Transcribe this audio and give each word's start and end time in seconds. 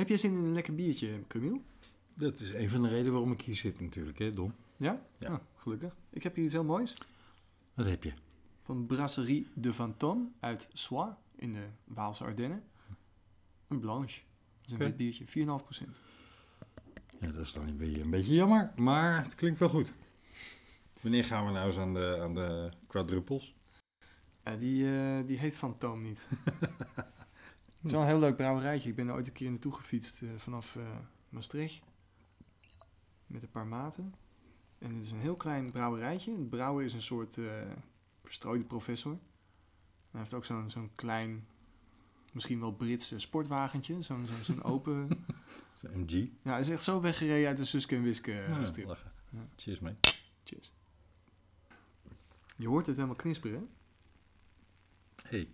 Heb 0.00 0.08
jij 0.08 0.18
zin 0.18 0.32
in 0.32 0.38
een 0.38 0.52
lekker 0.52 0.74
biertje, 0.74 1.20
Camille? 1.26 1.60
Dat 2.16 2.40
is 2.40 2.52
een 2.52 2.68
van 2.68 2.82
de 2.82 2.88
redenen 2.88 3.12
waarom 3.12 3.32
ik 3.32 3.40
hier 3.40 3.54
zit 3.54 3.80
natuurlijk, 3.80 4.18
hè 4.18 4.30
Don? 4.30 4.52
Ja? 4.76 5.02
Ja. 5.18 5.28
Ah, 5.28 5.38
gelukkig. 5.56 5.96
Ik 6.10 6.22
heb 6.22 6.34
hier 6.34 6.44
iets 6.44 6.52
heel 6.52 6.64
moois. 6.64 6.94
Wat 7.74 7.86
heb 7.86 8.04
je? 8.04 8.12
Van 8.60 8.86
Brasserie 8.86 9.46
de 9.54 9.74
Vanton 9.74 10.34
uit 10.40 10.68
Sois 10.72 11.12
in 11.36 11.52
de 11.52 11.66
Waalse 11.84 12.24
Ardennen. 12.24 12.62
Een 13.68 13.80
blanche. 13.80 14.20
Dat 14.60 14.66
is 14.66 14.72
een 14.72 14.76
Oké. 14.76 14.84
wit 14.84 14.96
biertje, 14.96 15.26
4,5%. 15.26 16.00
Ja, 17.20 17.30
dat 17.30 17.40
is 17.46 17.52
dan 17.52 17.76
weer 17.76 18.00
een 18.00 18.10
beetje 18.10 18.34
jammer, 18.34 18.72
maar 18.76 19.22
het 19.22 19.34
klinkt 19.34 19.58
wel 19.58 19.68
goed. 19.68 19.92
Wanneer 21.00 21.24
gaan 21.24 21.46
we 21.46 21.52
nou 21.52 21.66
eens 21.66 21.78
aan 21.78 21.94
de, 21.94 22.18
aan 22.20 22.34
de 22.34 22.70
die, 24.58 24.94
eh, 24.94 25.26
die 25.26 25.38
heet 25.38 25.56
Fantoom 25.56 26.02
niet. 26.02 26.28
Het 27.80 27.88
is 27.88 27.92
wel 27.92 28.00
een 28.00 28.06
heel 28.06 28.18
leuk 28.18 28.36
brouwerijtje. 28.36 28.88
Ik 28.88 28.94
ben 28.96 29.08
er 29.08 29.14
ooit 29.14 29.26
een 29.26 29.32
keer 29.32 29.50
naartoe 29.50 29.72
gefietst 29.74 30.22
eh, 30.22 30.28
vanaf 30.36 30.76
eh, 30.76 30.82
Maastricht. 31.28 31.82
Met 33.26 33.42
een 33.42 33.50
paar 33.50 33.66
maten. 33.66 34.14
En 34.78 34.94
het 34.94 35.04
is 35.04 35.10
een 35.10 35.20
heel 35.20 35.36
klein 35.36 35.70
brouwerijtje. 35.70 36.32
Het 36.36 36.50
brouwer 36.50 36.84
is 36.84 36.92
een 36.92 37.02
soort 37.02 37.38
eh, 37.38 37.44
verstrooide 38.22 38.64
professor. 38.64 39.18
Hij 40.10 40.20
heeft 40.20 40.34
ook 40.34 40.44
zo'n 40.44 40.70
zo'n 40.70 40.90
klein, 40.94 41.46
misschien 42.32 42.60
wel 42.60 42.72
Brits 42.72 43.12
eh, 43.12 43.18
sportwagentje. 43.18 44.02
Zo'n 44.02 44.26
zo'n 44.26 44.44
zo'n 44.44 44.62
open... 44.72 45.08
Een 45.82 46.00
MG. 46.00 46.10
Ja, 46.42 46.50
hij 46.50 46.60
is 46.60 46.68
echt 46.68 46.82
zo 46.82 47.00
weggereden 47.00 47.48
uit 47.48 47.56
de 47.56 47.64
Suske 47.64 47.96
en 47.96 48.02
Wiske 48.02 48.44
Nou, 48.48 48.66
strip. 48.66 48.86
lachen. 48.86 49.12
Ja. 49.30 49.48
Cheers, 49.56 49.80
mee. 49.80 49.94
Cheers. 50.44 50.72
Je 52.56 52.68
hoort 52.68 52.86
het 52.86 52.94
helemaal 52.96 53.16
knisperen, 53.16 53.68
hè? 55.22 55.28
hey, 55.28 55.48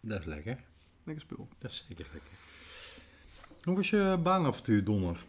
dat 0.00 0.18
is 0.18 0.24
lekker. 0.24 0.64
Lekker 1.04 1.24
spul. 1.24 1.48
Dat 1.58 1.70
is 1.70 1.84
zeker 1.88 2.06
lekker. 2.12 2.30
Hoe 3.62 3.76
was 3.76 3.90
je 3.90 4.18
baanavontuur 4.22 4.84
donderdag? 4.84 5.24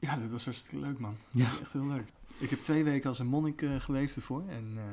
Ja, 0.00 0.16
dat 0.16 0.30
was 0.30 0.44
hartstikke 0.44 0.86
leuk, 0.86 0.98
man. 0.98 1.16
Ja. 1.30 1.50
Echt 1.60 1.72
heel 1.72 1.86
leuk. 1.86 2.12
Ik 2.38 2.50
heb 2.50 2.58
twee 2.58 2.84
weken 2.84 3.08
als 3.08 3.18
een 3.18 3.26
monnik 3.26 3.62
eh, 3.62 3.80
geleefd 3.80 4.16
ervoor. 4.16 4.48
En 4.48 4.72
eh, 4.76 4.84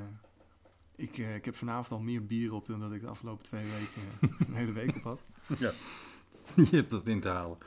ik, 0.96 1.18
eh, 1.18 1.36
ik 1.36 1.46
heb 1.46 1.56
vanavond 1.56 1.92
al 1.92 2.00
meer 2.00 2.26
bier 2.26 2.54
op 2.54 2.66
dan 2.66 2.80
dat 2.80 2.92
ik 2.92 3.02
de 3.02 3.08
afgelopen 3.08 3.44
twee 3.44 3.66
weken 3.66 4.02
een 4.48 4.54
hele 4.54 4.72
week 4.72 4.96
op 4.96 5.04
had. 5.04 5.22
Je 6.56 6.76
hebt 6.76 6.90
dat 6.90 7.08
in 7.08 7.22
te 7.22 7.28
halen. 7.28 7.58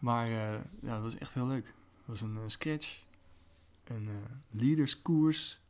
Maar 0.00 0.26
eh, 0.26 0.60
ja, 0.80 0.94
dat 0.94 1.02
was 1.02 1.16
echt 1.16 1.34
heel 1.34 1.46
leuk. 1.46 1.66
Het 1.66 2.06
was 2.06 2.20
een 2.20 2.38
scratch, 2.50 2.98
een 3.84 4.08
eh, 4.08 4.14
leaderskoers 4.50 5.60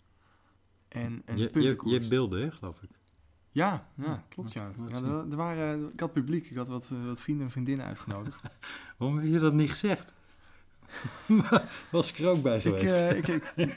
en 0.88 1.22
een 1.24 1.36
Je, 1.36 1.42
je, 1.42 1.50
puntenkoers. 1.50 1.92
je 1.92 1.98
hebt 1.98 2.08
beelden, 2.10 2.40
hè, 2.40 2.50
geloof 2.50 2.82
ik. 2.82 2.90
Ja, 3.54 3.86
ja, 3.94 4.22
klopt 4.28 4.52
ja. 4.52 4.70
er, 4.88 5.30
er 5.30 5.36
waren, 5.36 5.90
ik 5.92 6.00
had 6.00 6.12
publiek, 6.12 6.50
ik 6.50 6.56
had 6.56 6.68
wat, 6.68 6.90
eh, 6.92 7.06
wat 7.06 7.20
vrienden 7.20 7.44
en 7.44 7.50
vriendinnen 7.52 7.86
uitgenodigd. 7.86 8.42
Waarom 8.98 9.18
heb 9.18 9.32
je 9.32 9.38
dat 9.38 9.52
niet 9.54 9.70
gezegd? 9.70 10.12
Was 11.90 12.10
ik 12.12 12.18
er 12.18 12.28
ook 12.28 12.42
bij 12.42 12.56
ik, 12.56 12.62
geweest. 12.62 12.96
eh, 12.96 13.16
ik, 13.16 13.26
ik, 13.26 13.76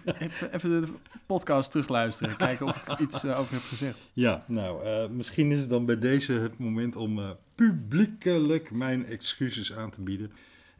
even, 0.52 0.81
de 0.81 0.88
podcast 1.25 1.72
terugluisteren, 1.72 2.36
kijken 2.38 2.66
of 2.66 2.75
ik 2.88 3.00
iets 3.00 3.23
eh, 3.23 3.39
over 3.39 3.53
heb 3.53 3.61
gezegd. 3.64 4.00
Ja, 4.14 4.44
nou, 4.47 4.84
eh, 4.84 5.09
misschien 5.09 5.52
is 5.52 5.59
het 5.59 5.69
dan 5.69 5.86
bij 5.86 6.00
deze 6.00 6.31
het 6.34 6.58
moment 6.59 6.95
om 6.95 7.19
eh, 7.19 7.30
publiekelijk 7.56 8.72
mijn 8.72 9.06
excuses 9.06 9.73
aan 9.75 9.89
te 9.89 10.02
bieden. 10.02 10.31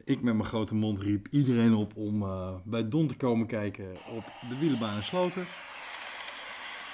Ik 0.04 0.22
met 0.22 0.34
mijn 0.34 0.48
grote 0.48 0.74
mond 0.74 1.00
riep 1.00 1.26
iedereen 1.30 1.74
op 1.74 1.96
om 1.96 2.22
eh, 2.22 2.54
bij 2.64 2.88
Don 2.88 3.06
te 3.06 3.16
komen 3.16 3.46
kijken 3.46 3.86
op 4.16 4.24
de 4.48 4.58
wielenbaan 4.58 4.96
in 4.96 5.02
Sloten. 5.02 5.46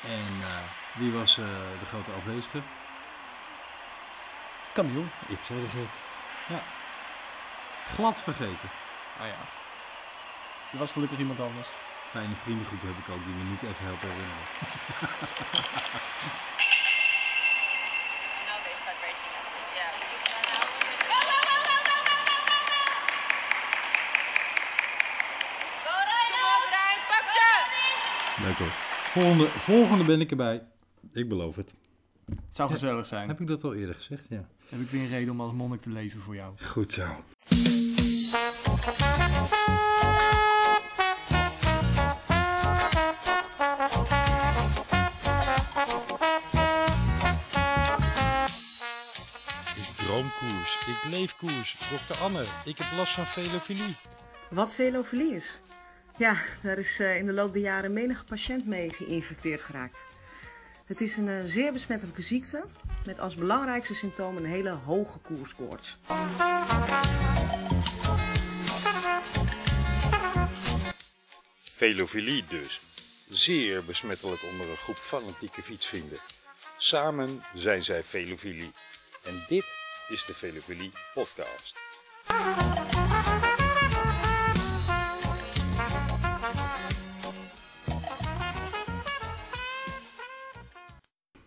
En 0.06 0.34
eh, 0.42 0.56
wie 0.92 1.12
was 1.12 1.38
eh, 1.38 1.44
de 1.78 1.86
grote 1.86 2.10
afwezige? 2.18 2.60
Camille. 4.72 5.04
Ik 5.26 5.38
zei 5.40 5.60
de 5.60 5.66
gek. 5.66 5.88
Ja. 6.46 6.62
Glad 7.94 8.20
vergeten. 8.20 8.68
Ah 9.20 9.26
ja. 9.26 9.40
Er 10.72 10.78
was 10.78 10.92
gelukkig 10.92 11.18
iemand 11.18 11.40
anders. 11.40 11.68
Fijne 12.10 12.34
vriendengroep 12.34 12.82
heb 12.82 12.90
ik 12.90 13.14
ook 13.14 13.24
die 13.24 13.34
me 13.34 13.42
niet 13.42 13.62
even 13.62 13.84
helpen 13.84 14.08
herinneren. 14.08 14.48
Leuk 28.44 28.58
hoor. 28.58 28.83
Volgende, 29.14 29.46
volgende 29.46 30.04
ben 30.04 30.20
ik 30.20 30.30
erbij. 30.30 30.62
Ik 31.12 31.28
beloof 31.28 31.56
het. 31.56 31.74
Het 32.26 32.54
zou 32.54 32.70
gezellig 32.70 33.06
zijn. 33.06 33.28
Heb 33.28 33.40
ik 33.40 33.46
dat 33.46 33.64
al 33.64 33.74
eerder 33.74 33.94
gezegd? 33.94 34.26
Ja. 34.28 34.48
Heb 34.68 34.80
ik 34.80 34.88
weer 34.88 35.00
een 35.00 35.08
reden 35.08 35.32
om 35.32 35.40
als 35.40 35.52
monnik 35.52 35.80
te 35.80 35.90
leven 35.90 36.20
voor 36.20 36.34
jou. 36.34 36.54
Goed 36.62 36.92
zo. 36.92 37.02
Ik 49.76 49.96
droom 49.96 50.30
koers. 50.38 50.78
Ik 50.86 51.10
leef 51.10 51.36
koers. 51.36 51.76
Dokter 51.90 52.16
Anne, 52.16 52.44
ik 52.64 52.78
heb 52.78 52.86
last 52.96 53.14
van 53.14 53.26
velofilie. 53.26 53.96
Wat 54.50 54.74
velofilie 54.74 55.34
is? 55.34 55.60
Ja, 56.16 56.36
daar 56.62 56.78
is 56.78 57.00
eh, 57.00 57.16
in 57.16 57.26
de 57.26 57.32
loop 57.32 57.52
der 57.52 57.62
jaren 57.62 57.92
menige 57.92 58.24
patiënt 58.24 58.66
mee 58.66 58.90
geïnfecteerd 58.90 59.60
geraakt. 59.60 60.04
Het 60.86 61.00
is 61.00 61.16
een 61.16 61.28
eh, 61.28 61.44
zeer 61.44 61.72
besmettelijke 61.72 62.22
ziekte 62.22 62.64
met 63.06 63.20
als 63.20 63.34
belangrijkste 63.34 63.94
symptoom 63.94 64.36
een 64.36 64.44
hele 64.44 64.70
hoge 64.70 65.18
koerskoorts. 65.18 65.98
Velofilie 71.62 72.44
dus. 72.48 72.80
Zeer 73.30 73.84
besmettelijk 73.84 74.42
onder 74.50 74.70
een 74.70 74.76
groep 74.76 74.96
fanatieke 74.96 75.62
fietsvrienden. 75.62 76.18
Samen 76.76 77.42
zijn 77.54 77.84
zij 77.84 78.02
Velofilie. 78.02 78.72
En 79.24 79.44
dit 79.48 79.74
is 80.08 80.24
de 80.24 80.34
Velofilie 80.34 80.90
podcast. 81.14 81.74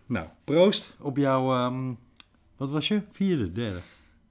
Nou, 0.08 0.28
proost 0.44 0.96
op 1.00 1.16
jouw, 1.16 1.52
ehm, 1.54 1.94
wat 2.56 2.70
was 2.70 2.88
je? 2.88 3.02
Vierde, 3.10 3.52
derde. 3.52 3.80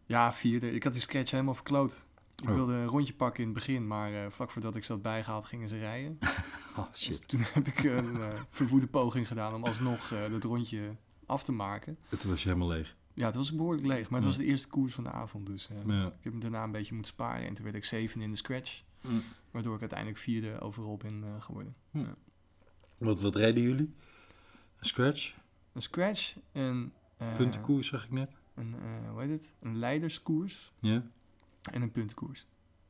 Ja, 0.06 0.34
vierde. 0.34 0.72
Ik 0.72 0.84
had 0.84 0.94
die 0.94 1.02
sketch 1.02 1.32
helemaal 1.32 1.54
verkloot. 1.54 2.06
Ik 2.44 2.50
Oh. 2.50 2.56
wilde 2.56 2.74
een 2.74 2.86
rondje 2.86 3.14
pakken 3.14 3.40
in 3.40 3.46
het 3.50 3.54
begin, 3.58 3.88
maar 3.88 4.14
eh, 4.14 4.32
vlak 4.32 4.52
voordat 4.52 4.76
ik 4.76 4.84
ze 4.84 4.92
had 4.92 5.02
bijgehaald 5.02 5.46
gingen 5.46 5.70
ze 5.70 5.78
rijden. 5.78 6.18
Oh, 6.78 6.92
Dus 6.92 7.02
shit. 7.04 7.28
toen 7.28 7.40
heb 7.44 7.68
ik 7.68 7.84
een 7.84 8.22
eh, 8.22 8.40
verwoede 8.50 8.88
poging 8.88 9.28
gedaan 9.28 9.54
om 9.54 9.64
alsnog 9.64 10.12
eh, 10.12 10.32
dat 10.32 10.44
rondje 10.44 10.96
af 11.26 11.44
te 11.44 11.52
maken. 11.52 11.98
Het 12.10 12.24
was 12.24 12.44
helemaal 12.44 12.68
leeg. 12.68 12.96
Ja, 13.14 13.26
het 13.26 13.36
was 13.36 13.56
behoorlijk 13.56 13.88
leeg, 13.88 14.10
maar 14.10 14.20
het 14.20 14.30
Ja. 14.30 14.36
was 14.36 14.38
de 14.38 14.46
eerste 14.46 14.68
koers 14.68 14.94
van 14.94 15.04
de 15.04 15.12
avond. 15.12 15.46
Dus 15.46 15.70
Ja. 15.86 16.06
ik 16.06 16.14
heb 16.22 16.32
hem 16.32 16.40
daarna 16.42 16.64
een 16.64 16.72
beetje 16.72 16.94
moeten 16.94 17.12
sparen. 17.14 17.48
En 17.48 17.54
toen 17.54 17.64
werd 17.64 17.76
ik 17.76 17.86
zeven 17.86 18.22
in 18.22 18.30
de 18.30 18.36
scratch, 18.38 18.82
Mm. 19.02 19.24
waardoor 19.52 19.74
ik 19.76 19.80
uiteindelijk 19.80 20.20
vierde 20.20 20.60
overal 20.60 20.98
ben 20.98 21.24
geworden. 21.40 21.76
Wat, 22.98 23.22
wat 23.22 23.36
reden 23.36 23.64
jullie? 23.64 23.94
Een 24.80 24.86
scratch? 24.86 25.36
Een 25.78 25.84
scratch, 25.84 26.36
een... 26.52 26.92
eh, 27.18 27.36
Puntenkoers 27.36 27.88
zag 27.88 28.04
ik 28.04 28.12
net. 28.12 28.38
Een, 28.56 28.74
eh, 28.76 29.10
hoe 29.12 29.22
heet 29.22 29.30
het? 29.30 29.56
Een 29.60 29.78
leiderskoers 29.78 30.72
Ja. 30.80 31.04
en 31.72 31.82
een 31.82 31.92
puntenkoers. 31.92 32.46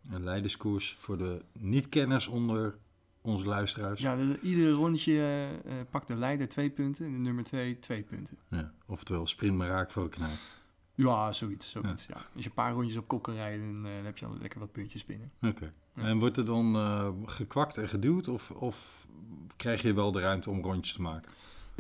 Een 0.09 0.23
leiderskoers 0.23 0.93
voor 0.97 1.17
de 1.17 1.41
niet-kenners 1.59 2.27
onder 2.27 2.77
onze 3.21 3.47
luisteraars. 3.47 4.01
Ja, 4.01 4.15
dus 4.15 4.37
iedere 4.39 4.71
rondje 4.71 5.21
eh, 5.65 5.73
pakt 5.89 6.07
de 6.07 6.15
leider 6.15 6.47
twee 6.47 6.69
punten 6.69 7.05
en 7.05 7.11
de 7.11 7.17
nummer 7.17 7.43
twee 7.43 7.79
twee 7.79 8.03
punten. 8.03 8.37
Ja, 8.49 8.73
Oftewel, 8.85 9.27
sprint 9.27 9.57
maar 9.57 9.67
raak 9.67 9.91
voor 9.91 10.03
een 10.03 10.09
knijp. 10.09 10.37
Ja, 10.95 11.33
zoiets. 11.33 11.69
zoiets 11.71 12.05
ja. 12.05 12.13
Als 12.15 12.43
je 12.43 12.49
een 12.49 12.53
paar 12.55 12.73
rondjes 12.73 12.97
op 12.97 13.07
kop 13.07 13.23
kan 13.23 13.33
rijden, 13.33 13.81
dan, 13.81 13.91
heb 13.91 14.17
je 14.17 14.25
al 14.25 14.37
lekker 14.39 14.59
wat 14.59 14.71
puntjes 14.71 15.05
binnen. 15.05 15.31
Oké. 15.41 15.73
Ja. 15.95 16.01
En 16.01 16.19
wordt 16.19 16.37
er 16.37 16.45
dan 16.45 16.75
gekwakt 17.29 17.77
en 17.77 17.89
geduwd? 17.89 18.27
Of, 18.27 18.51
of 18.51 19.07
krijg 19.55 19.81
je 19.81 19.93
wel 19.93 20.11
de 20.11 20.21
ruimte 20.21 20.49
om 20.49 20.61
rondjes 20.61 20.95
te 20.95 21.01
maken? 21.01 21.31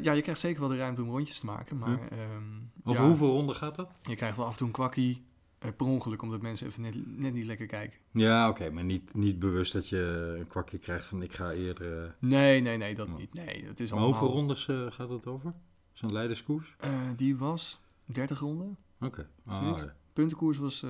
Ja, 0.01 0.11
je 0.13 0.21
krijgt 0.21 0.39
zeker 0.41 0.59
wel 0.59 0.69
de 0.69 0.77
ruimte 0.77 1.01
om 1.03 1.09
rondjes 1.09 1.39
te 1.39 1.45
maken, 1.45 1.77
maar 1.77 2.07
ehm, 2.07 2.43
Over 2.83 3.01
ja, 3.01 3.07
hoeveel 3.07 3.29
ronden 3.31 3.55
gaat 3.55 3.75
dat? 3.75 3.95
je 4.01 4.15
krijgt 4.15 4.37
wel 4.37 4.45
af 4.45 4.51
en 4.51 4.57
toe 4.57 4.67
een 4.67 4.73
kwakkie 4.73 5.25
eh, 5.59 5.71
per 5.77 5.85
ongeluk, 5.85 6.21
omdat 6.21 6.41
mensen 6.41 6.67
even 6.67 6.81
net, 6.81 7.17
net 7.17 7.33
niet 7.33 7.45
lekker 7.45 7.65
kijken. 7.67 7.99
Ja, 8.11 8.49
oké. 8.49 8.69
maar 8.69 8.83
niet, 8.83 9.13
niet 9.15 9.39
bewust 9.39 9.73
dat 9.73 9.89
je 9.89 10.35
een 10.39 10.47
kwakje 10.47 10.77
krijgt 10.77 11.05
van 11.05 11.21
ik 11.21 11.33
ga 11.33 11.51
eerder... 11.51 12.03
eh, 12.05 12.11
Nee, 12.19 12.61
nee, 12.61 12.77
nee, 12.77 12.95
dat 12.95 13.17
niet. 13.17 13.33
Nee, 13.33 13.65
dat 13.65 13.79
is 13.79 13.89
Maar 13.91 13.99
allemaal... 13.99 14.19
hoeveel 14.19 14.37
rondes 14.37 14.67
eh, 14.67 14.85
gaat 14.91 15.09
het 15.09 15.27
over? 15.27 15.53
Zo'n 15.93 16.11
leiderskoers? 16.11 16.75
Die 17.15 17.37
was 17.37 17.79
30 18.05 18.39
ronden. 18.39 18.77
Oké. 18.99 19.29
Ah, 19.45 19.55
Zoiets. 19.61 19.81
ja. 19.81 19.95
Puntenkoers 20.13 20.57
was 20.57 20.85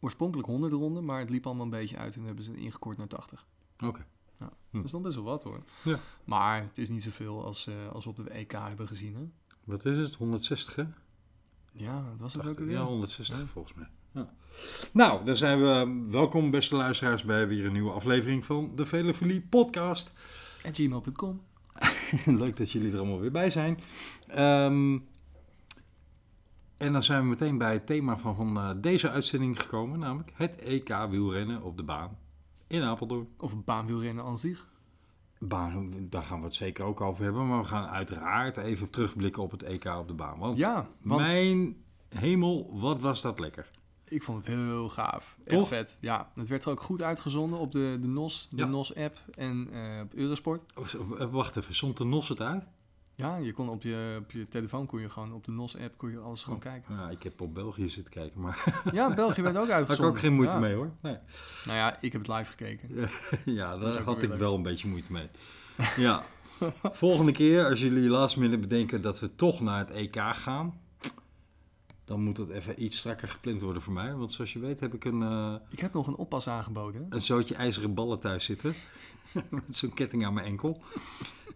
oorspronkelijk 0.00 0.48
100 0.48 0.72
ronden, 0.72 1.04
maar 1.04 1.18
het 1.20 1.30
liep 1.30 1.46
allemaal 1.46 1.64
een 1.64 1.70
beetje 1.70 1.96
uit 1.96 2.16
en 2.16 2.22
hebben 2.24 2.44
ze 2.44 2.56
ingekort 2.56 2.96
naar 2.96 3.06
80. 3.06 3.46
Oké. 3.84 4.06
Hm. 4.70 4.76
Dat 4.76 4.84
is 4.84 4.90
dan 4.90 5.02
best 5.02 5.14
wel 5.14 5.24
wat 5.24 5.42
hoor. 5.42 5.62
Ja. 5.82 5.98
Maar 6.24 6.62
het 6.62 6.78
is 6.78 6.88
niet 6.88 7.02
zoveel 7.02 7.44
als, 7.44 7.66
eh, 7.66 7.74
als 7.92 8.04
we 8.04 8.10
op 8.10 8.16
de 8.16 8.34
EK 8.34 8.52
hebben 8.52 8.88
gezien. 8.88 9.14
Hè? 9.14 9.28
Wat 9.64 9.84
is 9.84 9.98
het? 9.98 10.14
160 10.14 10.76
hè? 10.76 10.84
Ja, 11.72 12.04
wat 12.10 12.20
was 12.20 12.32
het 12.32 12.42
ook 12.42 12.46
80, 12.46 12.62
alweer? 12.62 12.76
ja, 12.76 12.84
160 12.84 13.48
volgens 13.48 13.74
mij. 13.74 13.88
Ja. 14.12 14.32
Nou, 14.92 15.24
dan 15.24 15.36
zijn 15.36 15.58
we 15.58 16.04
welkom 16.10 16.50
beste 16.50 16.76
luisteraars 16.76 17.24
bij 17.24 17.48
weer 17.48 17.66
een 17.66 17.72
nieuwe 17.72 17.90
aflevering 17.90 18.44
van 18.44 18.72
de 18.74 18.86
Velefilie 18.86 19.40
podcast. 19.40 20.12
En 20.62 20.74
gmail.com. 20.74 21.40
Leuk 22.24 22.56
dat 22.56 22.72
jullie 22.72 22.92
er 22.92 22.98
allemaal 22.98 23.20
weer 23.20 23.30
bij 23.30 23.50
zijn. 23.50 23.78
Ehm, 24.28 24.98
en 26.76 26.92
dan 26.92 27.02
zijn 27.02 27.22
we 27.22 27.28
meteen 27.28 27.58
bij 27.58 27.72
het 27.72 27.86
thema 27.86 28.18
van, 28.18 28.36
van 28.36 28.56
eh, 28.56 28.70
deze 28.80 29.10
uitzending 29.10 29.60
gekomen, 29.60 29.98
namelijk 29.98 30.32
het 30.34 30.56
EK 30.56 30.96
wielrennen 31.10 31.62
op 31.62 31.76
de 31.76 31.82
baan 31.82 32.18
in 32.70 32.82
Apeldoorn. 32.82 33.28
Of 33.38 33.64
baanwielrennen 33.64 34.24
aan 34.24 34.38
zich. 34.38 34.68
Baan, 35.38 35.92
daar 36.10 36.22
gaan 36.22 36.38
we 36.38 36.44
het 36.44 36.54
zeker 36.54 36.84
ook 36.84 37.00
over 37.00 37.24
hebben, 37.24 37.48
maar 37.48 37.58
we 37.60 37.64
gaan 37.66 37.86
uiteraard 37.88 38.56
even 38.56 38.90
terugblikken 38.90 39.42
op 39.42 39.50
het 39.50 39.62
EK 39.62 39.84
op 39.84 40.08
de 40.08 40.14
baan. 40.14 40.38
Want 40.38 40.56
Ja, 40.56 40.86
want 41.02 41.20
mijn 41.20 41.76
hemel, 42.08 42.70
wat 42.78 43.00
was 43.00 43.20
dat 43.22 43.38
lekker. 43.38 43.70
ik 44.04 44.22
vond 44.22 44.38
het 44.38 44.46
heel 44.54 44.88
gaaf. 44.88 45.36
Echt 45.44 45.56
Toch? 45.58 45.68
vet. 45.68 45.98
Ja, 46.00 46.30
het 46.34 46.48
werd 46.48 46.64
er 46.64 46.70
ook 46.70 46.80
goed 46.82 47.02
uitgezonden 47.02 47.58
op 47.58 47.72
de, 47.72 47.98
de 48.00 48.06
NOS, 48.06 48.48
de 48.50 48.56
Ja. 48.56 48.66
NOS-app 48.66 49.18
en 49.34 49.68
eh, 49.72 50.00
op 50.02 50.14
Eurosport. 50.14 50.62
Oh, 50.74 51.20
eh, 51.20 51.30
Wacht 51.30 51.56
even, 51.56 51.74
zond 51.74 51.96
de 51.96 52.04
NOS 52.04 52.28
het 52.28 52.40
uit? 52.40 52.66
Ja, 53.20 53.36
je 53.36 53.52
kon 53.52 53.68
op 53.68 53.82
je, 53.82 54.16
op 54.22 54.30
je 54.30 54.48
telefoon 54.48 54.86
kon 54.86 55.00
je 55.00 55.10
gewoon 55.10 55.32
op 55.32 55.44
de 55.44 55.50
NOS-app 55.52 55.96
kon 55.98 56.10
je 56.10 56.18
alles 56.18 56.42
gewoon 56.42 56.58
kijken. 56.58 56.94
Ja, 56.96 57.10
ik 57.10 57.22
heb 57.22 57.40
op 57.40 57.54
België 57.54 57.88
zitten 57.88 58.12
kijken, 58.12 58.40
maar 58.40 58.82
Ja, 58.92 59.14
België 59.14 59.42
werd 59.42 59.56
ook 59.56 59.66
daar 59.68 59.76
had 59.78 59.82
ik 59.82 59.88
uitgezonden. 59.88 60.10
ook 60.14 60.18
geen 60.18 60.32
moeite 60.34 60.52
Ja. 60.54 60.60
mee 60.60 60.74
hoor. 60.74 60.90
Nee. 61.00 61.16
Nou 61.64 61.78
ja, 61.78 62.00
ik 62.00 62.12
heb 62.12 62.26
het 62.26 62.30
live 62.36 62.50
gekeken. 62.50 62.88
Ja, 63.54 63.76
daar 63.78 64.02
had 64.02 64.22
ik 64.22 64.28
leuk. 64.28 64.38
wel 64.38 64.54
een 64.54 64.62
beetje 64.62 64.88
moeite 64.88 65.12
mee. 65.12 65.28
Ja. 65.96 66.22
Volgende 66.82 67.32
keer, 67.32 67.64
als 67.64 67.80
jullie 67.80 68.08
last 68.08 68.36
minute 68.36 68.58
bedenken 68.58 69.02
dat 69.02 69.20
we 69.20 69.34
toch 69.34 69.60
naar 69.60 69.78
het 69.78 69.90
EK 69.90 70.16
gaan, 70.32 70.80
dan 72.04 72.22
moet 72.22 72.36
dat 72.36 72.48
even 72.48 72.82
iets 72.82 72.98
strakker 72.98 73.28
gepland 73.28 73.60
worden 73.60 73.82
voor 73.82 73.92
mij. 73.92 74.14
Want 74.14 74.32
zoals 74.32 74.52
je 74.52 74.58
weet 74.58 74.80
heb 74.80 74.94
ik 74.94 75.04
een, 75.04 75.22
eh, 75.22 75.54
Ik 75.70 75.78
heb 75.80 75.92
nog 75.92 76.06
een 76.06 76.16
oppas 76.16 76.48
aangeboden. 76.48 77.06
een 77.10 77.20
zootje 77.20 77.54
ijzeren 77.54 77.94
ballen 77.94 78.18
thuis 78.18 78.44
zitten. 78.44 78.74
Met 79.50 79.76
zo'n 79.76 79.94
ketting 79.94 80.24
aan 80.26 80.34
mijn 80.34 80.46
enkel. 80.46 80.82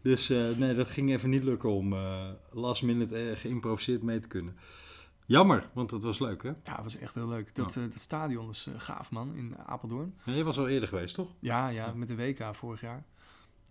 Dus 0.03 0.31
eh, 0.31 0.51
nee, 0.57 0.75
dat 0.75 0.91
ging 0.91 1.11
even 1.11 1.31
niet 1.31 1.45
lukken 1.45 1.71
om 1.71 1.93
eh, 1.93 2.29
last 2.51 2.83
minute 2.83 3.17
eh, 3.31 3.37
geïmproviseerd 3.39 4.03
mee 4.03 4.19
te 4.19 4.29
kunnen. 4.29 4.57
Jammer, 5.27 5.71
want 5.73 5.91
dat 5.91 6.03
was 6.03 6.19
leuk 6.19 6.43
hè? 6.43 6.49
Ja, 6.49 6.75
het 6.75 6.83
was 6.83 6.97
echt 6.97 7.15
heel 7.15 7.29
leuk. 7.29 7.55
Dat, 7.55 7.75
dat 7.75 8.01
stadion 8.01 8.51
is 8.51 8.69
gaaf, 8.77 9.11
man, 9.11 9.35
in 9.35 9.59
Apeldoorn. 9.59 10.15
Ja, 10.25 10.33
je 10.33 10.43
was 10.45 10.59
al 10.59 10.69
eerder 10.69 10.89
geweest, 10.89 11.15
toch? 11.15 11.31
Ja, 11.39 11.69
ja, 11.69 11.93
met 11.93 12.09
de 12.09 12.17
WK 12.17 12.55
vorig 12.55 12.81
jaar. 12.81 13.05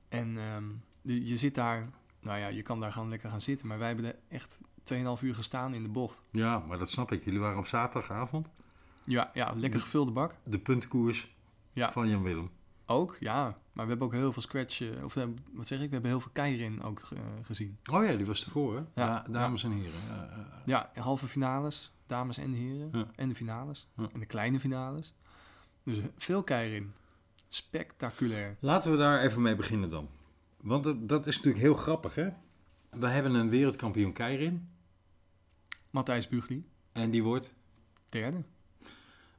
En 0.09 0.37
ehm, 0.37 0.63
je, 1.01 1.25
je 1.25 1.37
zit 1.37 1.55
daar, 1.55 1.85
nou 2.21 2.39
ja, 2.39 2.47
je 2.47 2.61
kan 2.61 2.79
daar 2.79 2.91
gewoon 2.91 3.09
lekker 3.09 3.29
gaan 3.29 3.41
zitten. 3.41 3.67
Maar 3.67 3.77
wij 3.77 3.87
hebben 3.87 4.05
er 4.05 4.15
echt 4.27 4.59
2,5 4.93 5.21
uur 5.21 5.35
gestaan 5.35 5.73
in 5.73 5.83
de 5.83 5.89
bocht. 5.89 6.21
Ja, 6.31 6.59
maar 6.59 6.77
dat 6.77 6.89
snap 6.89 7.11
ik. 7.11 7.23
Jullie 7.23 7.39
waren 7.39 7.57
op 7.57 7.65
zaterdagavond. 7.67 8.51
Ja, 9.03 9.31
ja 9.33 9.53
lekker 9.55 9.79
gevulde 9.79 10.11
bak. 10.11 10.35
De 10.43 10.59
puntenkoers 10.59 11.35
Ja. 11.73 11.91
van 11.91 12.09
Jan 12.09 12.23
Willem. 12.23 12.49
Ook, 12.85 13.17
ja. 13.19 13.57
Maar 13.73 13.83
we 13.85 13.89
hebben 13.89 14.07
ook 14.07 14.13
heel 14.13 14.33
veel 14.33 14.41
scratch, 14.41 14.81
eh, 14.81 15.03
of 15.03 15.15
eh, 15.15 15.23
wat 15.51 15.67
zeg 15.67 15.79
ik, 15.79 15.85
we 15.87 15.93
hebben 15.93 16.11
heel 16.11 16.19
veel 16.19 16.31
keirin 16.31 16.81
ook 16.83 17.01
eh, 17.13 17.19
gezien. 17.41 17.77
Oh 17.91 18.05
ja, 18.05 18.13
die 18.15 18.25
was 18.25 18.45
ervoor, 18.45 18.75
hè? 18.75 18.79
Ja, 18.79 19.21
Da- 19.23 19.31
dames 19.31 19.63
en 19.63 19.71
heren. 19.71 19.91
Ja, 20.65 20.91
halve 20.95 21.27
finales, 21.27 21.91
dames 22.05 22.37
en 22.37 22.53
heren. 22.53 22.89
Ja. 22.91 23.07
En 23.15 23.29
de 23.29 23.35
finales. 23.35 23.87
Ja. 23.97 24.09
En 24.13 24.19
de 24.19 24.25
kleine 24.25 24.59
finales. 24.59 25.13
Dus 25.83 25.97
veel 26.17 26.43
keirin. 26.43 26.93
Spectaculair. 27.47 28.57
Laten 28.59 28.91
we 28.91 28.97
daar 28.97 29.21
even 29.21 29.41
mee 29.41 29.55
beginnen 29.55 29.89
dan. 29.89 30.09
Want 30.61 30.83
dat, 30.83 31.09
dat 31.09 31.27
is 31.27 31.35
natuurlijk 31.35 31.63
heel 31.63 31.73
grappig, 31.75 32.15
hè? 32.15 32.29
We 32.89 33.07
hebben 33.07 33.33
een 33.33 33.49
wereldkampioen 33.49 34.13
Keirin. 34.13 34.69
Matthijs 35.89 36.27
Bugli, 36.27 36.65
En 36.91 37.11
die 37.11 37.23
wordt... 37.23 37.53
derde. 38.09 38.43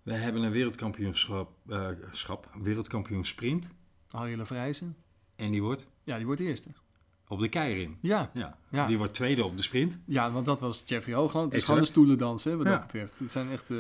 We 0.02 0.12
hebben 0.14 0.42
een 0.42 0.50
wereldkampioenschap... 0.50 1.50
schap, 2.10 2.50
wereldkampioen 2.62 3.24
sprint. 3.24 3.72
Harry 4.14 4.38
Lavrijzen. 4.38 4.96
En 5.36 5.50
die 5.50 5.62
wordt 5.62 5.90
Ja, 6.04 6.16
die 6.16 6.26
wordt 6.26 6.40
eerste. 6.40 6.68
op 7.28 7.40
de 7.40 7.48
Keirin. 7.48 7.96
Ja, 8.00 8.30
Ja. 8.34 8.58
Ja. 8.70 8.86
Die 8.86 8.98
wordt 8.98 9.14
tweede 9.14 9.44
op 9.44 9.56
de 9.56 9.62
sprint. 9.62 9.98
ja 10.06 10.30
want 10.32 10.46
dat 10.46 10.60
was 10.60 10.82
Jeffrey 10.86 11.14
Hoogland. 11.14 11.44
Het 11.44 11.54
is 11.54 11.58
Exact. 11.60 11.66
gewoon 11.66 11.80
een 11.80 11.86
stoelendans, 11.86 12.44
hè, 12.44 12.56
wat 12.56 12.66
Ja. 12.66 12.72
dat 12.72 12.80
betreft. 12.80 13.18
Het 13.18 13.30
zijn 13.30 13.50
echt 13.50 13.70
eh, 13.70 13.78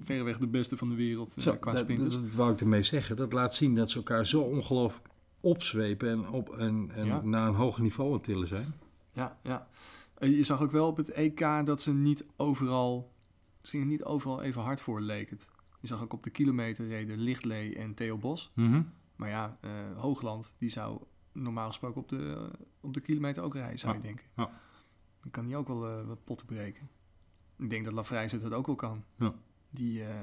verreweg 0.00 0.38
de 0.38 0.46
beste 0.46 0.76
van 0.76 0.88
de 0.88 0.94
wereld 0.94 1.28
eh, 1.36 1.42
Zo, 1.42 1.56
qua 1.56 1.72
dat, 1.72 1.80
sprinters. 1.80 2.14
dat, 2.14 2.22
dat 2.22 2.32
wou 2.32 2.52
ik 2.52 2.60
ermee 2.60 2.82
zeggen. 2.82 3.16
Dat 3.16 3.32
laat 3.32 3.54
zien 3.54 3.74
dat 3.74 3.90
ze 3.90 3.96
elkaar 3.96 4.26
zo 4.26 4.40
ongelooflijk 4.40 5.08
opzwepen 5.40 6.08
en, 6.10 6.28
op, 6.28 6.48
en, 6.56 6.90
en 6.94 7.06
Ja. 7.06 7.20
naar 7.24 7.48
een 7.48 7.54
hoger 7.54 7.82
niveau 7.82 8.12
aan 8.12 8.20
tillen 8.20 8.46
zijn. 8.46 8.74
Ja, 9.12 9.36
ja. 9.42 9.68
Eh, 10.18 10.36
Je 10.36 10.44
zag 10.44 10.62
ook 10.62 10.70
wel 10.72 10.86
op 10.86 10.96
het 10.96 11.10
EK 11.10 11.44
dat 11.64 11.80
ze 11.80 11.94
niet 11.94 12.24
overal, 12.36 13.12
ze 13.62 13.76
niet 13.76 14.04
overal 14.04 14.42
even 14.42 14.62
hard 14.62 14.80
voor, 14.80 15.00
leek 15.00 15.30
het. 15.30 15.50
Je 15.80 15.86
zag 15.86 16.02
ook 16.02 16.12
op 16.12 16.22
de 16.22 16.30
kilometer 16.30 16.88
reden 16.88 17.18
Lichtlee 17.18 17.74
en 17.76 17.94
Theo 17.94 18.16
Bos. 18.18 18.52
Maar 19.20 19.28
ja, 19.28 19.56
eh, 19.60 19.70
Hoogland, 19.96 20.54
die 20.58 20.70
zou 20.70 21.00
normaal 21.32 21.66
gesproken 21.68 22.00
op 22.00 22.08
de, 22.08 22.50
op 22.80 22.94
de 22.94 23.00
kilometer 23.00 23.42
ook 23.42 23.54
rijden, 23.54 23.78
zou 23.78 23.92
Ja, 23.92 23.98
je 23.98 24.04
denken. 24.06 24.26
ja. 24.36 24.50
Dan 25.20 25.30
kan 25.30 25.46
hij 25.46 25.56
ook 25.56 25.68
wel 25.68 25.88
eh, 25.88 26.06
wat 26.06 26.24
potten 26.24 26.46
breken. 26.46 26.88
Ik 27.58 27.70
denk 27.70 27.84
dat 27.84 27.92
Lafrijze 27.94 28.40
dat 28.40 28.52
ook 28.52 28.66
wel 28.66 28.74
kan. 28.74 29.04
Ja. 29.18 29.34
Die, 29.70 30.04
eh, 30.04 30.14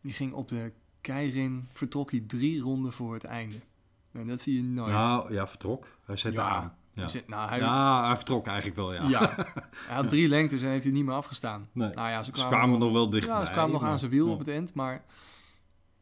die 0.00 0.12
ging 0.12 0.32
op 0.32 0.48
de 0.48 0.72
Keirin, 1.00 1.64
vertrok 1.72 2.10
hij 2.10 2.20
drie 2.20 2.60
ronden 2.60 2.92
voor 2.92 3.14
het 3.14 3.24
einde. 3.24 3.56
En 4.12 4.26
dat 4.26 4.40
zie 4.40 4.56
je 4.56 4.62
nooit. 4.62 4.92
Nou, 4.92 5.32
ja, 5.32 5.46
vertrok. 5.46 5.86
Hij 6.04 6.16
zette 6.16 6.40
aan. 6.40 6.76
Ja. 6.92 7.08
Nou, 7.26 7.48
hij, 7.48 7.58
ja, 7.58 8.06
hij 8.06 8.16
vertrok 8.16 8.46
eigenlijk 8.46 8.76
wel, 8.76 8.94
ja. 8.94 9.08
ja. 9.08 9.34
hij 9.88 9.96
had 9.96 10.10
drie 10.10 10.28
lengtes 10.28 10.62
en 10.62 10.68
heeft 10.68 10.84
hij 10.84 10.92
niet 10.92 11.04
meer 11.04 11.14
afgestaan. 11.14 11.68
Nee. 11.72 11.90
Nou 11.94 12.08
ja, 12.08 12.22
ze 12.22 12.30
Ze 12.34 12.46
kwamen, 12.46 12.70
nog, 12.70 12.78
nog 12.78 12.92
wel 12.92 13.10
dichtbij. 13.10 13.38
ja, 13.38 13.44
ze 13.44 13.52
kwamen 13.52 13.72
nog 13.72 13.82
aan 13.82 13.98
zijn 13.98 14.10
wiel 14.10 14.30
op 14.32 14.38
het 14.38 14.48
eind, 14.48 14.74
maar 14.74 15.04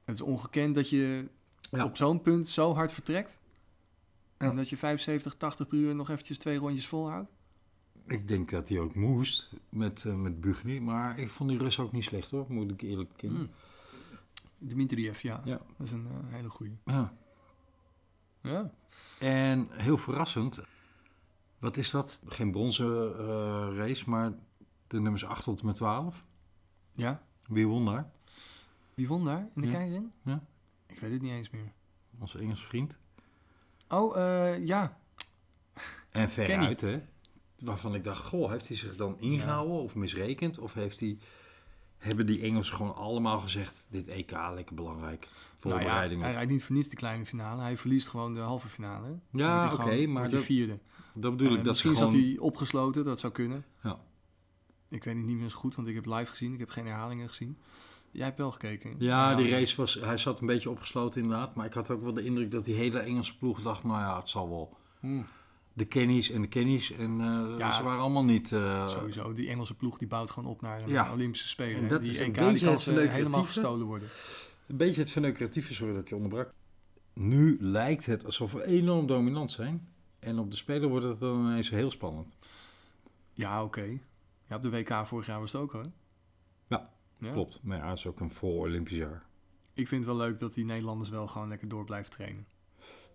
het 0.04 0.14
is 0.14 0.20
ongekend 0.20 0.74
dat 0.74 0.90
je 0.90 1.28
Ja. 1.70 1.84
op 1.84 1.96
zo'n 1.96 2.22
punt 2.22 2.48
zo 2.48 2.74
hard 2.74 2.92
vertrekt. 2.92 3.38
Ja. 4.38 4.46
En 4.50 4.56
dat 4.56 4.68
je 4.68 4.76
75, 4.76 5.34
80 5.36 5.66
per 5.68 5.78
uur 5.78 5.94
nog 5.94 6.10
eventjes 6.10 6.38
twee 6.38 6.58
rondjes 6.58 6.86
volhoudt. 6.86 7.30
Ik 8.06 8.28
denk 8.28 8.50
dat 8.50 8.68
hij 8.68 8.78
ook 8.78 8.94
moest 8.94 9.52
met, 9.68 10.04
eh 10.04 10.14
met 10.14 10.40
Bugni. 10.40 10.80
Maar 10.80 11.18
ik 11.18 11.28
vond 11.28 11.50
die 11.50 11.58
Rus 11.58 11.78
ook 11.78 11.92
niet 11.92 12.04
slecht 12.04 12.30
hoor, 12.30 12.46
moet 12.48 12.70
ik 12.70 12.82
eerlijk 12.82 13.08
bekennen. 13.08 13.40
Mm. 13.40 13.50
Dimitriev, 14.58 15.20
ja. 15.22 15.40
Ja. 15.44 15.56
Dat 15.76 15.86
is 15.86 15.90
een 15.92 16.06
eh, 16.06 16.34
hele 16.34 16.48
goeie. 16.50 16.78
Ja. 16.84 17.12
Ja. 18.42 18.70
En 19.18 19.66
heel 19.70 19.96
verrassend, 19.96 20.62
wat 21.58 21.76
is 21.76 21.90
dat? 21.90 22.22
Geen 22.26 22.50
bronzen 22.50 23.18
eh, 23.18 23.68
race, 23.76 24.10
maar 24.10 24.32
de 24.86 25.00
nummers 25.00 25.24
8 25.24 25.44
tot 25.44 25.60
en 25.60 25.66
met 25.66 25.74
12. 25.74 26.24
ja. 26.92 27.22
Wie 27.48 27.66
won 27.68 27.84
daar? 27.84 28.10
Wie 28.94 29.08
won 29.08 29.24
daar 29.24 29.48
in 29.54 29.60
de 29.60 29.66
Ja. 29.66 29.72
keirin? 29.72 30.12
Ja. 30.22 30.44
Ik 30.96 31.02
weet 31.02 31.12
het 31.12 31.22
niet 31.22 31.32
eens 31.32 31.50
meer. 31.50 31.72
Onze 32.18 32.38
Engelse 32.38 32.64
vriend. 32.64 32.98
Oh, 33.88 34.16
eh, 34.16 34.66
ja. 34.66 34.98
En 36.10 36.30
veruit, 36.30 36.80
hè? 36.80 37.02
Waarvan 37.58 37.94
ik 37.94 38.04
dacht, 38.04 38.24
goh, 38.24 38.50
heeft 38.50 38.68
hij 38.68 38.76
zich 38.76 38.96
dan 38.96 39.18
ingehouden 39.20 39.76
of 39.76 39.94
misrekend? 39.94 40.58
Of 40.58 40.74
heeft 40.74 41.00
hij, 41.00 41.18
hebben 41.98 42.26
die 42.26 42.40
Engelsen 42.40 42.76
gewoon 42.76 42.94
allemaal 42.94 43.38
gezegd, 43.38 43.86
dit 43.90 44.08
EK 44.08 44.30
lekker 44.30 44.74
belangrijk, 44.74 45.20
Nou 45.20 45.32
ja, 45.32 45.56
voorbereidingen. 45.58 46.24
hij 46.24 46.32
rijdt 46.34 46.50
niet 46.50 46.64
voor 46.64 46.74
niets 46.74 46.88
de 46.88 46.96
kleine 46.96 47.26
finale. 47.26 47.62
Hij 47.62 47.76
verliest 47.76 48.08
gewoon 48.08 48.32
de 48.32 48.38
halve 48.40 48.68
finale. 48.68 49.18
Ja, 49.30 49.72
oké, 49.72 50.06
maar 50.06 50.28
dat- 50.30 50.42
vierde. 50.44 50.78
dat 51.14 51.30
bedoel 51.36 51.52
ik, 51.52 51.58
Eh, 51.58 51.64
dat 51.64 51.72
misschien 51.72 51.94
gewoon... 51.96 52.10
zat 52.12 52.20
hij 52.20 52.36
opgesloten, 52.38 53.04
dat 53.04 53.20
zou 53.20 53.32
kunnen. 53.32 53.64
Ja. 53.82 54.00
Ik 54.88 55.04
weet 55.04 55.16
het 55.16 55.24
niet 55.24 55.36
meer 55.36 55.48
zo 55.50 55.58
goed, 55.58 55.74
want 55.74 55.88
ik 55.88 55.94
heb 55.94 56.06
live 56.06 56.30
gezien. 56.30 56.52
Ik 56.52 56.58
heb 56.58 56.70
geen 56.70 56.86
herhalingen 56.86 57.28
gezien. 57.28 57.58
Jij 58.16 58.24
hebt 58.24 58.38
wel 58.38 58.52
gekeken. 58.52 58.94
Ja, 58.98 59.34
die 59.34 59.50
race 59.50 59.76
was, 59.76 59.94
hij 59.94 60.16
zat 60.16 60.40
een 60.40 60.46
beetje 60.46 60.70
opgesloten 60.70 61.22
inderdaad. 61.22 61.54
Maar 61.54 61.66
ik 61.66 61.72
had 61.72 61.90
ook 61.90 62.02
wel 62.02 62.14
de 62.14 62.24
indruk 62.24 62.50
dat 62.50 62.64
die 62.64 62.74
hele 62.74 62.98
Engelse 62.98 63.38
ploeg 63.38 63.62
dacht, 63.62 63.84
nou 63.84 64.00
ja, 64.00 64.18
het 64.18 64.28
zal 64.28 64.48
wel. 64.48 64.76
Hmm. 65.00 65.26
De 65.72 65.84
Kennys 65.84 66.30
en 66.30 66.40
de 66.40 66.48
Kennys. 66.48 66.92
En 66.92 67.20
eh, 67.20 67.58
Ja, 67.58 67.72
ze 67.72 67.82
waren 67.82 68.00
allemaal 68.00 68.24
niet... 68.24 68.52
eh, 68.52 68.88
Sowieso, 68.88 69.32
die 69.32 69.48
Engelse 69.48 69.74
ploeg 69.74 69.98
die 69.98 70.08
bouwt 70.08 70.30
gewoon 70.30 70.50
op 70.50 70.60
naar 70.60 70.82
een 70.82 70.88
Ja. 70.88 71.12
Olympische 71.12 71.48
Spelen. 71.48 71.76
En 71.82 71.88
dat 71.88 72.02
die 72.02 72.10
is 72.10 72.20
een 72.20 72.32
beetje 72.32 72.44
het 72.48 72.58
ze 72.58 72.60
verneukeratieve. 72.68 73.16
helemaal 73.16 73.44
gestolen 73.44 73.86
worden. 73.86 74.08
Een 74.66 74.76
beetje 74.76 75.00
het 75.00 75.10
verneukeratieve, 75.12 75.74
sorry 75.74 75.92
dat 75.92 76.02
ik 76.02 76.08
je 76.08 76.14
onderbrak. 76.14 76.50
Nu 77.12 77.56
lijkt 77.60 78.06
het 78.06 78.24
alsof 78.24 78.52
we 78.52 78.64
enorm 78.66 79.06
dominant 79.06 79.50
zijn. 79.50 79.88
En 80.18 80.38
op 80.38 80.50
de 80.50 80.56
Spelen 80.56 80.88
wordt 80.88 81.04
het 81.06 81.18
dan 81.20 81.44
ineens 81.46 81.70
heel 81.70 81.90
spannend. 81.90 82.36
Ja, 83.32 83.64
oké. 83.64 83.98
Ja, 84.48 84.56
op 84.56 84.62
de 84.62 84.70
WK 84.70 85.06
vorig 85.06 85.26
jaar 85.26 85.40
was 85.40 85.52
het 85.52 85.62
ook 85.62 85.72
hoor. 85.72 85.86
Ja. 87.18 87.32
Klopt. 87.32 87.60
Maar 87.62 87.78
ja, 87.78 87.88
het 87.88 87.98
is 87.98 88.06
ook 88.06 88.20
een 88.20 88.30
voor 88.30 88.66
Olympisch 88.66 88.96
jaar. 88.96 89.26
Ik 89.74 89.88
vind 89.88 90.04
het 90.04 90.16
wel 90.16 90.26
leuk 90.26 90.38
dat 90.38 90.54
die 90.54 90.64
Nederlanders 90.64 91.10
wel 91.10 91.26
gewoon 91.26 91.48
lekker 91.48 91.68
door 91.68 91.84
blijven 91.84 92.10
trainen. 92.10 92.46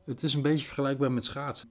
Het 0.04 0.24
is 0.24 0.34
een 0.34 0.42
beetje 0.42 0.66
vergelijkbaar 0.66 1.12
met 1.12 1.26
schaatsen. 1.26 1.70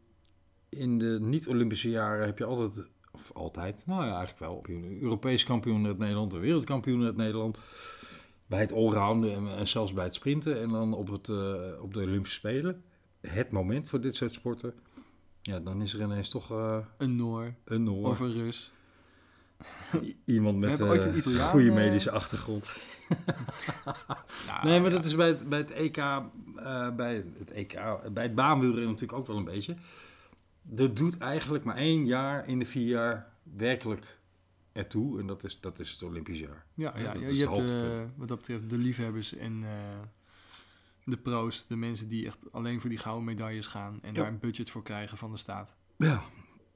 In 0.69 0.99
de 0.99 1.19
niet-Olympische 1.21 1.91
jaren 1.91 2.27
heb 2.27 2.39
je 2.39 2.45
altijd, 2.45 2.89
of 3.13 3.33
altijd, 3.33 3.87
nou 3.87 4.05
ja, 4.05 4.17
eigenlijk 4.17 4.39
wel, 4.39 4.63
een 4.67 5.01
Europees 5.01 5.45
kampioen 5.45 5.87
uit 5.87 5.99
Nederland, 5.99 6.33
een 6.33 6.41
wereldkampioen 6.41 7.05
uit 7.05 7.17
Nederland. 7.17 7.59
Bij 8.47 8.61
het 8.61 8.73
allrounden 8.73 9.35
en, 9.35 9.57
en 9.57 9.69
zelfs 9.69 9.93
bij 9.93 10.05
het 10.05 10.15
sprinten. 10.15 10.61
En 10.61 10.69
dan 10.69 10.95
op, 10.95 11.09
het, 11.09 11.29
eh, 11.29 11.83
op 11.83 11.95
de 11.95 12.01
Olympische 12.01 12.39
Spelen, 12.39 12.85
het 13.21 13.53
moment 13.53 13.89
voor 13.89 14.01
dit 14.01 14.15
soort 14.15 14.35
sporten. 14.35 14.75
Ja, 15.43 15.61
dan 15.61 15.83
is 15.83 15.95
er 15.95 16.01
ineens 16.01 16.29
toch 16.29 16.51
eh, 16.51 16.79
Een 16.99 17.17
Noor 17.17 17.55
een 17.65 17.83
Noor. 17.83 18.09
of 18.09 18.21
een 18.21 18.33
Rus. 18.33 18.73
Iemand 20.25 20.59
met 20.59 20.83
ooit 20.83 21.27
een 21.27 21.39
goede 21.39 21.69
eh, 21.69 21.75
medische 21.75 22.11
achtergrond. 22.11 22.83
Nou, 24.47 24.65
nee, 24.67 24.81
maar 24.81 24.91
ja. 24.91 24.97
dat 24.97 25.05
is 25.05 25.15
bij 25.17 25.29
het, 25.29 25.49
bij 25.49 25.59
het 25.59 25.71
EK, 25.71 25.97
eh, 25.97 26.91
bij 26.97 27.15
het 27.15 27.51
EK, 27.51 27.73
bij 28.13 28.23
het 28.23 28.35
baanwielrennen 28.35 28.91
natuurlijk 28.91 29.19
ook 29.19 29.27
wel 29.27 29.37
een 29.37 29.45
beetje. 29.45 29.77
Dat 30.63 30.97
doet 30.97 31.19
eigenlijk 31.19 31.65
maar 31.65 31.77
één 31.77 32.07
jaar 32.07 32.49
in 32.49 32.59
de 32.59 32.65
vier 32.65 32.89
jaar 32.89 33.33
werkelijk 33.43 34.19
ertoe. 34.73 35.21
En 35.21 35.27
dat 35.27 35.45
is, 35.45 35.61
dat 35.61 35.79
is 35.79 35.91
het 35.91 36.03
Olympisch 36.03 36.39
jaar. 36.39 36.65
Ja, 36.75 36.93
Ja, 36.95 37.01
ja, 37.01 37.13
dat 37.13 37.23
je, 37.23 37.29
is 37.29 37.39
je 37.39 37.49
het 37.49 37.57
hebt 37.57 37.73
eh, 37.73 38.01
wat 38.17 38.29
dat 38.29 38.39
betreft 38.39 38.71
de 38.71 38.79
liefhebbers 38.79 39.35
en 39.37 39.63
eh, 39.63 39.71
de 41.05 41.17
pro's, 41.17 41.67
de 41.67 41.77
mensen 41.77 42.09
die 42.09 42.27
echt 42.27 42.39
alleen 42.53 42.81
voor 42.81 42.91
die 42.91 42.99
gouden 42.99 43.25
medailles 43.25 43.67
gaan 43.67 43.99
en 44.03 44.15
Ja. 44.15 44.21
daar 44.21 44.29
een 44.29 44.39
budget 44.39 44.71
voor 44.71 44.83
krijgen 44.83 45.19
van 45.19 45.31
de 45.31 45.37
staat. 45.37 45.77
Ja. 45.97 46.23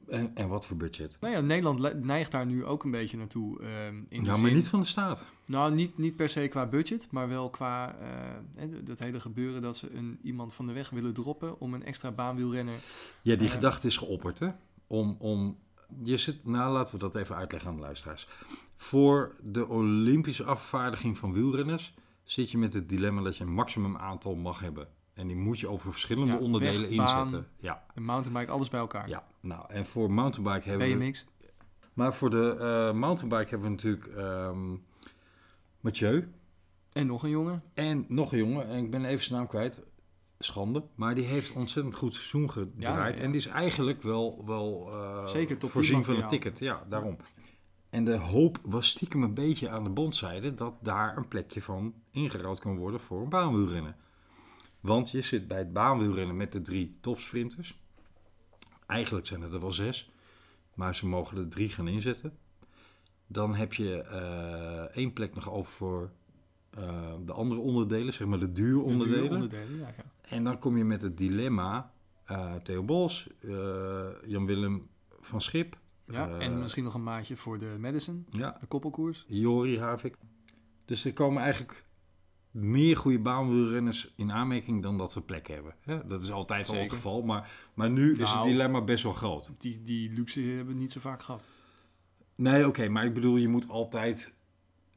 En, 0.09 0.31
en 0.35 0.49
wat 0.49 0.67
voor 0.67 0.77
budget? 0.77 1.17
Nou 1.21 1.33
ja, 1.35 1.41
Nederland 1.41 2.03
neigt 2.05 2.31
daar 2.31 2.47
nu 2.47 2.65
ook 2.65 2.85
een 2.85 2.91
beetje 2.91 3.17
naartoe. 3.17 3.61
ehm, 3.61 3.95
in 4.09 4.25
Ja, 4.25 4.31
maar 4.31 4.39
zin- 4.39 4.53
niet 4.55 4.69
van 4.69 4.81
de 4.81 4.87
staat. 4.87 5.25
Nou, 5.47 5.75
niet, 5.75 5.99
niet 5.99 6.17
per 6.17 6.29
se 6.29 6.49
qua 6.49 6.67
budget, 6.67 7.09
maar 7.11 7.29
wel 7.29 7.51
qua 7.51 7.97
eh, 8.57 8.69
dat 8.85 8.99
hele 8.99 9.21
gebeuren 9.21 9.63
dat 9.63 9.77
ze 9.77 9.95
een, 9.95 10.19
iemand 10.23 10.55
van 10.55 10.67
de 10.67 10.73
weg 10.73 10.91
willen 10.91 11.15
droppen 11.15 11.61
om 11.61 11.75
een 11.75 11.85
extra 11.85 12.11
baanwielrenner. 12.13 12.75
Ja, 13.23 13.37
die 13.37 13.47
Eh. 13.49 13.53
gedachte 13.55 13.87
is 13.87 13.97
geopperd, 13.97 14.39
hè? 14.39 14.49
Om, 14.87 15.17
om, 15.19 15.59
je 16.03 16.17
zit, 16.17 16.45
nou, 16.45 16.73
laten 16.73 16.93
we 16.95 16.99
dat 17.01 17.15
even 17.15 17.37
uitleggen 17.37 17.71
aan 17.71 17.77
de 17.77 17.83
luisteraars. 17.83 18.29
Voor 18.75 19.35
de 19.43 19.69
Olympische 19.69 20.45
afvaardiging 20.45 21.19
van 21.19 21.33
wielrenners 21.33 21.95
zit 22.25 22.51
je 22.51 22.59
met 22.59 22.73
het 22.73 22.89
dilemma 22.89 23.23
dat 23.23 23.37
je 23.37 23.45
een 23.45 23.53
maximum 23.53 23.97
aantal 23.97 24.35
mag 24.35 24.61
hebben. 24.61 24.89
En 25.15 25.27
die 25.27 25.37
moet 25.37 25.61
je 25.61 25.69
over 25.69 25.91
verschillende 25.93 26.33
Ja, 26.33 26.39
onderdelen 26.39 26.81
weg, 26.89 26.97
baan. 26.97 27.25
inzetten. 27.25 27.49
Ja, 27.57 27.85
Een 27.95 28.05
mountainbike, 28.05 28.51
alles 28.51 28.69
bij 28.69 28.81
elkaar. 28.81 29.09
ja, 29.09 29.25
nou, 29.41 29.65
en 29.69 29.87
voor 29.87 30.11
mountainbike 30.13 30.69
hebben 30.69 30.89
we... 30.89 30.95
BMX. 30.97 31.27
Maar 31.93 32.15
voor 32.15 32.31
de 32.31 32.57
eh, 32.59 32.99
mountainbike 32.99 33.49
hebben 33.49 33.63
we 33.63 33.69
natuurlijk 33.69 34.07
ehm 34.07 34.77
Mathieu. 35.81 36.29
En 36.93 37.07
nog 37.07 37.23
een 37.23 37.31
jongen. 37.31 37.63
En 37.75 38.05
nog 38.09 38.33
een 38.33 38.39
jongen, 38.39 38.69
en 38.69 38.85
ik 38.85 38.91
ben 38.91 39.05
even 39.05 39.25
zijn 39.25 39.39
naam 39.39 39.49
kwijt. 39.49 39.83
Schande. 40.39 40.85
Maar 40.95 41.15
die 41.15 41.25
heeft 41.25 41.53
ontzettend 41.53 41.95
goed 41.95 42.15
seizoen 42.15 42.51
gedraaid. 42.51 43.17
Ja, 43.17 43.21
ja. 43.21 43.27
En 43.27 43.31
die 43.31 43.41
is 43.41 43.47
eigenlijk 43.47 44.03
wel, 44.03 44.43
wel 44.47 44.89
eh, 44.93 45.27
Zeker 45.27 45.59
top 45.59 45.71
voorzien 45.71 45.95
10 46.03 46.05
van 46.05 46.23
een 46.23 46.29
ticket. 46.29 46.59
Ja, 46.59 46.85
daarom. 46.89 47.17
En 47.91 48.05
de 48.05 48.17
hoop 48.17 48.59
was 48.63 48.89
stiekem 48.89 49.23
een 49.23 49.35
beetje 49.35 49.69
aan 49.69 49.85
de 49.85 49.91
bondzijde 49.91 50.55
dat 50.55 50.75
daar 50.83 51.17
een 51.17 51.29
plekje 51.29 51.63
van 51.63 51.95
ingeruild 52.11 52.59
kan 52.59 52.77
worden 52.77 53.01
voor 53.01 53.23
een 53.23 53.29
baanwielrennen. 53.29 53.97
Want 54.85 55.11
je 55.11 55.21
zit 55.21 55.49
bij 55.49 55.59
het 55.59 55.73
baanwielrennen 55.73 56.37
met 56.37 56.53
de 56.53 56.61
drie 56.61 56.99
topsprinters. 57.01 57.79
Eigenlijk 58.87 59.27
zijn 59.27 59.41
het 59.41 59.53
er 59.53 59.61
wel 59.61 59.73
zes, 59.73 60.13
maar 60.75 60.95
ze 60.95 61.07
mogen 61.07 61.39
er 61.39 61.49
drie 61.49 61.69
gaan 61.69 61.89
inzetten. 61.89 62.39
Dan 63.27 63.55
heb 63.55 63.75
je 63.75 64.01
eh, 64.01 64.97
één 64.97 65.13
plek 65.13 65.35
nog 65.35 65.51
over 65.51 65.73
voor 65.73 66.11
eh, 66.71 67.15
de 67.25 67.33
andere 67.33 67.61
onderdelen, 67.61 68.13
zeg 68.13 68.27
maar 68.27 68.39
de 68.39 68.47
De 68.47 68.53
duuronderdelen. 68.53 69.23
duuronderdelen, 69.23 69.79
ja, 69.79 69.89
ja. 69.97 70.05
En 70.23 70.45
dan 70.45 70.59
kom 70.59 70.77
je 70.77 70.85
met 70.85 71.01
het 71.01 71.19
dilemma 71.19 71.93
eh, 72.25 72.55
Theo 72.55 72.83
Bos, 72.83 73.29
Jan-Willem 74.27 74.89
van 75.19 75.41
Schip, 75.41 75.79
ja. 76.07 76.39
En 76.39 76.59
misschien 76.59 76.85
nog 76.85 76.95
een 76.95 77.03
maatje 77.03 77.37
voor 77.37 77.59
de 77.59 77.77
Madison, 77.79 78.27
ja, 78.31 78.57
de 78.61 78.67
koppelkoers. 78.67 79.25
Jori 79.29 79.79
Havik. 79.79 80.17
Dus 80.85 81.05
er 81.05 81.13
komen 81.13 81.43
eigenlijk 81.43 81.84
meer 82.55 82.97
goede 82.97 83.21
baanwielrenners 83.21 84.13
in 84.17 84.33
aanmerking 84.33 84.83
dan 84.83 84.99
dat 84.99 85.15
we 85.15 85.21
plek 85.23 85.49
hebben. 85.49 85.75
Hè? 85.81 86.07
Dat 86.07 86.23
is 86.23 86.31
altijd 86.33 86.69
al 86.69 86.75
het 86.75 86.91
geval, 86.91 87.23
maar, 87.23 87.51
maar 87.75 87.91
nu 87.91 88.13
is 88.13 88.19
het 88.19 88.29
Nou. 88.29 88.49
dilemma 88.49 88.83
best 88.83 89.03
wel 89.03 89.13
groot. 89.13 89.51
Die, 89.59 89.83
die 89.83 90.13
luxe 90.13 90.41
hebben 90.41 90.75
we 90.75 90.81
niet 90.81 90.93
zo 90.93 91.01
vaak 91.01 91.23
gehad. 91.23 91.45
Nee, 92.35 92.67
oké, 92.67 92.89
maar 92.89 93.05
ik 93.05 93.15
bedoel, 93.15 93.37
je 93.37 93.49
moet 93.49 93.69
altijd 93.69 94.35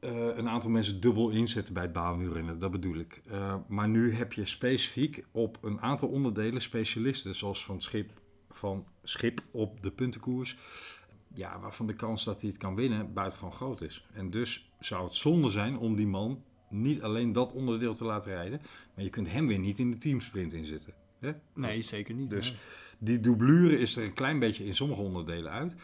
eh, 0.00 0.26
een 0.36 0.48
aantal 0.48 0.70
mensen 0.70 1.00
dubbel 1.00 1.30
inzetten 1.30 1.74
bij 1.74 1.82
het 1.82 1.92
baanwielrennen. 1.92 2.58
Dat 2.58 2.70
bedoel 2.70 2.96
ik. 2.96 3.22
Eh, 3.26 3.54
maar 3.68 3.88
nu 3.88 4.12
heb 4.12 4.32
je 4.32 4.44
specifiek 4.44 5.24
op 5.30 5.58
een 5.62 5.80
aantal 5.80 6.08
onderdelen 6.08 6.62
specialisten, 6.62 7.34
zoals 7.34 7.64
van 7.64 7.80
Schip, 7.80 8.10
van 8.50 8.86
Schip 9.02 9.40
op 9.50 9.82
de 9.82 9.90
puntenkoers. 9.90 10.56
Ja, 11.34 11.60
waarvan 11.60 11.86
de 11.86 11.94
kans 11.94 12.24
dat 12.24 12.40
hij 12.40 12.50
het 12.50 12.58
kan 12.58 12.74
winnen 12.74 13.12
buitengewoon 13.12 13.52
groot 13.52 13.80
is. 13.80 14.06
En 14.12 14.30
dus 14.30 14.70
zou 14.78 15.04
het 15.04 15.14
zonde 15.14 15.50
zijn 15.50 15.78
om 15.78 15.96
die 15.96 16.06
man 16.06 16.42
niet 16.70 17.02
alleen 17.02 17.32
dat 17.32 17.52
onderdeel 17.52 17.94
te 17.94 18.04
laten 18.04 18.30
rijden, 18.30 18.60
maar 18.94 19.04
je 19.04 19.10
kunt 19.10 19.30
hem 19.30 19.46
weer 19.46 19.58
niet 19.58 19.78
in 19.78 19.90
de 19.90 19.96
teamsprint 19.98 20.52
inzetten. 20.52 20.94
Hè? 21.18 21.32
Nee, 21.54 21.82
zeker 21.82 22.14
niet. 22.14 22.30
Dus 22.30 22.50
nee. 22.50 22.58
die 22.98 23.20
doublure 23.20 23.78
is 23.78 23.96
er 23.96 24.04
een 24.04 24.14
klein 24.14 24.38
beetje 24.38 24.64
in 24.64 24.74
sommige 24.74 25.02
onderdelen 25.02 25.52
uit. 25.52 25.74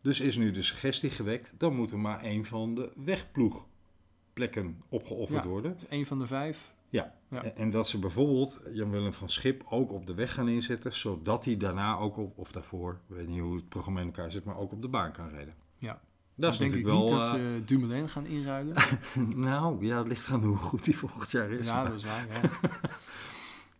Dus 0.00 0.20
is 0.20 0.36
nu 0.36 0.50
de 0.50 0.62
suggestie 0.62 1.10
gewekt, 1.10 1.54
dan 1.58 1.74
moet 1.74 1.90
er 1.90 1.98
maar 1.98 2.22
één 2.22 2.44
van 2.44 2.74
de 2.74 2.92
wegploegplekken 3.04 4.82
opgeofferd 4.88 5.44
Ja. 5.44 5.48
worden. 5.50 5.72
Dus 5.72 5.86
één 5.86 6.06
van 6.06 6.18
de 6.18 6.26
vijf. 6.26 6.72
Ja. 6.88 7.14
Ja. 7.30 7.42
En- 7.42 7.70
dat 7.70 7.88
ze 7.88 7.98
bijvoorbeeld 7.98 8.62
Jan-Willem 8.72 9.12
van 9.12 9.28
Schip 9.28 9.62
ook 9.68 9.92
op 9.92 10.06
de 10.06 10.14
weg 10.14 10.32
gaan 10.34 10.48
inzetten, 10.48 10.92
zodat 10.92 11.44
hij 11.44 11.56
daarna 11.56 11.96
ook 11.96 12.16
op, 12.16 12.38
of 12.38 12.52
daarvoor, 12.52 13.00
ik 13.08 13.16
weet 13.16 13.28
niet 13.28 13.40
hoe 13.40 13.54
het 13.54 13.68
programma 13.68 14.00
in 14.00 14.06
elkaar 14.06 14.32
zit, 14.32 14.44
maar 14.44 14.56
ook 14.58 14.72
op 14.72 14.82
de 14.82 14.88
baan 14.88 15.12
kan 15.12 15.28
rijden. 15.28 15.54
Ja. 15.78 16.00
Dat 16.34 16.52
is 16.52 16.58
denk 16.58 16.72
ik 16.72 16.84
wel... 16.84 17.00
niet 17.00 17.10
dat 17.10 17.24
eh, 17.24 17.32
ze 17.32 17.62
Dumoulin 17.64 18.08
gaan 18.08 18.26
inruilen. 18.26 18.76
nou, 19.48 19.86
ja, 19.86 19.98
het 19.98 20.08
ligt 20.08 20.28
aan 20.28 20.44
hoe 20.44 20.56
goed 20.56 20.84
hij 20.84 20.94
volgend 20.94 21.30
jaar 21.30 21.50
is. 21.50 21.66
ja, 21.66 21.74
maar, 21.74 21.90
dat 21.90 21.98
is 21.98 22.04
waar. 22.04 22.26
Ja. 22.30 22.50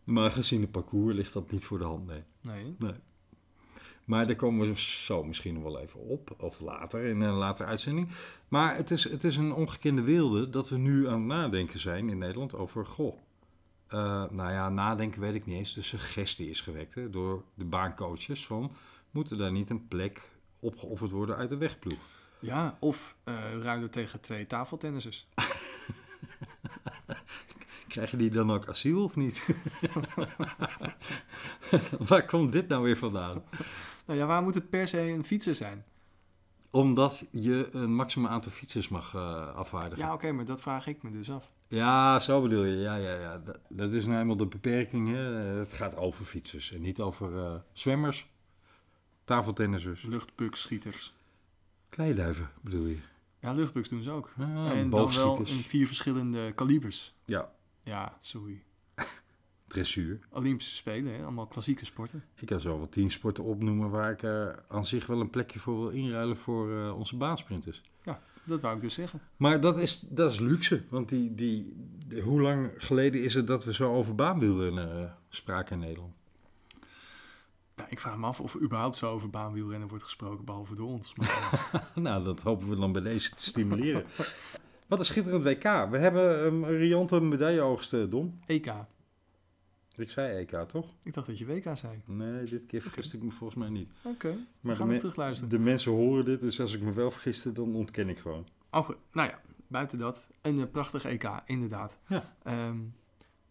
maar 0.14 0.30
gezien 0.30 0.60
het 0.60 0.70
parcours 0.70 1.14
ligt 1.14 1.32
dat 1.32 1.50
niet 1.50 1.64
voor 1.64 1.78
de 1.78 1.84
hand, 1.84 2.06
nee. 2.06 2.22
Nee. 2.40 2.74
Nee. 2.78 2.94
Maar 4.04 4.26
daar 4.26 4.36
komen 4.36 4.68
we 4.68 4.80
zo 4.80 5.24
misschien 5.24 5.62
wel 5.62 5.80
even 5.80 6.00
op, 6.00 6.34
of 6.38 6.60
later, 6.60 7.04
in 7.04 7.20
een 7.20 7.34
latere 7.34 7.68
uitzending. 7.68 8.08
Maar 8.48 8.76
het 8.76 8.90
is, 8.90 9.10
het 9.10 9.24
is 9.24 9.36
een 9.36 9.52
ongekende 9.52 10.02
wilde 10.02 10.50
dat 10.50 10.68
we 10.68 10.76
nu 10.76 11.08
aan 11.08 11.18
het 11.18 11.26
nadenken 11.26 11.78
zijn 11.78 12.08
in 12.08 12.18
Nederland 12.18 12.54
over, 12.54 12.86
goh, 12.86 13.18
eh, 13.86 14.24
nou 14.30 14.52
ja, 14.52 14.68
nadenken 14.68 15.20
weet 15.20 15.34
ik 15.34 15.46
niet 15.46 15.56
eens. 15.56 15.74
De 15.74 15.82
suggestie 15.82 16.50
is 16.50 16.60
gewekt 16.60 16.94
hè, 16.94 17.10
door 17.10 17.44
de 17.54 17.64
baancoaches 17.64 18.46
van, 18.46 18.72
moet 19.10 19.30
er 19.30 19.38
daar 19.38 19.52
niet 19.52 19.70
een 19.70 19.88
plek 19.88 20.30
opgeofferd 20.60 21.10
worden 21.10 21.36
uit 21.36 21.48
de 21.48 21.56
wegploeg? 21.56 22.06
Ja, 22.44 22.76
of 22.80 23.16
eh 23.24 23.34
ruilen 23.62 23.90
tegen 23.90 24.20
twee 24.20 24.46
tafeltennissers. 24.46 25.26
Krijgen 27.88 28.18
die 28.18 28.30
dan 28.30 28.50
ook 28.50 28.68
asiel 28.68 29.04
of 29.04 29.16
niet? 29.16 29.46
Waar 32.08 32.24
komt 32.24 32.52
dit 32.52 32.68
nou 32.68 32.82
weer 32.82 32.96
vandaan? 32.96 33.42
Nou 34.06 34.18
ja, 34.18 34.26
waar 34.26 34.42
moet 34.42 34.54
het 34.54 34.70
per 34.70 34.88
se 34.88 35.00
een 35.00 35.24
fietser 35.24 35.54
zijn? 35.54 35.84
Omdat 36.70 37.28
je 37.30 37.68
een 37.70 37.94
maximum 37.94 38.30
aantal 38.30 38.52
fietsers 38.52 38.88
mag 38.88 39.16
afvaardigen. 39.54 40.04
Ja, 40.04 40.12
oké, 40.12 40.32
maar 40.32 40.44
dat 40.44 40.60
vraag 40.60 40.86
ik 40.86 41.02
me 41.02 41.10
dus 41.10 41.30
af. 41.30 41.50
Ja, 41.68 42.18
zo 42.18 42.42
bedoel 42.42 42.64
je. 42.64 42.76
Ja, 42.76 42.94
ja, 42.94 43.14
ja. 43.14 43.38
Dat, 43.38 43.58
dat 43.68 43.92
is 43.92 44.06
nou 44.06 44.20
eenmaal 44.20 44.36
de 44.36 44.46
beperking. 44.46 45.08
Hè. 45.08 45.18
Het 45.58 45.72
gaat 45.72 45.96
over 45.96 46.24
fietsers 46.24 46.72
en 46.72 46.80
niet 46.80 47.00
over 47.00 47.36
eh, 47.38 47.54
zwemmers, 47.72 48.26
tafeltennissers, 49.24 50.02
Luchtbukschieters. 50.02 51.14
Kleiduiven 51.94 52.50
bedoel 52.60 52.86
je. 52.86 52.98
Ja, 53.40 53.52
luchtbuks 53.52 53.88
doen 53.88 54.02
ze 54.02 54.10
ook. 54.10 54.30
Ah, 54.38 54.70
en 54.70 54.90
dan 54.90 55.12
wel 55.14 55.38
in 55.38 55.46
vier 55.46 55.86
verschillende 55.86 56.52
kalibers. 56.52 57.14
Ja, 57.24 57.52
Ja, 57.82 58.18
sorry. 58.20 58.62
dressuur. 59.66 60.18
Olympische 60.30 60.74
Spelen, 60.74 61.14
hè? 61.14 61.22
allemaal 61.22 61.46
klassieke 61.46 61.84
sporten. 61.84 62.24
Ik 62.36 62.46
kan 62.46 62.60
zo 62.60 62.76
wel 62.76 62.88
tien 62.88 63.10
sporten 63.10 63.44
opnoemen 63.44 63.90
waar 63.90 64.10
ik 64.12 64.22
eh, 64.22 64.48
aan 64.68 64.84
zich 64.86 65.06
wel 65.06 65.20
een 65.20 65.30
plekje 65.30 65.58
voor 65.58 65.78
wil 65.80 65.88
inruilen 65.90 66.36
voor 66.36 66.76
eh, 66.78 66.96
onze 66.96 67.16
baansprinters. 67.16 67.82
Ja, 68.04 68.22
dat 68.44 68.60
wou 68.60 68.74
ik 68.76 68.80
dus 68.80 68.94
zeggen. 68.94 69.20
Maar 69.36 69.60
dat 69.60 69.78
is, 69.78 70.00
dat 70.00 70.30
is 70.30 70.38
luxe. 70.40 70.84
Want 70.90 71.08
die, 71.08 71.34
die, 71.34 71.74
die- 72.06 72.20
hoe 72.22 72.40
lang 72.40 72.70
geleden 72.76 73.22
is 73.22 73.34
het 73.34 73.46
dat 73.46 73.64
we 73.64 73.74
zo 73.74 73.92
over 73.94 74.14
baanwielrennen 74.14 75.02
eh, 75.04 75.12
spraken 75.28 75.72
in 75.74 75.78
Nederland? 75.86 76.18
Ja, 77.76 77.86
ik 77.88 78.00
vraag 78.00 78.16
me 78.16 78.26
af 78.26 78.40
of 78.40 78.54
er 78.54 78.60
überhaupt 78.60 78.96
zo 78.96 79.10
over 79.10 79.30
baanwielrennen 79.30 79.88
wordt 79.88 80.04
gesproken, 80.04 80.44
behalve 80.44 80.74
door 80.74 80.88
ons. 80.88 81.14
Maar, 81.14 81.90
Nou, 81.94 82.24
dat 82.24 82.42
hopen 82.42 82.68
we 82.68 82.76
dan 82.76 82.92
bij 82.92 83.02
deze 83.02 83.34
te 83.34 83.42
stimuleren. 83.42 84.04
Wat 84.88 84.98
een 84.98 85.04
schitterend 85.04 85.42
WK. 85.44 85.62
We 85.90 85.98
hebben 85.98 86.46
een 86.46 86.66
riante 86.78 87.20
medailleoogst, 87.20 87.92
eh, 87.92 88.10
Dom. 88.10 88.40
EK. 88.46 88.72
Ik 89.96 90.10
zei 90.10 90.36
EK, 90.38 90.50
toch? 90.68 90.86
Ik 91.02 91.14
dacht 91.14 91.26
dat 91.26 91.38
je 91.38 91.46
WK 91.46 91.76
zei. 91.76 92.02
Nee, 92.04 92.44
dit 92.44 92.66
keer 92.66 92.82
vergiste 92.82 93.16
ik 93.16 93.22
me 93.22 93.30
volgens 93.30 93.58
mij 93.58 93.68
niet. 93.68 93.90
Oké, 94.02 94.28
we 94.30 94.38
Maar 94.60 94.74
gaan 94.74 94.84
het 94.84 94.94
me- 94.94 94.98
terugluisteren. 95.00 95.50
de 95.50 95.58
mensen 95.58 95.92
horen 95.92 96.24
dit, 96.24 96.40
dus 96.40 96.60
als 96.60 96.74
ik 96.74 96.80
me 96.82 96.92
wel 96.92 97.10
vergiste, 97.10 97.52
dan 97.52 97.74
ontken 97.74 98.08
ik 98.08 98.18
gewoon. 98.18 98.46
Oh, 98.70 98.84
goed. 98.84 98.96
nou 99.12 99.28
ja, 99.28 99.40
buiten 99.66 99.98
dat. 99.98 100.28
Een 100.42 100.58
eh, 100.60 100.70
prachtig 100.70 101.04
EK, 101.04 101.30
inderdaad. 101.46 101.98
Ja. 102.06 102.34
Ehm, 102.42 102.76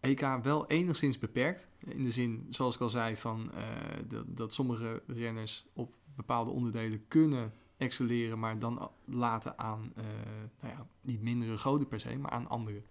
EK 0.04 0.38
wel 0.42 0.66
enigszins 0.66 1.18
beperkt. 1.18 1.68
In 1.78 2.02
de 2.02 2.10
zin, 2.10 2.46
zoals 2.50 2.74
ik 2.74 2.80
al 2.80 2.90
zei, 2.90 3.16
van, 3.16 3.52
eh, 3.52 3.62
dat, 4.08 4.24
dat 4.36 4.54
sommige 4.54 5.02
renners 5.06 5.66
op 5.72 5.94
bepaalde 6.16 6.50
onderdelen 6.50 7.08
kunnen 7.08 7.52
excelleren, 7.76 8.38
maar 8.38 8.58
dan 8.58 8.90
laten 9.04 9.58
aan, 9.58 9.92
eh, 9.96 10.04
nou 10.60 10.74
ja, 10.74 10.86
niet 11.00 11.22
mindere 11.22 11.58
goden 11.58 11.88
per 11.88 12.00
se, 12.00 12.18
maar 12.18 12.30
aan 12.30 12.48
anderen. 12.48 12.84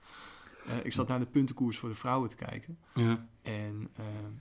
Eh, 0.68 0.86
ik 0.86 0.94
zat 0.94 1.08
naar 1.08 1.20
de 1.20 1.26
puntenkoers 1.26 1.78
voor 1.78 1.90
de 1.90 1.96
vrouwen 1.96 2.30
te 2.30 2.36
kijken. 2.36 2.78
Ja. 2.94 3.28
En 3.42 3.90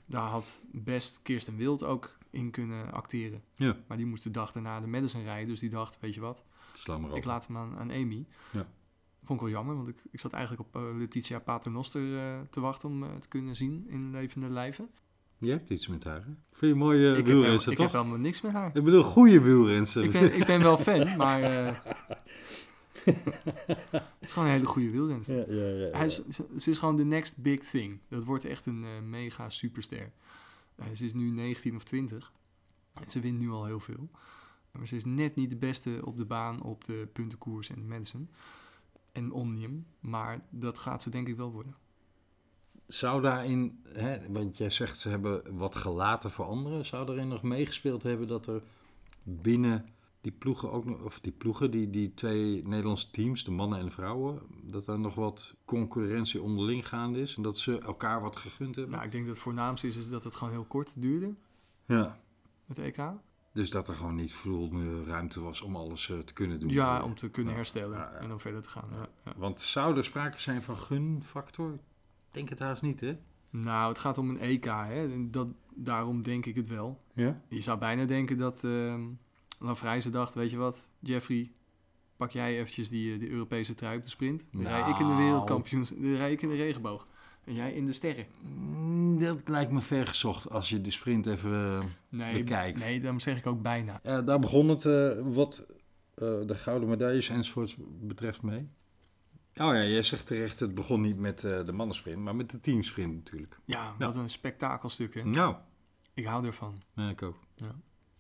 daar 0.07 0.29
had 0.29 0.63
best 0.73 1.23
Kirsten 1.23 1.57
Wild 1.57 1.83
ook 1.83 2.17
in 2.31 2.51
kunnen 2.51 2.93
acteren. 2.93 3.43
Ja. 3.55 3.77
Maar 3.87 3.97
die 3.97 4.07
moest 4.07 4.23
de 4.23 4.31
dag 4.31 4.53
daarna 4.53 4.81
de 4.81 4.87
Madison 4.87 5.23
rijden. 5.23 5.49
Dus 5.49 5.59
die 5.59 5.71
dacht, 5.71 5.99
weet 6.01 6.15
je 6.15 6.21
wat, 6.21 6.45
Sla 6.75 6.99
maar. 6.99 7.17
Ik 7.17 7.25
laat 7.25 7.47
hem 7.47 7.57
aan, 7.57 7.79
aan 7.79 7.91
Amy. 7.91 8.27
Ja. 8.51 8.67
Vond 9.25 9.41
ik 9.41 9.47
wel 9.47 9.55
jammer, 9.55 9.77
want 9.77 9.89
ik, 9.89 9.97
ik 10.11 10.21
zat 10.21 10.33
eigenlijk 10.33 10.69
op 10.69 10.77
eh, 10.77 10.97
Letitia 10.97 11.39
Paternoster 11.39 12.19
eh, 12.19 12.41
te 12.51 12.61
wachten 12.61 12.89
om 12.89 13.03
eh, 13.03 13.09
te 13.21 13.29
kunnen 13.29 13.57
zien 13.57 13.87
in 13.89 14.11
levende 14.11 14.51
lijven. 14.51 14.89
Je 15.39 15.51
hebt 15.51 15.69
iets 15.71 15.89
met 15.89 16.05
haar, 16.05 16.21
hè? 16.25 16.33
Vind 16.53 16.73
je 16.73 16.79
mooie 16.79 17.11
ik 17.11 17.17
heb, 17.17 17.27
wielrenster, 17.27 17.45
helemaal- 17.45 17.71
ik 17.73 17.79
heb 17.79 17.87
toch? 17.87 17.93
helemaal 17.93 18.19
niks 18.19 18.41
met 18.41 18.53
haar. 18.53 18.77
Ik 18.77 18.85
bedoel, 18.85 19.03
goede 19.03 19.41
wielrenster. 19.41 20.05
Ik 20.05 20.11
ben, 20.11 20.35
ik 20.37 20.47
ben 20.47 20.63
wel 20.63 20.79
fan, 20.79 21.17
maar 21.17 21.41
het 23.05 24.15
is 24.21 24.33
gewoon 24.33 24.49
een 24.49 24.55
hele 24.55 24.67
goede 24.67 24.91
wielrenster. 24.91 25.55
Ja, 25.55 25.65
ja, 25.67 25.87
ja. 25.87 25.97
Hij 25.97 26.07
is, 26.07 26.25
ze 26.59 26.71
is 26.71 26.79
gewoon 26.79 26.97
de 26.97 27.05
next 27.05 27.37
big 27.43 27.61
thing. 27.71 27.99
Dat 28.09 28.25
wordt 28.25 28.45
echt 28.45 28.67
een 28.67 29.09
mega 29.11 29.49
superster. 29.49 30.13
Ze 30.95 31.05
is 31.05 31.15
nu 31.15 31.31
19 31.31 31.77
of 31.77 31.85
20. 31.85 32.33
En 32.95 33.11
ze 33.11 33.21
wint 33.21 33.39
nu 33.39 33.51
al 33.51 33.65
heel 33.65 33.81
veel. 33.81 34.11
Maar 34.71 34.87
ze 34.87 34.97
is 34.97 35.05
net 35.05 35.35
niet 35.37 35.51
de 35.51 35.57
beste 35.57 36.01
op 36.05 36.17
de 36.17 36.25
baan, 36.25 36.63
op 36.63 36.85
de 36.85 37.09
puntenkoers 37.13 37.71
en 37.71 37.79
de 37.79 37.87
mensen. 37.87 38.31
En 39.13 39.33
Omnium. 39.33 39.87
Maar 40.01 40.41
dat 40.51 40.79
gaat 40.79 41.03
ze 41.03 41.11
denk 41.11 41.29
ik 41.29 41.37
wel 41.37 41.53
worden. 41.53 41.77
Zou 42.87 43.23
daarin, 43.23 43.81
hè, 43.89 44.33
want 44.33 44.57
jij 44.57 44.71
zegt 44.71 44.99
ze 44.99 45.09
hebben 45.09 45.57
wat 45.57 45.75
gelaten 45.75 46.31
voor 46.31 46.45
anderen. 46.45 46.85
Zou 46.85 47.07
daarin 47.07 47.29
nog 47.29 47.43
meegespeeld 47.43 48.03
hebben 48.03 48.29
dat 48.29 48.47
er 48.47 48.63
binnen 49.23 49.87
die 50.21 50.33
ploegen 50.33 50.71
ook 50.73 50.85
nog, 50.85 51.03
of 51.03 51.21
die 51.21 51.33
ploegen, 51.33 51.71
die, 51.71 51.91
die 51.91 52.15
twee 52.15 52.63
Nederlandse 52.67 53.11
teams, 53.11 53.45
de 53.45 53.51
mannen 53.51 53.79
en 53.79 53.85
de 53.85 53.91
vrouwen, 53.91 54.41
dat 54.63 54.87
er 54.87 54.99
nog 54.99 55.15
wat 55.15 55.55
concurrentie 55.65 56.43
onderling 56.43 56.89
gaande 56.89 57.21
is 57.21 57.37
en 57.37 57.43
dat 57.43 57.59
ze 57.59 57.79
elkaar 57.79 58.21
wat 58.21 58.37
gegund 58.37 58.75
hebben? 58.75 58.95
Nou, 58.95 59.05
ik 59.05 59.13
denk 59.13 59.25
dat 59.27 59.35
het 59.35 59.43
voornaamste 59.43 59.89
is, 59.89 59.97
is 59.97 60.09
dat 60.09 60.25
het 60.25 60.35
gewoon 60.35 60.53
heel 60.53 60.65
kort 60.65 61.03
duurde, 61.03 61.35
Ja. 61.87 62.19
het 62.67 62.79
EK. 62.79 62.97
Dus 63.53 63.71
dat 63.71 63.89
er 63.89 63.95
gewoon 63.95 64.15
niet 64.15 64.33
voldoende 64.35 65.05
ruimte 65.05 65.41
was 65.41 65.61
om 65.61 65.77
alles 65.77 66.11
eh, 66.11 66.19
te 66.19 66.33
kunnen 66.33 66.61
doen. 66.61 66.69
Ja, 66.69 67.03
om 67.03 67.15
te 67.15 67.31
kunnen 67.31 67.55
herstellen 67.55 67.99
Ja, 67.99 68.11
ja. 68.13 68.19
en 68.19 68.29
dan 68.29 68.41
verder 68.41 68.63
te 68.63 68.69
gaan. 68.69 68.89
Ja, 68.93 69.09
ja. 69.25 69.33
Want 69.37 69.61
zou 69.61 69.97
er 69.97 70.05
sprake 70.05 70.41
zijn 70.41 70.63
van 70.63 70.77
gunfactor? 70.77 71.73
Ik 71.73 71.79
denk 72.31 72.49
het 72.49 72.59
haast 72.59 72.83
niet, 72.83 73.01
hè? 73.01 73.17
Nou, 73.51 73.89
het 73.89 73.99
gaat 73.99 74.19
om 74.19 74.29
een 74.31 74.39
EK, 74.41 74.65
hè. 74.65 75.31
Dat, 75.31 75.49
daarom 75.75 76.23
denk 76.23 76.47
ik 76.47 76.57
het 76.57 76.69
wel. 76.69 77.01
Ja? 77.15 77.41
Je 77.49 77.61
zou 77.61 77.79
bijna 77.79 78.05
denken 78.05 78.37
dat 78.37 78.65
ehm 78.65 79.03
Lavrijze 79.59 80.11
dacht, 80.11 80.35
weet 80.35 80.51
je 80.51 80.57
wat, 80.57 80.91
Jeffrey, 80.99 81.53
pak 82.17 82.31
jij 82.31 82.59
eventjes 82.59 82.89
die, 82.89 83.13
eh, 83.13 83.19
die 83.21 83.31
Europese 83.31 83.75
trui 83.75 83.97
op 83.97 84.03
de 84.03 84.09
sprint. 84.09 84.49
Dan 84.53 84.63
rij 84.63 84.81
ik 84.81 84.87
in 84.99 85.07
de 85.07 85.13
Nou. 85.13 85.17
wereldkampioens, 85.23 85.91
dan 85.91 86.15
rij 86.15 86.33
ik 86.33 86.43
in 86.43 86.49
de 86.49 86.57
regenboog. 86.57 87.07
En 87.45 87.55
jij 87.55 87.73
in 87.73 87.85
de 87.87 87.93
sterren. 87.93 88.27
Mm, 88.41 89.19
Dat 89.19 89.39
lijkt 89.45 89.71
me 89.73 89.81
ver 89.81 90.07
gezocht 90.07 90.51
als 90.51 90.69
je 90.69 90.81
de 90.81 90.91
sprint 90.91 91.27
even... 91.27 91.51
eh, 91.53 91.85
Nee, 92.09 92.35
Bekijkt. 92.39 92.81
nee, 92.81 93.01
daarom 93.01 93.21
zeg 93.21 93.39
ik 93.39 93.47
ook 93.47 93.63
bijna. 93.63 94.01
Ja, 94.03 94.23
daar 94.23 94.39
begon 94.39 94.69
het 94.69 94.85
eh, 94.85 95.11
wat 95.23 95.67
eh, 96.15 96.27
de 96.47 96.55
gouden 96.55 96.89
medailles 96.89 97.29
enzovoorts 97.29 97.77
betreft 98.01 98.43
mee. 98.43 98.69
Oh 99.55 99.67
ja, 99.75 99.85
jij 99.85 100.03
zegt 100.03 100.27
terecht, 100.27 100.61
het 100.61 100.75
begon 100.75 101.01
niet 101.01 101.19
met 101.19 101.41
de 101.41 101.73
mannensprint, 101.73 102.19
maar 102.19 102.37
met 102.37 102.51
de 102.51 102.61
teamsprint 102.61 103.15
natuurlijk. 103.15 103.59
Ja, 103.65 103.95
Ja. 103.99 104.07
wat 104.07 104.17
een 104.17 104.31
spektakelstuk, 104.31 105.15
hè. 105.15 105.25
Nou, 105.25 105.57
Ik 106.15 106.25
hou 106.25 106.47
ervan. 106.47 106.83
ja, 106.95 107.09
ik 107.09 107.23
ook. 107.23 107.37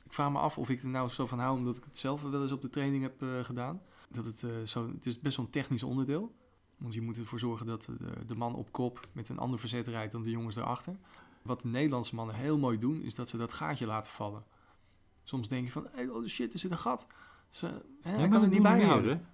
Ik 0.05 0.13
vraag 0.19 0.31
me 0.33 0.39
af 0.39 0.59
of 0.59 0.69
ik 0.71 0.83
er 0.83 0.89
nou 0.89 1.09
zo 1.09 1.27
van 1.27 1.39
hou, 1.39 1.57
omdat 1.59 1.77
ik 1.77 1.85
het 1.85 1.99
zelf 1.99 2.23
wel 2.23 2.43
eens 2.43 2.53
op 2.53 2.63
de 2.63 2.71
training 2.71 3.03
heb 3.03 3.25
gedaan. 3.43 3.83
Dat 4.11 4.25
het, 4.25 4.45
zo, 4.69 4.93
het 4.95 5.07
is 5.07 5.21
best 5.21 5.37
wel 5.37 5.47
een 5.47 5.53
technisch 5.53 5.83
onderdeel. 5.83 6.35
Want 6.83 6.95
je 6.95 7.01
moet 7.01 7.19
ervoor 7.19 7.39
zorgen 7.39 7.67
dat 7.67 7.83
de, 7.99 8.25
de 8.27 8.35
man 8.35 8.55
op 8.55 8.73
kop 8.73 9.01
met 9.13 9.29
een 9.29 9.39
ander 9.39 9.59
verzet 9.59 9.87
rijdt 9.87 10.13
dan 10.13 10.23
de 10.23 10.31
jongens 10.31 10.55
daarachter. 10.55 10.97
Wat 11.43 11.61
de 11.61 11.69
Nederlandse 11.69 12.15
mannen 12.15 12.35
heel 12.35 12.59
mooi 12.59 12.79
doen, 12.79 13.01
is 13.01 13.15
dat 13.15 13.29
ze 13.29 13.37
dat 13.37 13.53
gaatje 13.53 13.87
laten 13.87 14.13
vallen. 14.13 14.45
Soms 15.25 15.49
denk 15.49 15.65
je 15.65 15.73
van, 15.73 15.87
hey, 15.93 16.09
oh 16.09 16.27
shit, 16.27 16.53
er 16.53 16.59
zit 16.59 16.71
een 16.71 16.79
gat. 16.79 17.07
Ze, 17.49 17.67
hè, 18.01 18.17
hij 18.17 18.29
kan 18.29 18.43
het 18.43 18.51
niet 18.51 18.63
bijhouden. 18.63 19.27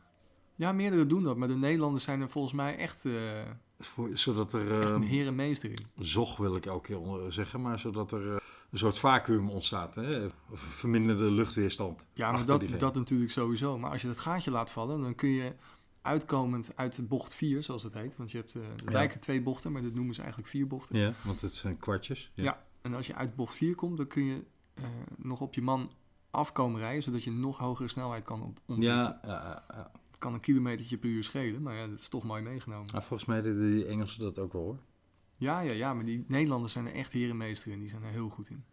ja, 0.54 0.72
meerdere 0.72 1.06
doen 1.06 1.22
dat, 1.22 1.36
maar 1.36 1.48
de 1.48 1.56
Nederlanders 1.56 2.04
zijn 2.04 2.20
er 2.20 2.30
volgens 2.30 2.54
mij 2.54 2.76
echt, 2.76 3.04
Voor, 3.78 4.16
zodat 4.16 4.52
er, 4.52 4.80
echt 4.80 4.88
eh, 4.88 4.94
een 4.94 5.02
heer 5.02 5.26
en 5.26 5.34
meester 5.34 5.70
in. 5.70 5.86
zog 5.96 6.36
wil 6.36 6.56
ik 6.56 6.66
elke 6.66 6.86
keer 6.86 7.32
zeggen, 7.32 7.62
maar 7.62 7.78
zodat 7.78 8.12
er 8.12 8.34
eh, 8.34 8.40
een 8.70 8.78
soort 8.78 8.98
vacuüm 8.98 9.50
ontstaat. 9.50 9.94
Hè? 9.94 10.26
Of 10.50 10.60
verminderde 10.60 11.30
luchtweerstand. 11.30 12.06
Ja, 12.12 12.32
maar 12.32 12.46
dat, 12.46 12.60
diegene. 12.60 12.80
dat 12.80 12.94
natuurlijk 12.94 13.30
sowieso. 13.30 13.78
Maar 13.78 13.90
als 13.90 14.02
je 14.02 14.08
dat 14.08 14.18
gaatje 14.18 14.50
laat 14.50 14.70
vallen, 14.70 15.00
dan 15.00 15.14
kun 15.14 15.28
je 15.28 15.54
uitkomend 16.08 16.72
uit 16.76 16.94
de 16.96 17.02
bocht 17.02 17.34
4, 17.34 17.62
zoals 17.62 17.82
het 17.82 17.92
heet. 17.92 18.16
Want 18.16 18.30
je 18.30 18.36
hebt, 18.36 18.54
eh 18.54 18.62
er 18.62 18.68
Ja. 18.84 18.92
lijken 18.92 19.20
twee 19.20 19.42
bochten, 19.42 19.72
maar 19.72 19.82
dat 19.82 19.94
noemen 19.94 20.14
ze 20.14 20.20
eigenlijk 20.20 20.50
vier 20.50 20.66
bochten. 20.66 20.98
Ja, 20.98 21.12
want 21.24 21.40
het 21.40 21.52
zijn 21.52 21.76
kwartjes. 21.78 22.30
Ja. 22.34 22.42
Ja. 22.44 22.66
En 22.82 22.94
als 22.94 23.06
je 23.06 23.14
uit 23.14 23.34
bocht 23.36 23.54
4 23.54 23.74
komt, 23.74 23.96
dan 23.96 24.06
kun 24.06 24.24
je 24.24 24.42
eh, 24.74 24.84
nog 25.16 25.40
op 25.40 25.54
je 25.54 25.62
man 25.62 25.90
afkomen 26.30 26.80
rijden, 26.80 27.02
zodat 27.02 27.24
je 27.24 27.30
nog 27.30 27.58
hogere 27.58 27.88
snelheid 27.88 28.24
kan 28.24 28.42
ont- 28.42 28.62
ontwikkelen. 28.66 29.04
Ja, 29.04 29.20
ja, 29.22 29.32
ja, 29.32 29.64
ja. 29.74 29.90
Het 30.10 30.18
kan 30.18 30.34
een 30.34 30.40
kilometertje 30.40 30.96
per 30.98 31.08
uur 31.10 31.24
schelen, 31.24 31.62
maar 31.62 31.74
ja, 31.74 31.86
dat 31.86 31.98
is 31.98 32.08
toch 32.08 32.24
mooi 32.24 32.42
meegenomen. 32.42 32.88
Maar 32.92 33.02
volgens 33.02 33.28
mij 33.28 33.42
deden 33.42 33.70
die 33.70 33.86
Engelsen 33.86 34.20
dat 34.20 34.38
ook 34.38 34.52
wel 34.52 34.62
hoor. 34.62 34.78
Ja, 35.36 35.60
ja, 35.60 35.72
ja, 35.72 35.94
maar 35.94 36.04
die 36.04 36.24
Nederlanders 36.28 36.72
zijn 36.72 36.86
er 36.86 36.92
echt 36.94 37.12
herenmeester 37.12 37.72
in. 37.72 37.78
Die 37.78 37.88
zijn 37.88 38.02
er 38.02 38.10
heel 38.10 38.28
goed 38.28 38.48
in. 38.50 38.64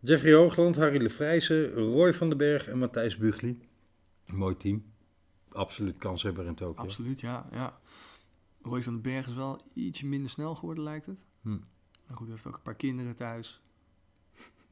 Jeffrey 0.00 0.34
Hoogland, 0.34 0.76
Harry 0.76 1.02
Lefrijzen, 1.02 1.70
Roy 1.72 2.12
van 2.14 2.28
den 2.28 2.38
Berg 2.38 2.66
en 2.68 2.78
Matthijs 2.78 3.16
Bugli. 3.16 3.58
Een 4.26 4.36
mooi 4.36 4.56
team. 4.56 4.84
Absoluut 5.56 5.98
kanshebber 5.98 6.46
in 6.46 6.54
Tokio. 6.54 6.82
Absoluut, 6.84 7.20
ja, 7.20 7.48
ja. 7.52 7.78
Roy 8.62 8.82
van 8.82 8.92
den 8.92 9.02
Berg 9.02 9.26
is 9.26 9.34
wel 9.34 9.62
ietsje 9.74 10.06
minder 10.06 10.30
snel 10.30 10.54
geworden, 10.54 10.84
lijkt 10.84 11.06
het. 11.06 11.26
Hm. 11.42 11.48
Maar 12.06 12.16
goed, 12.16 12.26
hij 12.26 12.34
heeft 12.34 12.46
ook 12.46 12.54
een 12.56 12.62
paar 12.62 12.74
kinderen 12.74 13.16
thuis. 13.16 13.60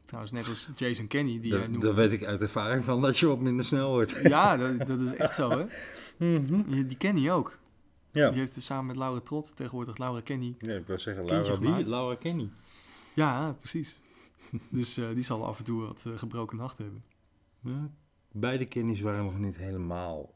Trouwens, 0.05 0.33
net 0.35 0.49
als 0.49 0.68
Jason 0.77 1.07
Kenny, 1.07 1.40
die 1.40 1.53
jij 1.53 1.70
Daar, 1.79 1.94
weet 1.94 2.12
ik 2.12 2.25
uit 2.25 2.40
ervaring 2.42 2.85
van 2.85 3.01
dat 3.03 3.18
je 3.18 3.27
wat 3.27 3.40
minder 3.40 3.64
snel 3.64 3.90
wordt. 3.90 4.20
Ja, 4.29 4.57
dat, 4.57 4.87
dat 4.87 4.99
is 5.01 5.14
echt 5.14 5.35
zo, 5.35 5.51
hè. 5.51 5.64
Die- 6.18 6.87
Die 6.87 6.97
Kenny 6.97 7.31
ook. 7.31 7.59
Ja. 8.12 8.31
Die 8.31 8.38
heeft 8.38 8.55
dus 8.55 8.64
samen 8.64 8.87
met 8.87 8.97
Laura 8.97 9.20
Trot, 9.20 9.57
tegenwoordig 9.57 9.97
Laura 9.99 10.20
Kenny. 10.20 10.57
ja, 10.59 10.75
ik 10.75 10.87
wil 10.87 10.99
zeggen 10.99 11.25
Laura 11.25 11.59
wie? 11.59 11.87
Laura 11.88 12.14
Kenny. 12.14 12.51
Ja, 13.14 13.53
precies. 13.59 14.01
dus 14.70 14.97
eh, 14.97 15.09
die 15.14 15.23
zal 15.23 15.47
af 15.47 15.59
en 15.59 15.64
toe 15.64 15.83
wat 15.87 16.05
eh, 16.07 16.18
gebroken 16.18 16.57
nacht 16.57 16.79
hebben. 16.79 17.05
Ja, 17.61 17.90
beide 18.33 18.64
Kennys 18.64 19.01
waren 19.01 19.25
nog 19.25 19.38
niet 19.38 19.57
helemaal 19.57 20.34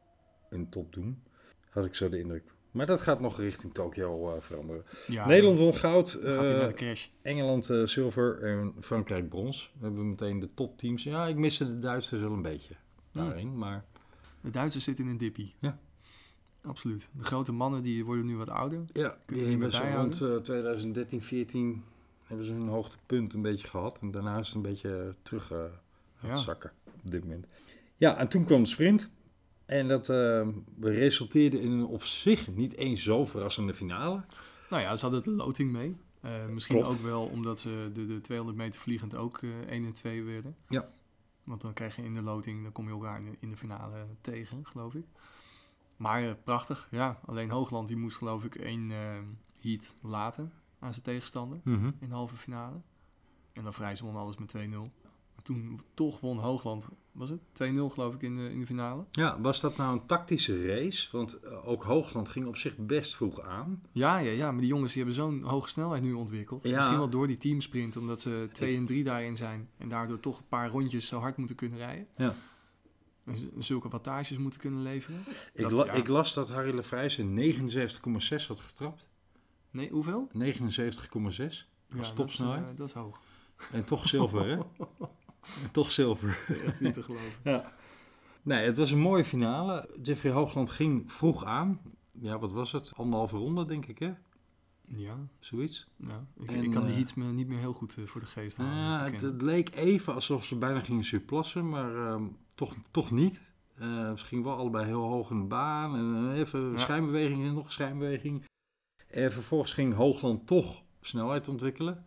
in 0.51 0.69
top 0.69 0.93
doen. 0.93 1.23
Had 1.71 1.85
ik 1.85 1.95
zo 1.95 2.09
de 2.09 2.19
indruk. 2.19 2.45
Maar 2.71 2.87
dat 2.87 3.01
gaat 3.01 3.21
nog 3.21 3.41
richting 3.41 3.75
Tokio 3.75 4.35
eh, 4.35 4.41
veranderen. 4.41 4.85
Ja, 5.07 5.27
Nederland 5.27 5.59
won 5.59 5.75
goud, 5.75 6.19
crash. 6.75 7.07
Engeland 7.23 7.71
eh, 7.71 7.83
zilver 7.87 8.43
en 8.43 8.75
Frankrijk 8.81 9.29
brons. 9.29 9.73
We 9.79 9.85
hebben 9.85 10.09
meteen 10.09 10.41
de 10.41 10.55
topteams. 10.55 11.03
Ja, 11.03 11.27
ik 11.27 11.37
miste 11.37 11.67
de 11.67 11.79
Duitsers 11.79 12.21
wel 12.21 12.33
een 12.33 12.43
beetje 12.43 12.75
daarin. 13.13 13.59
Maar 13.59 13.85
De 14.41 14.51
Duitsers 14.51 14.85
zitten 14.85 15.05
in 15.05 15.11
een 15.11 15.19
dippie. 15.19 15.55
Ja. 15.59 15.79
Absoluut. 16.63 17.09
De 17.13 17.25
grote 17.25 17.53
mannen 17.53 17.83
die 17.83 18.05
worden 18.05 18.27
nu 18.27 18.37
wat 18.37 18.49
ouder. 18.49 18.85
ja, 18.93 19.19
die 19.27 19.47
hebben 19.49 19.95
rond 19.95 20.21
eh, 20.21 20.35
2013, 20.37 21.23
14 21.23 21.83
hebben 22.25 22.47
ze 22.47 22.53
hun 22.53 22.69
hoogtepunt 22.69 23.35
een 23.35 23.43
beetje 23.43 23.69
gehad. 23.69 23.99
En 24.01 24.11
daarna 24.11 24.39
is 24.39 24.47
het 24.47 24.55
een 24.57 24.63
beetje 24.63 25.15
terug 25.23 25.53
aan 25.53 25.71
Ja. 26.21 26.29
het 26.29 26.39
zakken 26.39 26.73
op 27.05 27.11
dit 27.11 27.23
moment. 27.23 27.47
Ja, 27.97 28.17
en 28.17 28.29
toen 28.29 28.45
kwam 28.45 28.63
de 28.63 28.69
sprint. 28.69 29.11
En 29.69 29.89
dat 29.89 30.09
eh, 30.09 30.49
resulteerde 30.81 31.61
in 31.61 31.73
een 31.73 31.87
op 31.87 32.03
zich 32.03 32.49
niet 32.55 32.77
eens 32.77 33.03
zo 33.03 33.25
verrassende 33.25 33.75
finale. 33.75 34.25
Nou 34.71 34.83
ja, 34.83 34.97
ze 34.97 35.03
hadden 35.03 35.23
de 35.23 35.31
loting 35.31 35.73
mee. 35.73 35.97
Eh, 36.21 36.47
misschien 36.47 36.77
Klopt. 36.77 36.93
ook 36.93 37.03
wel 37.03 37.25
omdat 37.25 37.59
ze 37.59 37.91
de, 37.95 38.07
de 38.07 38.21
200 38.21 38.59
meter 38.59 38.81
vliegend 38.81 39.15
ook 39.15 39.39
eh 39.43 39.61
1 39.61 39.85
en 39.85 39.93
2 39.93 40.23
werden. 40.23 40.57
Ja. 40.69 40.89
Want 41.45 41.61
dan 41.61 41.73
krijg 41.73 41.97
je 41.97 42.03
in 42.03 42.15
de 42.15 42.23
loting, 42.23 42.63
dan 42.63 42.73
kom 42.73 42.87
je 42.87 42.93
elkaar 42.93 43.19
in 43.19 43.25
de, 43.25 43.37
in 43.41 43.51
de 43.51 43.57
finale 43.57 44.07
tegen, 44.21 44.67
geloof 44.67 44.95
ik. 44.95 45.05
Maar 45.97 46.29
eh, 46.29 46.35
prachtig, 46.45 46.89
ja. 46.91 47.21
Alleen 47.27 47.51
Hoogland 47.51 47.89
die 47.89 47.97
moest 47.97 48.17
geloof 48.17 48.45
ik 48.45 48.55
één 48.55 48.91
eh, 48.91 49.19
heat 49.61 49.97
laten 50.03 50.53
aan 50.79 50.93
zijn 50.93 51.05
tegenstander 51.05 51.61
in 51.99 52.09
de 52.09 52.15
halve 52.15 52.37
finale. 52.37 52.81
En 53.53 53.63
dan 53.63 53.75
vrij 53.75 53.95
ze 53.95 54.05
won 54.05 54.17
alles 54.17 54.37
met 54.37 54.55
2-0. 54.57 54.61
Maar 55.35 55.43
toen 55.43 55.81
toch 55.95 56.21
won 56.21 56.39
Hoogland, 56.39 56.89
was 57.19 57.29
het? 57.31 57.41
2-0 57.63 57.93
geloof 57.93 58.15
ik 58.15 58.23
in 58.23 58.37
de, 58.37 58.51
in 58.51 58.61
de 58.61 58.67
finale. 58.67 59.05
Ja, 59.11 59.41
was 59.41 59.61
dat 59.61 59.77
nou 59.77 59.93
een 59.93 60.07
tactische 60.07 60.67
race? 60.67 61.09
Want 61.13 61.41
eh, 61.41 61.69
ook 61.69 61.83
Hoogland 61.83 62.29
ging 62.29 62.47
op 62.47 62.57
zich 62.57 62.77
best 62.77 63.17
vroeg 63.17 63.41
aan. 63.41 63.83
Ja, 63.93 64.19
ja, 64.19 64.31
ja, 64.31 64.51
maar 64.51 64.61
die 64.61 64.71
jongens 64.71 64.93
die 64.93 65.03
hebben 65.05 65.23
zo'n 65.23 65.43
hoge 65.43 65.69
snelheid 65.69 66.03
nu 66.03 66.13
ontwikkeld. 66.13 66.63
Ja. 66.63 66.77
Misschien 66.77 66.99
wel 66.99 67.09
door 67.09 67.27
die 67.27 67.37
teamsprint, 67.37 67.97
omdat 67.97 68.21
ze 68.21 68.49
2 68.53 68.77
en 68.77 68.87
3 68.87 69.05
daarin 69.05 69.37
zijn. 69.37 69.69
En 69.79 69.89
daardoor 69.89 70.21
toch 70.21 70.39
een 70.39 70.49
paar 70.49 70.69
rondjes 70.71 71.07
zo 71.07 71.19
hard 71.19 71.37
moeten 71.37 71.57
kunnen 71.57 71.79
rijden. 71.79 72.07
Ja. 72.17 72.35
En 73.25 73.37
zulke 73.59 73.89
wattages 73.89 74.37
moeten 74.39 74.61
kunnen 74.61 74.83
leveren. 74.83 75.21
Ik, 75.55 75.63
Dat- 75.63 75.73
la- 75.73 75.85
ja. 75.85 75.93
ik 75.93 76.09
las 76.09 76.35
dat 76.35 76.49
Harry 76.51 76.75
Lefrijs 76.75 77.19
een 77.19 77.35
79,6 77.35 78.47
had 78.47 78.61
getrapt. 78.61 79.09
Nee, 79.71 79.91
hoeveel? 79.91 80.29
79,6. 80.33 81.67
Ja, 81.91 81.99
Als 81.99 82.13
topsnelheid. 82.15 82.63
Dat 82.63 82.73
eh, 82.73 82.79
dat 82.79 82.89
is 82.89 82.95
hoog. 82.95 83.21
En 83.73 83.85
toch 83.85 84.07
zilver, 84.09 84.47
hè? 84.47 84.57
En 85.65 85.71
toch 85.73 85.91
zilver. 85.93 86.29
Echt 86.65 86.81
niet 86.81 86.95
te 86.95 87.03
geloven. 87.09 87.63
Nee, 88.43 88.65
het 88.67 88.77
was 88.77 88.91
een 88.91 88.99
mooie 88.99 89.25
finale. 89.25 89.91
Jeffrey 90.03 90.33
Hoogland 90.33 90.71
ging 90.71 91.13
vroeg 91.13 91.45
aan. 91.45 91.81
Ja, 92.13 92.39
wat 92.39 92.53
was 92.53 92.73
het? 92.73 92.93
Anderhalve 92.97 93.37
ronde, 93.37 93.65
denk 93.65 93.87
ik, 93.87 93.99
hè? 93.99 94.13
Ja, 94.95 95.17
Zoiets. 95.39 95.89
ja. 95.97 96.27
Ik, 96.39 96.51
En, 96.51 96.63
ik 96.63 96.71
kan 96.71 96.83
die 96.83 96.91
eh, 96.91 96.97
heats 96.97 97.15
me 97.15 97.25
niet 97.25 97.49
meer 97.49 97.59
heel 97.59 97.73
goed 97.73 97.97
eh, 97.99 98.05
voor 98.07 98.21
de 98.21 98.27
geest 98.27 98.57
halen. 98.57 98.75
Ja, 98.75 99.11
het, 99.29 99.43
leek 99.43 99.75
even 99.75 100.15
alsof 100.15 100.45
ze 100.45 100.57
bijna 100.57 100.81
gingen 100.81 101.05
surplassen, 101.05 101.69
maar 101.69 102.07
ehm, 102.07 102.25
toch, 102.55 102.75
toch 102.91 103.11
niet. 103.11 103.53
Eh, 103.75 104.13
ze 104.17 104.25
gingen 104.25 104.45
wel 104.45 104.57
allebei 104.57 104.85
heel 104.87 105.03
hoog 105.03 105.31
in 105.31 105.39
de 105.39 105.45
baan. 105.47 105.97
En 105.97 106.33
even 106.35 106.71
Ja. 106.71 106.77
schijnbeweging 106.79 107.47
en 107.47 107.55
nog 107.55 107.73
schijnbeweging. 107.73 108.45
En 109.07 109.33
vervolgens 109.33 109.73
ging 109.73 109.95
Hoogland 109.95 110.47
toch 110.47 110.83
snelheid 111.01 111.49
ontwikkelen. 111.49 112.05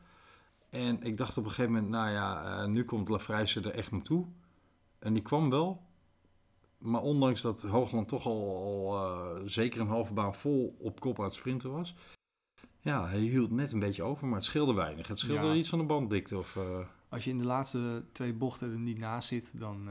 En 0.72 1.02
ik 1.02 1.18
dacht 1.18 1.38
op 1.38 1.44
een 1.44 1.50
gegeven 1.50 1.72
moment, 1.72 1.90
nou 1.92 2.10
ja, 2.10 2.44
eh, 2.62 2.68
nu 2.68 2.84
komt 2.84 3.10
Lafrijse 3.10 3.62
er 3.62 3.72
echt 3.72 3.92
naartoe. 3.92 4.26
En 5.00 5.14
die 5.14 5.24
kwam 5.24 5.50
wel. 5.50 5.82
Maar 6.78 7.02
ondanks 7.02 7.42
dat 7.42 7.62
Hoogland 7.62 8.08
toch 8.08 8.26
al, 8.26 8.56
al 8.64 8.98
eh, 9.36 9.42
zeker 9.46 9.82
een 9.82 9.88
halve 9.88 10.14
baan 10.14 10.36
vol 10.36 10.76
op 10.80 11.00
kop 11.00 11.20
aan 11.20 11.26
het 11.26 11.34
sprinten 11.34 11.72
was. 11.72 11.96
Ja, 12.80 13.08
hij 13.08 13.20
hield 13.20 13.52
net 13.52 13.72
een 13.72 13.80
beetje 13.80 14.04
over, 14.04 14.28
maar 14.28 14.36
het 14.36 14.46
scheelde 14.46 14.74
weinig. 14.74 15.08
Het 15.08 15.20
scheelde 15.20 15.48
Ja. 15.48 15.54
iets 15.54 15.70
van 15.70 15.80
de 15.80 15.86
banddikte. 15.86 16.38
Of, 16.38 16.56
eh, 16.56 16.80
Als 17.10 17.24
je 17.24 17.30
in 17.30 17.38
de 17.38 17.46
laatste 17.46 18.06
twee 18.12 18.34
bochten 18.34 18.72
er 18.72 18.80
niet 18.80 19.00
naast 19.00 19.28
zit, 19.28 19.60
dan 19.60 19.90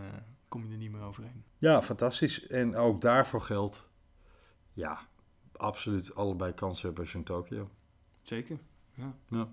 kom 0.49 0.67
je 0.67 0.73
er 0.73 0.79
niet 0.79 0.91
meer 0.91 1.03
overheen. 1.03 1.45
Ja, 1.59 1.83
fantastisch. 1.83 2.47
En 2.47 2.77
ook 2.77 3.01
daarvoor 3.01 3.41
geldt, 3.41 3.91
ja, 4.73 5.01
absoluut 5.57 6.15
allebei 6.15 6.53
kansen 6.55 6.95
in 7.13 7.25
Tokio. 7.25 7.71
Zeker, 8.23 8.59
ja. 8.95 9.15
Ja. 9.29 9.49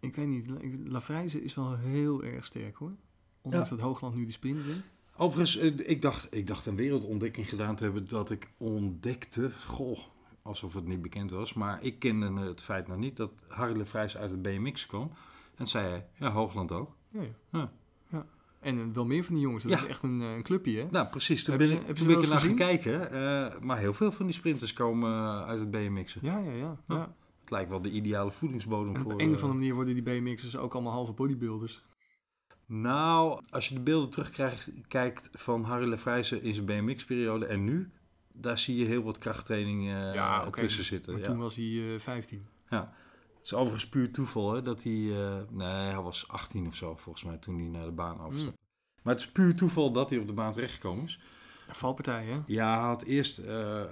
Ik 0.00 0.16
weet 0.16 0.26
niet, 0.26 0.46
La- 0.48 0.58
Lafrijze 0.84 1.42
is 1.42 1.54
wel 1.54 1.76
heel 1.76 2.22
erg 2.24 2.46
sterk 2.46 2.76
hoor. 2.76 2.92
Ondanks 3.40 3.68
dat 3.70 3.80
Hoogland 3.80 4.14
nu 4.14 4.26
de 4.26 4.32
sprint 4.32 4.64
wint. 4.66 4.94
Overigens, 5.16 5.56
eh, 5.56 5.90
ik 5.90 6.02
dacht, 6.02 6.34
ik 6.36 6.46
dacht 6.46 6.66
een 6.66 6.76
wereldontdekking 6.76 7.48
gedaan 7.48 7.76
te 7.76 7.82
hebben 7.84 8.08
dat 8.08 8.30
ik 8.30 8.50
ontdekte, 8.58 9.50
goh, 9.66 9.98
alsof 10.42 10.74
het 10.74 10.86
niet 10.86 11.02
bekend 11.02 11.30
was, 11.30 11.52
maar 11.54 11.82
ik 11.84 11.98
kende 11.98 12.40
het 12.40 12.62
feit 12.62 12.86
nog 12.88 12.96
niet 12.98 13.16
dat 13.16 13.30
Harry 13.48 13.76
Lefrijs 13.76 14.16
uit 14.16 14.30
het 14.30 14.42
BMX 14.42 14.86
kwam. 14.86 15.10
En 15.54 15.66
zei 15.66 15.88
hij, 15.88 16.06
ja, 16.14 16.30
Hoogland 16.30 16.72
ook. 16.72 16.96
Ja, 17.10 17.20
ja. 17.22 17.28
Ja. 17.50 17.72
ja. 18.10 18.26
En 18.60 18.78
eh, 18.78 18.84
wel 18.92 19.04
meer 19.06 19.24
van 19.24 19.34
die 19.34 19.42
jongens. 19.44 19.62
Dat 19.64 19.72
Ja. 19.72 19.78
is 19.78 19.86
echt 19.86 20.02
een, 20.02 20.20
eh, 20.22 20.34
een 20.34 20.42
clubje 20.42 20.78
hè. 20.80 20.86
Nou, 20.90 21.06
precies. 21.06 21.44
Toen 21.44 21.56
ben 21.56 21.68
ze- 21.68 21.74
ik, 21.74 21.94
toen 21.94 22.06
ben 22.06 22.16
ik 22.16 22.22
er 22.22 22.28
naar 22.28 22.40
gaan 22.40 22.54
kijken. 22.54 23.10
eh, 23.10 23.60
maar 23.60 23.78
heel 23.78 23.92
veel 23.92 24.12
van 24.12 24.26
die 24.26 24.34
sprinters 24.34 24.72
komen 24.72 25.44
uit 25.44 25.58
het 25.58 25.70
BMX'en. 25.70 26.20
Ja, 26.24 26.38
ja, 26.38 26.76
ja. 26.88 27.14
Ja. 27.48 27.56
ja. 27.56 27.66
Het 27.66 27.70
lijkt 27.70 27.70
wel 27.70 27.82
de 27.82 27.90
ideale 27.90 28.30
voedingsbodem 28.30 28.94
En 28.94 29.00
op 29.00 29.10
voor... 29.10 29.20
een 29.20 29.30
of 29.30 29.36
eh, 29.36 29.42
andere 29.42 29.52
manier 29.52 29.74
worden 29.74 29.94
die 29.94 30.02
BMX'ers 30.02 30.56
ook 30.56 30.74
allemaal 30.74 30.92
halve 30.92 31.12
bodybuilders. 31.12 31.84
Nou, 32.66 33.42
als 33.50 33.68
je 33.68 33.74
de 33.74 33.80
beelden 33.80 34.10
terugkrijgt, 34.10 34.70
kijkt 34.88 35.28
van 35.32 35.64
Harry 35.64 35.88
Lefrijzen 35.88 36.42
in 36.42 36.54
zijn 36.54 36.66
BMX-periode 36.66 37.46
en 37.46 37.64
nu, 37.64 37.90
daar 38.32 38.58
zie 38.58 38.76
je 38.76 38.84
heel 38.84 39.02
wat 39.02 39.18
krachttraining 39.18 39.90
eh, 39.90 40.42
oké, 40.46 40.60
tussen 40.60 40.84
zitten. 40.84 41.12
Maar 41.12 41.22
ja. 41.22 41.28
toen 41.28 41.38
was 41.38 41.56
hij 41.56 41.94
eh 41.94 42.00
15. 42.00 42.46
Ja. 42.68 42.92
Het 43.36 43.44
is 43.44 43.54
overigens 43.54 43.88
puur 43.88 44.12
toeval 44.12 44.54
hè, 44.54 44.62
dat 44.62 44.82
hij, 44.82 44.92
eh, 44.92 45.38
nee, 45.50 45.68
hij 45.68 46.00
was 46.00 46.28
18 46.28 46.66
of 46.66 46.74
zo 46.74 46.96
volgens 46.96 47.24
mij 47.24 47.36
toen 47.36 47.58
hij 47.58 47.68
naar 47.68 47.84
de 47.84 47.92
baan 47.92 48.20
overstapte. 48.20 48.60
Maar 49.02 49.14
het 49.14 49.22
is 49.22 49.30
puur 49.30 49.56
toeval 49.56 49.92
dat 49.92 50.10
hij 50.10 50.18
op 50.18 50.26
de 50.26 50.32
baan 50.32 50.52
terechtgekomen 50.52 51.04
is. 51.04 51.20
Valpartij 51.68 52.24
hè. 52.24 52.38
Ja, 52.46 52.78
hij 52.78 52.86
had 52.88 53.02
eerst 53.02 53.38
eh, 53.38 53.82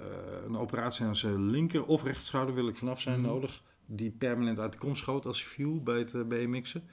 een 0.45 0.57
operatie 0.57 1.05
aan 1.05 1.15
zijn 1.15 1.49
linker 1.49 1.85
of 1.85 2.03
rechterschouder, 2.03 2.55
wil 2.55 2.67
ik 2.67 2.75
vanaf 2.75 3.01
zijn, 3.01 3.19
Mhm. 3.19 3.29
nodig. 3.29 3.63
Die 3.85 4.11
permanent 4.11 4.59
uit 4.59 4.71
de 4.73 4.77
kom 4.79 4.95
schoot 4.95 5.25
als 5.25 5.39
hij 5.41 5.49
viel 5.49 5.83
bij 5.83 5.97
het 5.99 6.13
eh, 6.13 6.21
BMX'en. 6.23 6.89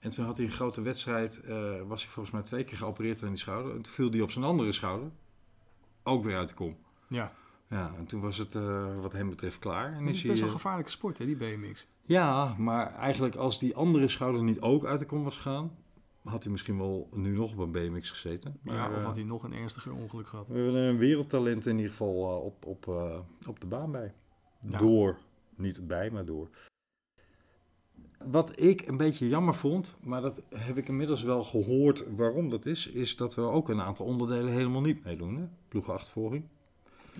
En 0.00 0.10
toen 0.10 0.24
had 0.24 0.36
hij 0.36 0.46
een 0.46 0.52
grote 0.52 0.82
wedstrijd, 0.82 1.40
eh, 1.40 1.80
was 1.86 2.02
hij 2.02 2.10
volgens 2.10 2.34
mij 2.34 2.42
twee 2.44 2.64
keer 2.64 2.76
geopereerd 2.76 3.22
aan 3.22 3.28
die 3.28 3.38
schouder. 3.38 3.74
En 3.74 3.82
toen 3.82 3.92
viel 3.92 4.10
hij 4.10 4.20
op 4.20 4.30
zijn 4.30 4.44
andere 4.44 4.72
schouder, 4.72 5.10
ook 6.02 6.24
weer 6.24 6.36
uit 6.36 6.48
de 6.48 6.54
kom. 6.54 6.76
Ja. 7.08 7.32
Ja, 7.68 7.92
en 7.98 8.06
toen 8.06 8.20
was 8.20 8.38
het 8.38 8.54
eh, 8.54 9.00
wat 9.00 9.12
hem 9.12 9.28
betreft 9.28 9.58
klaar. 9.58 9.92
En 9.92 10.06
Het 10.06 10.14
is 10.14 10.22
best 10.22 10.24
wel 10.26 10.34
eh, 10.36 10.42
een 10.42 10.60
gevaarlijke 10.60 10.90
sport 10.90 11.18
hè, 11.18 11.26
die 11.26 11.36
BMX. 11.36 11.86
ja, 12.02 12.54
maar 12.58 12.94
eigenlijk 12.94 13.34
als 13.34 13.58
die 13.58 13.76
andere 13.76 14.08
schouder 14.08 14.42
niet 14.42 14.60
ook 14.60 14.84
uit 14.84 14.98
de 14.98 15.06
kom 15.06 15.24
was 15.24 15.36
gegaan, 15.36 15.76
had 16.24 16.42
hij 16.42 16.52
misschien 16.52 16.78
wel 16.78 17.08
nu 17.12 17.34
nog 17.34 17.52
op 17.52 17.58
een 17.58 17.70
BMX 17.70 18.10
gezeten. 18.10 18.58
Maar, 18.62 18.74
ja, 18.74 18.88
of 18.90 18.96
eh, 18.96 19.04
had 19.04 19.14
hij 19.14 19.24
nog 19.24 19.42
een 19.42 19.52
ernstiger 19.52 19.92
ongeluk 19.92 20.26
gehad. 20.26 20.48
we 20.48 20.54
hebben 20.54 20.74
een 20.80 20.98
wereldtalent 20.98 21.66
in 21.66 21.76
ieder 21.76 21.90
geval 21.90 22.30
eh, 22.30 22.44
op, 22.44 22.66
op, 22.66 22.88
eh, 22.88 23.18
op 23.48 23.60
de 23.60 23.66
baan 23.66 23.90
bij. 23.92 24.14
Ja. 24.68 24.78
Door. 24.78 25.18
Niet 25.56 25.86
bij, 25.86 26.10
maar 26.10 26.24
door. 26.24 26.48
Wat 28.24 28.60
ik 28.60 28.86
een 28.88 28.96
beetje 28.96 29.28
jammer 29.28 29.54
vond, 29.54 29.96
maar 30.00 30.20
dat 30.22 30.42
heb 30.54 30.76
ik 30.76 30.88
inmiddels 30.88 31.22
wel 31.22 31.44
gehoord 31.44 32.14
waarom 32.16 32.50
dat 32.50 32.66
is, 32.66 32.86
is 32.86 33.16
dat 33.16 33.34
we 33.34 33.40
ook 33.42 33.68
een 33.68 33.80
aantal 33.80 34.06
onderdelen 34.06 34.52
helemaal 34.52 34.80
niet 34.80 35.04
meedoen. 35.04 35.36
Hè? 35.36 35.44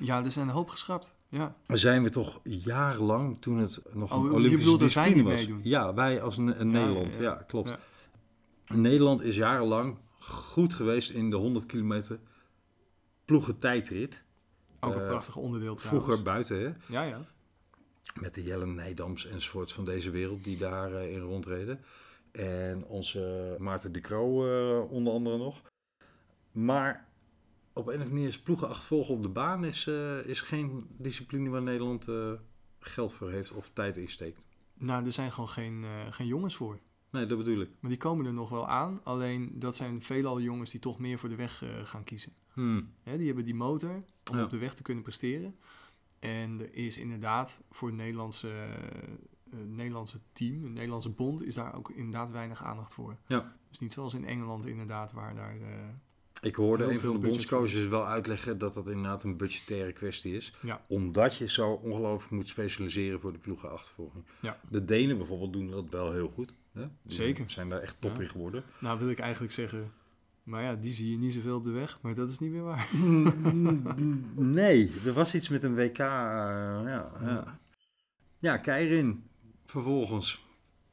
Ja, 0.01 0.25
er 0.25 0.33
zijn 0.33 0.49
een 0.49 0.55
hoop 0.55 0.69
geschrapt. 0.69 1.15
Ja. 1.29 1.57
Zijn 1.67 2.03
we 2.03 2.11
toch 2.11 2.41
jarenlang, 2.43 3.39
toen 3.41 3.59
het 3.59 3.83
nog 3.93 4.13
Oh, 4.15 4.25
een 4.25 4.31
Olympische 4.33 4.79
discipline 4.79 5.23
was. 5.23 5.41
meedoen? 5.41 5.61
Ja, 5.63 5.95
wij 5.95 6.23
als 6.23 6.37
een, 6.37 6.61
een 6.61 6.71
Ja, 6.71 6.79
Nederland. 6.79 7.17
ja. 7.17 7.35
klopt. 7.35 7.75
Nederland 8.67 9.23
is 9.23 9.37
jarenlang 9.37 9.99
goed 10.19 10.75
geweest 10.75 11.11
in 11.11 11.31
de 11.31 11.37
100 11.37 11.67
kilometer 11.67 12.19
ploegentijdrit. 13.25 14.25
Ook 14.81 14.95
een 14.95 15.01
Eh, 15.01 15.09
prachtig 15.09 15.37
onderdeel 15.37 15.75
trouwens. 15.75 16.05
Vroeger 16.05 16.25
buiten, 16.25 16.59
hè? 16.61 16.73
Ja, 16.95 17.03
ja. 17.03 17.25
Met 18.21 18.35
de 18.35 18.43
Jellen 18.43 18.75
Nijdams 18.75 19.27
enzovoorts 19.27 19.73
van 19.75 19.85
deze 19.85 20.11
wereld 20.11 20.45
die 20.45 20.57
daarin 20.57 21.11
in 21.11 21.21
rondreden. 21.21 21.81
En 22.33 22.85
onze 22.85 23.57
Maarten 23.59 23.93
de 23.93 24.01
Croo 24.01 24.47
eh, 24.47 24.91
onder 24.91 25.13
andere 25.13 25.39
nog. 25.39 25.63
Maar 26.53 27.09
op 27.73 27.87
een 27.87 27.93
of 27.93 27.93
andere 27.93 28.11
manier 28.11 28.27
is 28.29 28.41
ploegenachtervolgen 28.41 29.15
op 29.15 29.23
de 29.23 29.29
baan 29.29 29.65
is, 29.65 29.87
eh, 29.87 30.25
is 30.27 30.41
geen 30.41 30.87
discipline 30.99 31.49
waar 31.51 31.63
Nederland 31.63 32.09
eh, 32.09 32.33
geld 32.79 33.13
voor 33.13 33.31
heeft 33.31 33.53
of 33.53 33.71
tijd 33.73 33.97
in 33.97 34.09
steekt. 34.09 34.47
Nou, 34.75 35.05
er 35.05 35.13
zijn 35.13 35.33
gewoon 35.33 35.49
geen, 35.49 35.85
eh, 35.85 36.13
geen 36.13 36.27
jongens 36.27 36.57
voor. 36.57 36.79
Nee, 37.15 37.25
dat 37.27 37.39
bedoel 37.39 37.61
ik. 37.61 37.69
Maar 37.81 37.91
die 37.91 37.99
komen 37.99 38.27
er 38.27 38.33
nog 38.33 38.49
wel 38.51 38.69
aan. 38.69 39.01
Alleen 39.03 39.53
dat 39.59 39.77
zijn 39.77 40.03
veelal 40.03 40.41
jongens 40.41 40.71
die 40.71 40.81
toch 40.81 40.99
meer 40.99 41.19
voor 41.19 41.29
de 41.29 41.35
weg 41.35 41.63
eh, 41.63 41.69
gaan 41.85 42.05
kiezen. 42.05 42.33
Hmm. 42.53 42.93
Hè, 43.03 43.17
die 43.17 43.27
hebben 43.27 43.45
die 43.45 43.55
motor 43.55 44.03
om 44.31 44.37
Ja. 44.37 44.45
op 44.45 44.51
de 44.51 44.59
weg 44.59 44.75
te 44.75 44.83
kunnen 44.83 45.03
presteren. 45.03 45.57
En 46.19 46.61
er 46.61 46.75
is 46.75 46.99
inderdaad 46.99 47.65
voor 47.71 47.89
het 47.89 47.97
Nederlandse, 47.97 48.49
eh, 48.51 49.59
Nederlandse 49.67 50.19
team, 50.33 50.63
het 50.65 50.73
Nederlandse 50.73 51.11
bond, 51.11 51.43
is 51.45 51.55
daar 51.55 51.75
ook 51.75 51.91
inderdaad 51.91 52.31
weinig 52.31 52.63
aandacht 52.63 52.95
voor. 52.95 53.17
Ja. 53.27 53.57
Dus 53.71 53.79
niet 53.79 53.93
zoals 53.93 54.15
in 54.15 54.25
Engeland 54.25 54.67
inderdaad, 54.67 55.13
waar 55.13 55.35
daar... 55.35 55.57
eh, 55.61 55.89
Ik 56.41 56.55
hoorde 56.55 56.85
een 56.93 57.01
van 57.01 57.13
de 57.21 57.27
bondscoaches 57.29 57.87
wel 57.89 58.07
uitleggen 58.07 58.59
dat 58.59 58.75
dat 58.75 58.89
inderdaad 58.89 59.23
een 59.23 59.37
budgettaire 59.37 59.93
kwestie 59.93 60.35
is. 60.37 60.53
Ja. 60.63 60.81
Omdat 60.89 61.37
je 61.37 61.49
zo 61.49 61.71
ongelooflijk 61.73 62.33
moet 62.33 62.49
specialiseren 62.49 63.21
voor 63.21 63.33
de 63.33 63.39
ploegenachtervolging. 63.39 64.25
Ja. 64.41 64.61
De 64.71 64.85
Denen 64.85 65.17
bijvoorbeeld 65.19 65.53
doen 65.53 65.71
dat 65.71 65.85
wel 65.91 66.13
heel 66.13 66.29
goed. 66.29 66.55
Hè? 66.75 66.87
Die 67.03 67.13
Zeker. 67.13 67.51
zijn 67.51 67.69
daar 67.69 67.81
echt 67.81 67.97
top 68.01 68.15
Ja. 68.17 68.23
in 68.23 68.29
geworden. 68.29 68.65
nou 68.79 68.99
wil 68.99 69.09
ik 69.09 69.19
eigenlijk 69.19 69.53
zeggen, 69.53 69.93
maar 70.43 70.63
ja, 70.63 70.75
die 70.75 70.93
zie 70.93 71.11
je 71.11 71.19
niet 71.19 71.33
zoveel 71.33 71.57
op 71.57 71.65
de 71.65 71.71
weg. 71.71 71.99
Maar 72.03 72.15
dat 72.15 72.31
is 72.31 72.39
niet 72.39 72.51
meer 72.51 72.63
waar. 72.63 72.89
nee, 74.35 74.93
er 75.05 75.13
was 75.13 75.35
iets 75.35 75.49
met 75.49 75.63
een 75.63 75.75
WK. 75.75 75.99
eh, 75.99 76.05
ja, 76.85 77.11
ja. 77.21 77.59
ja, 78.39 78.57
Keirin. 78.57 79.25
Vervolgens, 79.65 80.47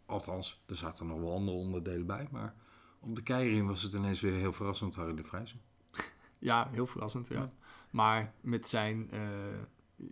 althans, 0.05 0.63
er 0.65 0.75
zaten 0.75 1.07
nog 1.07 1.19
wel 1.19 1.33
andere 1.33 1.57
onderdelen 1.57 2.05
bij. 2.05 2.27
Maar 2.31 2.53
op 2.99 3.15
de 3.15 3.23
Keirin 3.23 3.65
was 3.67 3.83
het 3.83 3.93
ineens 3.93 4.21
weer 4.21 4.33
heel 4.33 4.53
verrassend, 4.53 4.95
Harry 4.95 5.15
de 5.15 5.23
Vrijzen. 5.23 5.59
Ja, 6.39 6.67
heel 6.71 6.87
verrassend, 6.87 7.27
ja. 7.27 7.39
Ja. 7.39 7.51
Maar 7.89 8.33
met 8.41 8.67
zijn, 8.67 9.09
eh, 9.11 9.19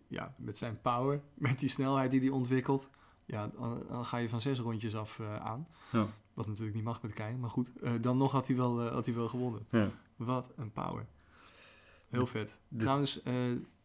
ja, 0.08 0.34
met 0.38 0.58
zijn 0.58 0.82
power, 0.82 1.22
met 1.34 1.60
die 1.60 1.70
snelheid 1.70 2.12
die 2.12 2.20
hij 2.20 2.30
ontwikkelt, 2.30 2.90
ja, 3.30 3.52
dan, 3.88 4.06
ga 4.06 4.18
je 4.18 4.30
van 4.30 4.42
zes 4.42 4.60
rondjes 4.60 4.96
af 4.96 5.20
eh, 5.20 5.36
aan. 5.36 5.68
Ja. 5.92 6.08
Wat 6.34 6.48
natuurlijk 6.48 6.76
niet 6.76 6.84
mag 6.84 7.02
met 7.02 7.12
de 7.12 7.18
kei, 7.18 7.38
maar 7.38 7.50
goed. 7.50 7.72
eh, 7.82 7.92
dan 8.02 8.18
nog 8.18 8.32
had 8.32 8.48
hij 8.48 8.56
wel, 8.56 8.82
eh, 8.86 8.92
had 8.92 9.06
hij 9.06 9.16
wel 9.16 9.28
gewonnen. 9.28 9.66
Ja. 9.70 9.90
Wat 10.16 10.50
een 10.56 10.72
power. 10.72 11.06
Heel 12.08 12.26
vet. 12.28 12.60
de- 12.68 12.78
Trouwens, 12.78 13.22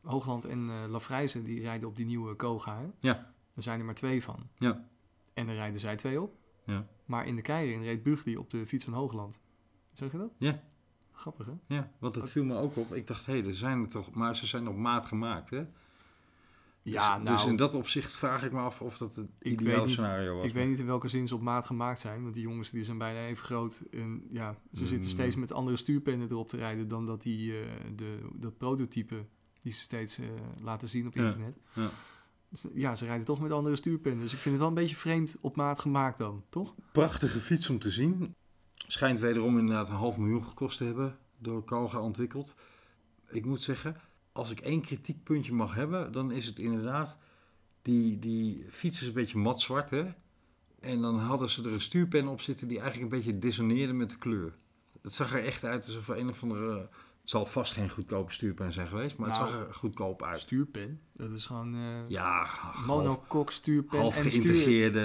Hoogland 0.02 0.44
en 0.44 0.70
eh 0.70 0.88
Lafrijze, 0.90 1.42
die 1.42 1.60
rijden 1.60 1.88
op 1.88 1.96
die 1.96 2.06
nieuwe 2.06 2.34
Koga. 2.34 2.78
Hè? 2.78 2.86
Ja. 2.98 3.32
Er 3.54 3.62
zijn 3.62 3.78
er 3.78 3.84
maar 3.84 3.94
twee 3.94 4.22
van. 4.22 4.48
Ja. 4.56 4.88
En 5.34 5.46
daar 5.46 5.54
rijden 5.54 5.80
zij 5.80 5.96
twee 5.96 6.20
op. 6.20 6.34
Ja. 6.64 6.86
Maar 7.04 7.26
in 7.26 7.36
de 7.36 7.42
keirin 7.42 7.82
reed 7.82 8.02
Bugli 8.02 8.36
op 8.36 8.50
de 8.50 8.66
fiets 8.66 8.84
van 8.84 8.92
Hoogland. 8.92 9.40
Zeg 9.92 10.12
je 10.12 10.18
dat? 10.18 10.30
Ja. 10.38 10.62
Grappig, 11.12 11.46
hè? 11.46 11.52
Ja, 11.74 11.90
want 11.98 12.14
dat 12.14 12.30
viel 12.30 12.44
me 12.44 12.56
ook 12.56 12.76
op. 12.76 12.94
Ik 12.94 13.06
dacht, 13.06 13.26
hé, 13.26 13.42
er 13.46 13.54
zijn 13.54 13.82
er 13.82 13.88
toch... 13.90 14.10
Maar 14.14 14.36
ze 14.36 14.46
zijn 14.46 14.68
op 14.68 14.76
maat 14.76 15.06
gemaakt, 15.06 15.50
hè? 15.50 15.66
Ja, 16.86 17.14
dus, 17.16 17.24
nou, 17.24 17.36
dus 17.36 17.46
in 17.46 17.56
dat 17.56 17.74
opzicht 17.74 18.12
vraag 18.12 18.44
ik 18.44 18.52
me 18.52 18.58
af 18.60 18.80
of 18.80 18.98
dat 18.98 19.14
het 19.14 19.28
Ik 19.38 19.52
ideale 19.52 19.70
weet 19.76 19.80
niet- 19.84 19.90
scenario 19.90 20.36
was. 20.36 20.44
Ik 20.44 20.52
weet 20.52 20.68
niet 20.68 20.78
in 20.78 20.86
welke 20.86 21.08
zin 21.08 21.26
ze 21.28 21.34
op 21.34 21.40
maat 21.40 21.66
gemaakt 21.66 22.00
zijn. 22.00 22.22
Want 22.22 22.34
die 22.34 22.42
jongens 22.42 22.70
die 22.70 22.84
zijn 22.84 22.98
bijna 22.98 23.26
even 23.26 23.44
groot. 23.44 23.82
En 23.90 24.26
ja, 24.30 24.56
ze 24.72 24.78
zitten 24.86 25.08
Mm. 25.08 25.14
steeds 25.14 25.36
met 25.36 25.52
andere 25.52 25.76
stuurpennen 25.76 26.30
erop 26.30 26.48
te 26.48 26.56
rijden 26.56 26.88
dan 26.88 27.06
dat 27.06 27.22
die 27.22 27.60
eh, 27.60 27.66
de, 27.96 28.18
dat 28.34 28.56
prototype 28.58 29.26
die 29.60 29.72
ze 29.72 29.80
steeds 29.80 30.18
eh, 30.18 30.26
laten 30.60 30.88
zien 30.88 31.06
op 31.06 31.16
internet. 31.16 31.56
ja. 31.74 31.90
Dus, 32.50 32.66
ja, 32.74 32.96
ze 32.96 33.04
rijden 33.04 33.26
toch 33.26 33.40
met 33.40 33.52
andere 33.52 33.76
stuurpennen. 33.76 34.22
Dus 34.22 34.32
ik 34.32 34.38
vind 34.38 34.50
het 34.54 34.58
wel 34.58 34.68
een 34.68 34.82
beetje 34.82 34.96
vreemd 34.96 35.36
op 35.40 35.56
maat 35.56 35.78
gemaakt 35.78 36.18
dan, 36.18 36.44
toch? 36.50 36.74
Prachtige 36.92 37.38
fiets 37.40 37.70
om 37.70 37.78
te 37.78 37.90
zien. 37.90 38.34
Schijnt 38.86 39.18
wederom 39.18 39.58
inderdaad 39.58 39.88
een 39.88 39.94
half 39.94 40.18
miljoen 40.18 40.44
gekost 40.44 40.78
te 40.78 40.84
hebben. 40.84 41.18
Door 41.38 41.64
Koga 41.64 42.00
ontwikkeld. 42.00 42.54
Ik 43.28 43.44
moet 43.44 43.60
zeggen, 43.60 43.96
als 44.34 44.50
ik 44.50 44.60
één 44.60 44.80
kritiekpuntje 44.80 45.52
mag 45.52 45.74
hebben, 45.74 46.12
dan 46.12 46.32
is 46.32 46.46
het 46.46 46.58
inderdaad... 46.58 47.18
Die, 47.82 48.18
die 48.18 48.66
fiets 48.70 49.00
is 49.00 49.06
een 49.06 49.12
beetje 49.12 49.38
matzwart, 49.38 49.90
hè? 49.90 50.04
En 50.80 51.00
dan 51.00 51.18
hadden 51.18 51.50
ze 51.50 51.62
er 51.62 51.72
een 51.72 51.80
stuurpen 51.80 52.28
op 52.28 52.40
zitten 52.40 52.68
die 52.68 52.80
eigenlijk 52.80 53.12
een 53.12 53.18
beetje 53.18 53.38
dissoneerde 53.38 53.92
met 53.92 54.10
de 54.10 54.18
kleur. 54.18 54.54
Het 55.02 55.12
zag 55.12 55.34
er 55.34 55.44
echt 55.44 55.64
uit 55.64 55.86
alsof 55.86 56.08
er 56.08 56.18
een 56.18 56.28
of 56.28 56.42
andere 56.42 56.78
Het 57.20 57.30
zal 57.30 57.46
vast 57.46 57.72
geen 57.72 57.90
goedkope 57.90 58.32
stuurpen 58.32 58.72
zijn 58.72 58.86
geweest, 58.86 59.16
maar 59.16 59.28
het 59.28 59.38
Nou, 59.38 59.50
zag 59.50 59.60
er 59.60 59.74
goedkoop 59.74 60.22
uit. 60.22 60.40
Stuurpen, 60.40 61.00
dat 61.12 61.30
is 61.30 61.46
gewoon 61.46 61.74
eh 61.74 62.08
Ja, 62.08 62.48
monokok 62.86 63.50
stuurpen 63.50 63.98
half 63.98 64.16
en 64.16 64.30
stuur. 64.30 64.42
geïntegreerde, 64.42 65.00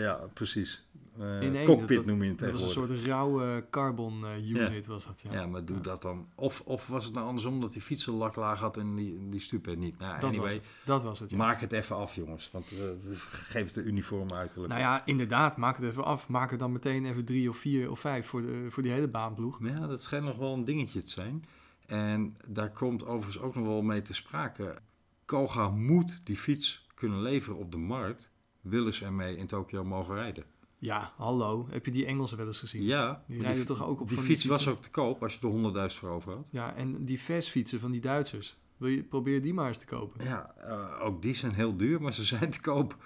ja, 0.00 0.14
precies. 0.32 0.86
Eh, 1.18 1.42
In 1.42 1.56
één, 1.56 1.66
cockpit 1.66 1.96
dat- 1.96 2.06
noem 2.06 2.22
je 2.22 2.28
het 2.28 2.38
Dat 2.38 2.52
was 2.52 2.62
een 2.62 2.68
soort 2.68 2.90
rauwe 3.04 3.64
carbon 3.70 4.26
eh, 4.26 4.48
unit 4.50 4.86
was 4.86 5.06
dat, 5.06 5.20
ja. 5.20 5.32
Ja, 5.32 5.46
maar 5.46 5.64
doe 5.64 5.80
dat 5.80 6.02
dan. 6.02 6.28
Of, 6.34 6.60
of 6.60 6.86
was 6.86 7.04
het 7.04 7.14
nou 7.14 7.26
andersom 7.26 7.60
dat 7.60 7.72
die 7.72 7.82
fiets 7.82 8.06
een 8.06 8.14
laklaag 8.14 8.58
had 8.58 8.76
en 8.76 8.94
die, 8.96 9.28
die 9.28 9.40
stuurpen 9.40 9.78
niet? 9.78 9.98
Nou, 9.98 10.12
dat 10.20 10.24
anyway, 10.30 10.42
was 10.42 10.52
het. 10.52 10.66
Dat 10.84 11.02
was 11.02 11.20
het, 11.20 11.30
ja. 11.30 11.36
maak 11.36 11.60
het 11.60 11.72
even 11.72 11.96
af, 11.96 12.14
jongens. 12.14 12.50
Want 12.50 12.72
eh, 12.72 12.78
het 12.78 13.18
geeft 13.30 13.74
de 13.74 13.82
uniform 13.82 14.32
uiterlijk. 14.32 14.68
Nou 14.72 14.84
ja, 14.84 15.02
inderdaad, 15.06 15.56
maak 15.56 15.76
het 15.76 15.84
even 15.84 16.04
af. 16.04 16.28
Maak 16.28 16.52
er 16.52 16.58
dan 16.58 16.72
meteen 16.72 17.04
even 17.04 17.24
drie 17.24 17.48
of 17.48 17.56
vier 17.56 17.90
of 17.90 18.00
vijf 18.00 18.26
voor, 18.26 18.42
de, 18.42 18.66
voor 18.70 18.82
die 18.82 18.92
hele 18.92 19.08
baanploeg. 19.08 19.58
Ja, 19.62 19.86
dat 19.86 20.02
schijnt 20.02 20.24
nog 20.24 20.36
wel 20.36 20.52
een 20.52 20.64
dingetje 20.64 21.02
te 21.02 21.10
zijn. 21.10 21.44
En 21.86 22.36
daar 22.48 22.70
komt 22.70 23.04
overigens 23.06 23.38
ook 23.44 23.54
nog 23.54 23.66
wel 23.66 23.82
mee 23.82 24.02
te 24.02 24.14
sprake. 24.14 24.78
Koga 25.24 25.68
moet 25.70 26.20
die 26.24 26.36
fiets 26.36 26.86
kunnen 26.94 27.22
leveren 27.22 27.58
op 27.58 27.70
de 27.70 27.78
markt. 27.78 28.30
Willen 28.60 28.92
ze 28.94 29.04
ermee 29.04 29.36
in 29.36 29.46
Tokio 29.46 29.84
mogen 29.84 30.14
rijden? 30.14 30.44
Ja, 30.82 31.12
hallo. 31.16 31.66
Heb 31.70 31.84
je 31.86 31.92
die 31.92 32.06
Engelsen 32.06 32.36
wel 32.36 32.46
eens 32.46 32.58
gezien? 32.58 32.82
Ja, 32.82 33.24
Die 33.28 33.42
rijden 33.42 33.66
toch 33.66 33.84
ook 33.84 34.00
op 34.00 34.08
Die 34.08 34.16
van 34.16 34.26
die 34.26 34.36
fiets 34.36 34.46
was 34.48 34.68
ook 34.68 34.80
te 34.80 34.90
koop 34.90 35.22
als 35.22 35.38
je 35.40 35.72
er 35.74 35.90
100.000 35.90 35.98
voor 35.98 36.08
over 36.10 36.32
had. 36.32 36.48
Ja, 36.52 36.74
en 36.74 37.04
die 37.04 37.18
fietsen 37.18 37.80
van 37.80 37.90
die 37.90 38.00
Duitsers. 38.00 38.56
Wil 38.76 38.88
je, 38.88 39.02
probeer 39.02 39.42
die 39.42 39.54
maar 39.54 39.68
eens 39.68 39.78
te 39.78 39.86
kopen. 39.86 40.24
Ja, 40.24 40.54
eh, 40.56 41.04
ook 41.06 41.22
die 41.22 41.34
zijn 41.34 41.52
heel 41.54 41.76
duur, 41.76 42.02
maar 42.02 42.14
ze 42.14 42.24
zijn 42.24 42.50
te 42.50 42.60
koop. 42.60 42.96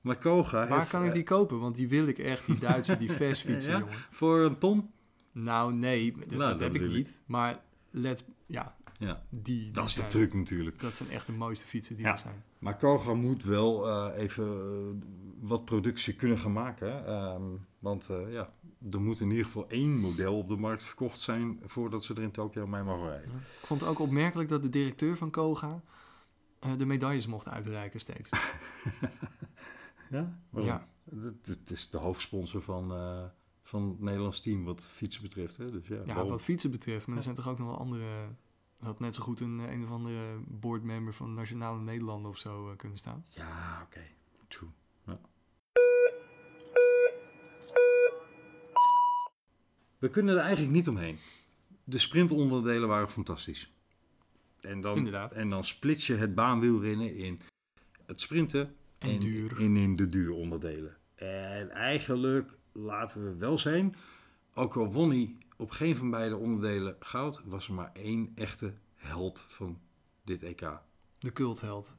Maar 0.00 0.16
Koga 0.18 0.68
Waar 0.68 0.78
heeft, 0.78 0.90
kan 0.90 1.02
ik 1.02 1.08
eh, 1.08 1.14
die 1.14 1.22
kopen? 1.22 1.60
Want 1.60 1.76
die 1.76 1.88
wil 1.88 2.06
ik 2.06 2.18
echt, 2.18 2.46
die 2.46 2.58
Duitse, 2.58 2.96
die 2.98 3.10
fietsen, 3.20 3.58
ja, 3.60 3.78
jongen. 3.78 3.94
voor 4.10 4.40
een 4.40 4.56
ton? 4.58 4.90
Nou, 5.32 5.72
nee, 5.74 6.12
dat, 6.16 6.28
Nou, 6.30 6.38
dat 6.52 6.60
heb 6.60 6.74
ik 6.74 6.90
niet. 6.90 7.20
Maar 7.26 7.60
let's, 7.90 8.24
ja, 8.46 8.76
Ja, 8.98 9.22
die, 9.28 9.42
die 9.62 9.70
dat 9.72 9.86
is 9.86 9.94
de 9.94 10.06
truc 10.06 10.34
natuurlijk. 10.34 10.80
Dat 10.80 10.94
zijn 10.94 11.10
echt 11.10 11.26
de 11.26 11.32
mooiste 11.32 11.66
fietsen 11.66 11.96
die 11.96 12.04
Ja. 12.04 12.12
er 12.12 12.18
zijn. 12.18 12.44
Maar 12.60 12.76
Koga 12.76 13.14
moet 13.14 13.44
wel 13.44 13.88
eh, 13.88 14.22
even 14.22 14.44
eh, 14.44 15.08
wat 15.48 15.64
productie 15.64 16.14
kunnen 16.14 16.38
gaan 16.38 16.52
maken. 16.52 17.06
Ehm, 17.06 17.42
want 17.78 18.08
eh, 18.08 18.32
ja, 18.32 18.52
er 18.90 19.00
moet 19.00 19.20
in 19.20 19.30
ieder 19.30 19.44
geval 19.44 19.68
één 19.68 19.98
model 19.98 20.38
op 20.38 20.48
de 20.48 20.56
markt 20.56 20.82
verkocht 20.82 21.20
zijn 21.20 21.60
voordat 21.62 22.04
ze 22.04 22.14
er 22.14 22.22
in 22.22 22.30
Tokio 22.30 22.66
mee 22.66 22.82
mogen 22.82 23.08
rijden. 23.08 23.34
Ik 23.34 23.66
vond 23.66 23.80
het 23.80 23.88
ook 23.88 23.98
opmerkelijk 23.98 24.48
dat 24.48 24.62
de 24.62 24.68
directeur 24.68 25.16
van 25.16 25.30
Koga 25.30 25.82
de 26.76 26.84
medailles 26.86 27.26
mocht 27.26 27.48
uitreiken 27.48 28.00
steeds. 28.00 28.30
Ja? 30.10 30.38
Waarom? 30.50 30.70
Ja. 30.70 30.88
Het, 31.44 31.70
is 31.70 31.90
de 31.90 31.98
hoofdsponsor 31.98 32.62
van, 32.62 32.88
van 33.62 33.88
het 33.88 34.00
Nederlands 34.00 34.40
team 34.40 34.64
wat 34.64 34.84
fietsen 34.84 35.22
betreft. 35.22 35.56
Hè? 35.56 35.70
Dus 35.70 35.86
ja, 35.86 36.02
Ja, 36.06 36.26
wat 36.26 36.42
fietsen 36.42 36.70
betreft. 36.70 37.06
Maar 37.06 37.16
er 37.16 37.22
zijn 37.22 37.34
toch 37.34 37.48
ook 37.48 37.58
nog 37.58 37.66
wel 37.66 37.78
andere... 37.78 38.04
Had 38.80 39.00
net 39.00 39.14
zo 39.14 39.22
goed 39.22 39.40
een, 39.40 39.58
een 39.58 39.84
of 39.84 39.90
andere 39.90 40.38
boardmember 40.46 41.14
van 41.14 41.34
Nationale 41.34 41.80
Nederlanden 41.80 42.30
of 42.30 42.38
zo 42.38 42.70
eh, 42.70 42.76
kunnen 42.76 42.98
staan. 42.98 43.24
Ja, 43.28 43.82
oké. 43.82 44.00
True. 44.48 44.70
Ja. 45.06 45.20
We 49.98 50.10
kunnen 50.10 50.34
er 50.36 50.40
eigenlijk 50.42 50.72
niet 50.74 50.88
omheen. 50.88 51.18
De 51.84 51.98
sprintonderdelen 51.98 52.88
waren 52.88 53.10
fantastisch. 53.10 53.72
En 54.60 54.80
dan, 54.80 54.96
Inderdaad. 54.96 55.32
en 55.32 55.50
dan 55.50 55.64
split 55.64 56.04
je 56.04 56.14
het 56.14 56.34
baanwielrennen 56.34 57.16
in 57.16 57.40
het 58.06 58.20
sprinten 58.20 58.74
En 58.98 59.10
en, 59.10 59.20
duur. 59.20 59.60
en 59.60 59.76
in 59.76 59.96
de 59.96 60.06
duuronderdelen. 60.06 60.96
En 61.14 61.70
eigenlijk, 61.70 62.58
laten 62.72 63.24
we 63.24 63.36
wel 63.36 63.58
zijn, 63.58 63.94
ook 64.54 64.76
al 64.76 64.92
won 64.92 65.08
hij 65.10 65.36
op 65.60 65.70
geen 65.70 65.96
van 65.96 66.10
beide 66.10 66.36
onderdelen 66.36 66.96
goud, 66.98 67.42
was 67.44 67.68
er 67.68 67.74
maar 67.74 67.90
één 67.92 68.32
echte 68.34 68.74
held 68.94 69.44
van 69.48 69.80
dit 70.24 70.42
EK. 70.42 70.80
De 71.18 71.32
cultheld. 71.32 71.96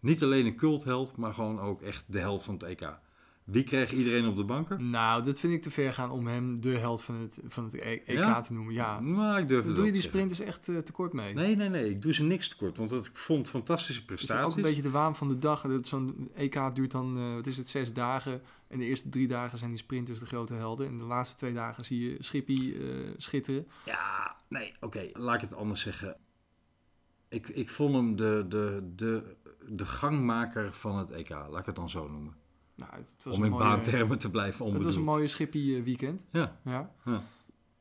Niet 0.00 0.22
alleen 0.22 0.46
een 0.46 0.56
cultheld, 0.56 1.16
maar 1.16 1.32
gewoon 1.32 1.60
ook 1.60 1.82
echt 1.82 2.12
de 2.12 2.18
held 2.18 2.42
van 2.42 2.54
het 2.54 2.62
EK. 2.62 2.98
Wie 3.46 3.64
kreeg 3.64 3.92
iedereen 3.92 4.26
op 4.26 4.36
de 4.36 4.44
banken? 4.44 4.90
Nou, 4.90 5.22
dat 5.24 5.40
vind 5.40 5.52
ik 5.52 5.62
te 5.62 5.70
ver 5.70 5.92
gaan 5.92 6.10
om 6.10 6.26
hem 6.26 6.60
de 6.60 6.68
held 6.68 7.02
van 7.02 7.14
het, 7.14 7.40
van 7.48 7.64
het 7.64 7.74
E- 7.74 7.78
EK 8.06 8.06
Ja? 8.18 8.40
te 8.40 8.52
noemen. 8.52 8.74
Ja. 8.74 9.00
Nou, 9.00 9.38
ik 9.40 9.48
durf 9.48 9.64
het 9.66 9.74
Doe 9.74 9.86
je 9.86 9.92
die 9.92 10.02
sprinters 10.02 10.40
echt 10.40 10.68
eh, 10.68 10.78
tekort 10.78 11.12
mee? 11.12 11.34
Nee, 11.34 11.56
nee, 11.56 11.68
nee. 11.68 11.90
Ik 11.90 12.02
doe 12.02 12.14
ze 12.14 12.22
niks 12.22 12.48
tekort. 12.48 12.78
Want 12.78 12.90
het, 12.90 13.06
ik 13.06 13.16
vond 13.16 13.48
fantastische 13.48 14.00
Is 14.00 14.06
dat 14.06 14.16
prestaties. 14.16 14.50
ook 14.50 14.56
een 14.56 14.62
beetje 14.62 14.82
de 14.82 14.90
waan 14.90 15.16
van 15.16 15.28
de 15.28 15.38
dag? 15.38 15.62
Dat 15.62 15.86
Zo'n 15.86 16.30
EK 16.34 16.74
duurt 16.74 16.90
dan, 16.90 17.18
eh, 17.18 17.34
wat 17.34 17.46
is 17.46 17.56
het, 17.56 17.68
zes 17.68 17.92
dagen. 17.92 18.42
En 18.68 18.78
de 18.78 18.84
eerste 18.84 19.08
drie 19.08 19.28
dagen 19.28 19.58
zijn 19.58 19.70
die 19.70 19.78
sprinters 19.78 20.18
de 20.18 20.26
grote 20.26 20.54
helden. 20.54 20.86
En 20.86 20.96
de 20.96 21.04
laatste 21.04 21.36
twee 21.36 21.52
dagen 21.52 21.84
zie 21.84 22.10
je 22.10 22.16
Schippie 22.20 22.74
eh, 22.78 23.10
schitteren. 23.16 23.66
Ja, 23.84 24.36
nee, 24.48 24.72
oké. 24.80 25.08
Laat 25.12 25.34
ik 25.34 25.40
het 25.40 25.54
anders 25.54 25.80
zeggen. 25.80 26.16
Ik, 27.28 27.48
ik 27.48 27.70
vond 27.70 27.94
hem 27.94 28.16
de, 28.16 28.44
de, 28.48 28.92
de, 28.96 29.36
de 29.68 29.84
gangmaker 29.84 30.72
van 30.72 30.96
het 30.98 31.10
EK. 31.10 31.28
Laat 31.28 31.58
ik 31.58 31.66
het 31.66 31.76
dan 31.76 31.90
zo 31.90 32.08
noemen. 32.08 32.34
Nou, 32.76 32.90
het 32.94 33.24
was 33.24 33.34
Om 33.34 33.40
een 33.40 33.46
in 33.46 33.52
mooie- 33.52 33.64
baantermen 33.64 34.18
te 34.18 34.30
blijven 34.30 34.52
Het 34.52 34.60
onbedoeld. 34.66 34.84
was 34.84 34.94
een 34.96 35.02
mooie 35.02 35.28
Schippie 35.28 35.76
eh, 35.76 35.82
weekend. 35.84 36.26
Ja, 36.32 36.58
Ja. 36.64 36.90
Ja. 37.04 37.22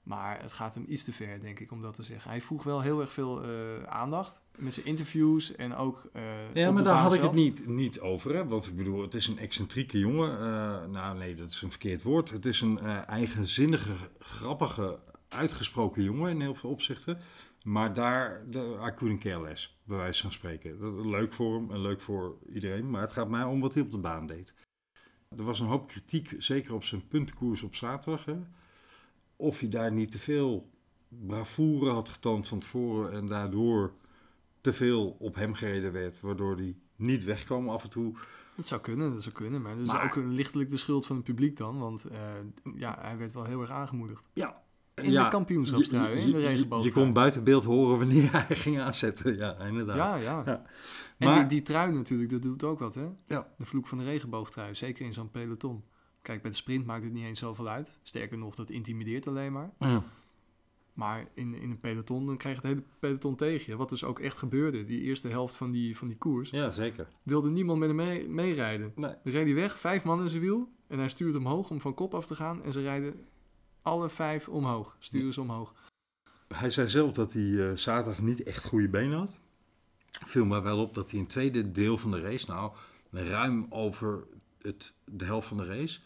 Maar 0.04 0.42
het 0.42 0.54
gaat 0.54 0.76
hem 0.76 0.86
iets 0.88 1.04
te 1.04 1.14
ver, 1.14 1.42
denk 1.42 1.60
ik, 1.60 1.72
om 1.72 1.82
dat 1.82 1.94
te 1.96 2.04
zeggen. 2.04 2.30
Hij 2.30 2.42
vroeg 2.42 2.64
wel 2.64 2.82
heel 2.82 3.02
erg 3.02 3.14
veel 3.14 3.44
eh, 3.44 3.84
aandacht 3.84 4.44
met 4.58 4.74
zijn 4.74 4.86
interviews 4.86 5.56
en 5.56 5.76
ook. 5.76 6.10
eh, 6.14 6.22
Ja, 6.54 6.72
maar 6.72 6.84
daar 6.84 6.98
had 7.02 7.14
ik 7.14 7.22
het 7.22 7.34
niet, 7.34 7.68
niet 7.68 8.00
over. 8.00 8.36
Hè? 8.36 8.48
Want 8.48 8.68
ik 8.68 8.76
bedoel, 8.78 9.02
het 9.02 9.14
is 9.14 9.28
een 9.28 9.38
excentrieke 9.40 10.00
jongen. 10.00 10.40
Nou, 10.92 11.18
nee, 11.18 11.36
dat 11.36 11.48
is 11.48 11.62
een 11.62 11.70
verkeerd 11.70 12.04
woord. 12.04 12.30
Het 12.30 12.46
is 12.46 12.62
een 12.62 12.80
eigenzinnige, 13.06 13.94
grappige, 14.20 15.00
uitgesproken 15.30 16.04
jongen 16.04 16.30
in 16.32 16.42
heel 16.42 16.56
veel 16.56 16.70
opzichten. 16.70 17.18
Maar 17.64 17.94
daar, 17.94 18.44
de, 18.50 18.78
I 18.92 18.94
couldn't 18.96 19.20
care 19.20 19.42
less, 19.42 19.80
bij 19.84 19.98
wijze 19.98 20.22
van 20.22 20.32
spreken. 20.32 20.80
Dat, 20.80 21.06
leuk 21.06 21.34
voor 21.34 21.56
hem 21.56 21.72
en 21.72 21.80
leuk 21.82 22.02
voor 22.02 22.38
iedereen. 22.54 22.90
Maar 22.90 23.02
het 23.02 23.12
gaat 23.12 23.30
mij 23.30 23.44
om 23.44 23.60
wat 23.62 23.74
hij 23.74 23.84
op 23.84 23.92
de 23.92 23.98
baan 23.98 24.28
deed. 24.28 24.54
Er 25.30 25.44
was 25.44 25.60
een 25.60 25.68
hoop 25.68 25.88
kritiek, 25.88 26.36
zeker 26.38 26.74
op 26.74 26.84
zijn 26.84 27.08
puntenkoers 27.08 27.64
op 27.64 27.76
zaterdag. 27.76 28.26
Hè? 28.26 28.36
Of 29.36 29.60
hij 29.60 29.70
daar 29.70 29.92
niet 29.92 30.12
te 30.12 30.18
veel 30.20 30.70
bravoure 31.08 31.90
had 31.92 32.10
getoond 32.10 32.48
van 32.48 32.60
tevoren 32.60 33.12
en 33.12 33.26
daardoor 33.28 33.94
te 34.62 34.74
veel 34.74 35.16
op 35.20 35.36
hem 35.36 35.54
gereden 35.54 35.92
werd, 35.92 36.22
waardoor 36.22 36.56
hij 36.56 36.76
niet 36.96 37.24
wegkwam 37.24 37.70
af 37.70 37.84
en 37.84 37.90
toe. 37.90 38.14
Dat 38.56 38.68
zou 38.68 38.82
kunnen, 38.82 39.14
dat 39.14 39.22
zou 39.24 39.36
kunnen. 39.36 39.62
Maar 39.62 39.76
dat 39.76 39.84
is 39.86 39.92
Maar- 39.92 40.04
ook 40.04 40.16
een 40.16 40.30
lichtelijk 40.34 40.70
de 40.70 40.78
schuld 40.78 41.06
van 41.06 41.16
het 41.16 41.26
publiek 41.26 41.58
dan. 41.58 41.80
Want 41.80 42.06
eh, 42.06 42.20
ja, 42.76 42.98
hij 43.02 43.18
werd 43.18 43.32
wel 43.34 43.44
heel 43.44 43.62
erg 43.62 43.70
aangemoedigd. 43.70 44.28
Ja. 44.34 44.64
In 45.04 45.12
de 45.12 45.28
kampioenschapstrui, 45.30 46.18
in 46.20 46.32
de 46.32 46.38
Je, 46.38 46.46
regenboogtrui. 46.48 46.94
kon 46.94 47.14
buiten 47.14 47.44
beeld 47.44 47.64
horen 47.64 47.98
wanneer 47.98 48.32
hij 48.32 48.56
ging 48.56 48.80
aanzetten. 48.80 49.38
Ja, 49.38 49.58
inderdaad. 49.60 49.98
Ja, 49.98 50.16
ja. 50.16 50.42
Ja. 50.46 50.64
En 51.18 51.28
Maar- 51.28 51.40
die, 51.40 51.48
die 51.48 51.62
trui 51.62 51.92
natuurlijk, 51.94 52.30
dat 52.30 52.42
doet 52.42 52.64
ook 52.64 52.80
wat, 52.80 52.96
hè? 52.96 53.08
Ja. 53.28 53.48
De 53.58 53.66
vloek 53.66 53.88
van 53.88 53.98
de 53.98 54.04
regenboogtrui, 54.04 54.76
zeker 54.76 55.06
in 55.06 55.14
zo'n 55.14 55.32
peloton. 55.32 55.84
Kijk, 56.22 56.42
bij 56.42 56.52
de 56.52 56.58
sprint 56.58 56.86
maakt 56.86 57.04
het 57.04 57.14
niet 57.14 57.24
eens 57.26 57.40
zoveel 57.40 57.68
uit. 57.68 58.00
Sterker 58.04 58.38
nog, 58.38 58.56
dat 58.56 58.70
intimideert 58.70 59.28
alleen 59.28 59.52
maar. 59.52 59.72
Ja. 59.80 60.04
Maar 60.94 61.28
in, 61.34 61.54
in 61.54 61.70
een 61.70 61.80
peloton, 61.80 62.26
dan 62.26 62.38
krijg 62.38 62.56
je 62.56 62.62
het 62.68 62.72
hele 62.72 62.86
peloton 63.00 63.36
tegen 63.36 63.72
je. 63.72 63.78
Wat 63.78 63.90
dus 63.90 64.04
ook 64.04 64.20
echt 64.20 64.38
gebeurde. 64.38 64.86
Die 64.86 65.02
eerste 65.02 65.28
helft 65.28 65.56
van 65.56 65.72
die, 65.72 65.98
van 65.98 66.08
die 66.08 66.18
koers. 66.18 66.50
Ja, 66.50 66.70
zeker. 66.70 67.08
Wilde 67.24 67.50
niemand 67.50 67.80
met 67.80 67.88
hem 67.88 67.98
mee, 67.98 68.30
meerijden. 68.30 68.92
Nee. 68.96 69.14
Dan 69.24 69.34
reed 69.34 69.46
hij 69.46 69.54
weg, 69.54 69.80
vijf 69.80 70.04
man 70.04 70.22
in 70.22 70.30
zijn 70.30 70.42
wiel. 70.42 70.70
En 70.88 70.98
hij 71.00 71.10
stuurt 71.10 71.36
omhoog 71.36 71.70
om 71.70 71.82
van 71.82 71.94
kop 71.94 72.14
af 72.14 72.26
te 72.26 72.36
gaan. 72.36 72.64
En 72.64 72.72
ze 72.72 72.82
rijden 72.82 73.16
alle 73.86 74.10
vijf 74.10 74.48
omhoog. 74.48 74.96
Sturen 75.00 75.34
ze 75.34 75.42
omhoog. 75.42 75.74
Hij 76.56 76.70
zei 76.70 76.90
zelf 76.90 77.12
dat 77.14 77.34
hij 77.34 77.70
eh, 77.70 77.78
zaterdag 77.78 78.22
niet 78.22 78.44
echt 78.44 78.66
goede 78.66 78.90
benen 78.90 79.18
had. 79.18 79.40
Viel 80.10 80.46
mij 80.46 80.62
wel 80.62 80.80
op 80.82 80.94
dat 80.94 81.10
hij 81.10 81.14
in 81.14 81.24
het 81.26 81.30
tweede 81.34 81.72
deel 81.72 81.98
van 81.98 82.12
de 82.12 82.20
race, 82.20 82.46
nou 82.52 82.72
ruim 83.12 83.66
over 83.70 84.24
het, 84.62 84.96
de 85.06 85.26
helft 85.26 85.48
van 85.48 85.58
de 85.58 85.66
race, 85.66 86.00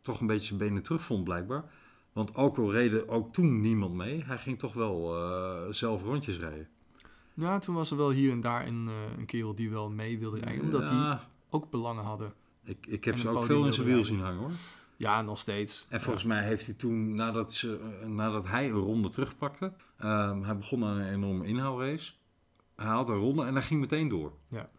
toch 0.00 0.20
een 0.20 0.26
beetje 0.26 0.46
zijn 0.46 0.58
benen 0.58 0.82
terug 0.82 1.02
vond 1.02 1.24
blijkbaar. 1.24 1.64
Want 2.12 2.34
ook 2.34 2.58
al 2.58 2.72
reden 2.72 3.08
ook 3.08 3.32
toen 3.32 3.60
niemand 3.60 3.94
mee, 3.94 4.24
hij 4.24 4.38
ging 4.38 4.58
toch 4.58 4.72
wel 4.72 5.16
eh, 5.16 5.72
zelf 5.72 6.02
rondjes 6.02 6.38
rijden. 6.38 6.68
Ja, 7.34 7.58
toen 7.58 7.74
was 7.74 7.90
er 7.90 7.96
wel 7.96 8.10
hier 8.10 8.32
en 8.32 8.40
daar 8.40 8.66
een, 8.66 8.88
eh, 8.88 9.18
een 9.18 9.26
kerel 9.26 9.54
die 9.54 9.70
wel 9.70 9.90
mee 9.90 10.18
wilde 10.18 10.40
rijden. 10.40 10.64
Omdat 10.64 10.80
die 10.86 10.98
Ja, 10.98 11.28
ook 11.50 11.70
belangen 11.70 12.04
hadden. 12.04 12.32
ik, 12.64 12.86
ik 12.86 13.04
heb 13.04 13.18
ze 13.18 13.28
ook 13.28 13.44
veel 13.44 13.66
in 13.66 13.72
zijn 13.72 13.86
wiel 13.86 14.04
zien 14.04 14.20
hangen 14.20 14.38
hoor. 14.40 14.50
Ja, 15.00 15.22
nog 15.22 15.38
steeds. 15.38 15.86
En 15.88 16.00
volgens 16.00 16.24
mij 16.24 16.44
heeft 16.44 16.66
hij 16.66 16.74
toen, 16.74 17.14
nadat, 17.14 17.52
ze, 17.52 17.96
eh, 18.00 18.06
nadat 18.08 18.46
hij 18.46 18.64
een 18.66 18.70
ronde 18.76 19.08
terugpakte, 19.08 19.72
ehm, 19.96 20.42
hij 20.42 20.56
begon 20.56 20.84
aan 20.84 20.96
een 20.96 21.12
enorme 21.12 21.46
inhoudrace. 21.46 22.12
Hij 22.76 22.86
had 22.86 23.08
een 23.08 23.16
ronde 23.16 23.44
en 23.44 23.52
hij 23.54 23.62
ging 23.62 23.80
meteen 23.80 24.08
door. 24.08 24.32
Ja. 24.48 24.70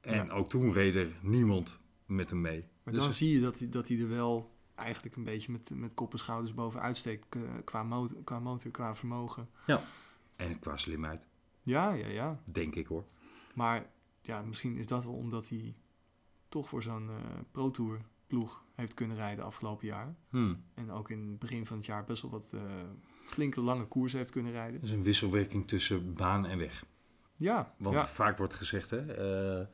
En 0.00 0.26
Ja. 0.26 0.32
ook 0.32 0.48
toen 0.48 0.72
reed 0.72 0.94
er 0.94 1.12
niemand 1.20 1.80
met 2.06 2.30
hem 2.30 2.40
mee. 2.40 2.64
Maar 2.82 2.94
Dus- 2.94 3.02
dan 3.02 3.12
zie 3.12 3.34
je 3.34 3.40
dat 3.40 3.58
hij, 3.58 3.68
dat 3.68 3.88
hij 3.88 3.98
er 4.00 4.08
wel 4.08 4.50
eigenlijk 4.74 5.16
een 5.16 5.24
beetje 5.24 5.52
met, 5.52 5.70
met 5.74 5.94
kop 5.94 6.12
en 6.12 6.18
schouders 6.18 6.54
bovenuit 6.54 6.96
steekt. 6.96 7.34
eh, 7.36 7.42
Qua 7.64 7.82
motor, 7.82 8.22
qua 8.24 8.38
motor, 8.38 8.70
qua 8.70 8.94
vermogen. 8.94 9.48
En 10.36 10.58
qua 10.58 10.76
slimheid, 10.76 11.26
Ja, 11.62 11.92
ja, 11.92 12.06
ja. 12.06 12.40
denk 12.52 12.74
ik 12.74 12.86
hoor. 12.86 13.04
Maar 13.54 13.90
ja, 14.22 14.42
misschien 14.42 14.76
is 14.76 14.86
dat 14.86 15.04
wel 15.04 15.14
omdat 15.14 15.48
hij 15.48 15.74
toch 16.48 16.68
voor 16.68 16.82
zo'n 16.82 17.08
eh 17.10 17.16
Pro 17.50 17.70
Tour 17.70 18.00
ploeg 18.26 18.61
heeft 18.74 18.94
kunnen 18.94 19.16
rijden 19.16 19.44
afgelopen 19.44 19.86
jaar. 19.86 20.14
Hmm. 20.30 20.64
En 20.74 20.90
ook 20.90 21.10
in 21.10 21.28
het 21.28 21.38
begin 21.38 21.66
van 21.66 21.76
het 21.76 21.86
jaar 21.86 22.04
best 22.04 22.22
wel 22.22 22.30
wat 22.30 22.52
eh, 22.54 22.60
flinke 23.24 23.60
lange 23.60 23.84
koersen 23.84 24.18
heeft 24.18 24.30
kunnen 24.30 24.52
rijden. 24.52 24.82
Is 24.82 24.90
een 24.90 25.02
wisselwerking 25.02 25.68
tussen 25.68 26.14
baan 26.14 26.46
en 26.46 26.58
weg. 26.58 26.84
Ja, 27.36 27.74
Want 27.78 28.00
ja. 28.00 28.06
vaak 28.06 28.38
wordt 28.38 28.54
gezegd, 28.54 28.90
hè, 28.90 28.98
eh, 28.98 29.66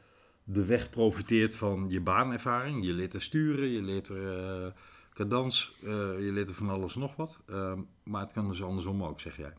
de 0.44 0.66
weg 0.66 0.90
profiteert 0.90 1.54
van 1.54 1.86
je 1.88 2.00
baanervaring. 2.00 2.86
Je 2.86 2.92
leert 2.92 3.14
er 3.14 3.22
sturen, 3.22 3.68
je 3.68 3.82
leert 3.82 4.08
er 4.08 4.66
eh 4.66 4.72
cadans, 5.12 5.76
je 5.80 6.30
leert 6.32 6.48
er 6.48 6.54
van 6.54 6.70
alles 6.70 6.94
nog 6.94 7.16
wat. 7.16 7.42
Ehm, 7.46 7.80
maar 8.02 8.20
het 8.22 8.32
kan 8.32 8.48
dus 8.48 8.62
andersom 8.62 9.04
ook, 9.04 9.20
zeg 9.20 9.36
jij. 9.36 9.52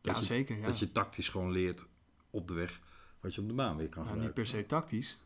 Dat 0.00 0.14
ja 0.14 0.18
je, 0.18 0.24
zeker. 0.24 0.58
Ja. 0.58 0.66
Dat 0.66 0.78
je 0.78 0.92
tactisch 0.92 1.28
gewoon 1.28 1.50
leert 1.50 1.86
op 2.30 2.48
de 2.48 2.54
weg 2.54 2.80
wat 3.20 3.34
je 3.34 3.40
op 3.40 3.48
de 3.48 3.54
baan 3.54 3.76
weer 3.76 3.88
kan 3.88 4.04
Nou, 4.04 4.16
niet 4.16 4.24
gebruiken. 4.26 4.42
per 4.42 4.46
se 4.46 4.66
tactisch, 4.66 5.18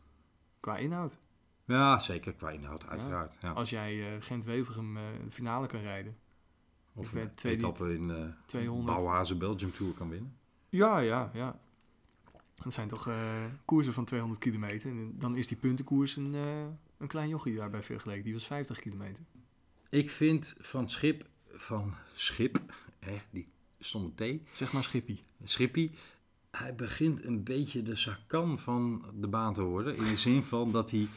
qua 0.59 0.77
inhoud. 0.77 1.17
Ja, 1.65 1.99
zeker. 1.99 2.33
Qua 2.33 2.49
inhoud, 2.49 2.87
uiteraard. 2.87 3.37
Ja. 3.41 3.51
Als 3.51 3.69
jij 3.69 4.15
eh, 4.15 4.21
Gent-Wevelgem 4.21 4.97
eh, 4.97 5.03
een 5.23 5.31
finale 5.31 5.67
kan 5.67 5.81
rijden. 5.81 6.17
Of 6.95 7.13
een 7.13 7.31
twee 7.31 7.53
etappe 7.53 7.93
in 7.93 8.09
eh 8.11 8.25
200. 8.45 8.95
Bouwhazen 8.95 9.37
Belgium 9.37 9.71
Tour 9.71 9.93
kan 9.93 10.09
winnen. 10.09 10.37
Ja, 10.69 10.99
ja, 10.99 11.31
ja. 11.33 11.59
Dat 12.63 12.73
zijn 12.73 12.87
toch 12.87 13.07
eh, 13.07 13.15
koersen 13.65 13.93
van 13.93 14.05
200 14.05 14.41
kilometer. 14.41 14.89
En 14.89 15.13
dan 15.19 15.35
is 15.35 15.47
die 15.47 15.57
puntenkoers 15.57 16.15
een, 16.15 16.35
eh, 16.35 16.65
een 16.97 17.07
klein 17.07 17.29
jochie 17.29 17.55
daarbij 17.55 17.83
vergeleken. 17.83 18.23
Die 18.23 18.33
was 18.33 18.45
50 18.45 18.79
kilometer. 18.79 19.23
Ik 19.89 20.09
vind 20.09 20.55
van 20.59 20.89
Schip, 20.89 21.25
van 21.47 21.93
Schip, 22.13 22.59
hè, 22.99 23.21
die 23.29 23.47
stomme 23.79 24.11
T, 24.15 24.49
Zeg 24.53 24.73
maar 24.73 24.83
Schippie. 24.83 25.23
Schippie, 25.43 25.91
hij 26.51 26.75
begint 26.75 27.23
een 27.23 27.43
beetje 27.43 27.81
de 27.81 27.95
Sakan 27.95 28.59
van 28.59 29.05
de 29.13 29.27
baan 29.27 29.53
te 29.53 29.61
worden. 29.63 29.95
In 29.95 30.03
de 30.03 30.17
zin 30.17 30.43
van 30.43 30.71
dat 30.71 30.91
hij, 30.91 31.07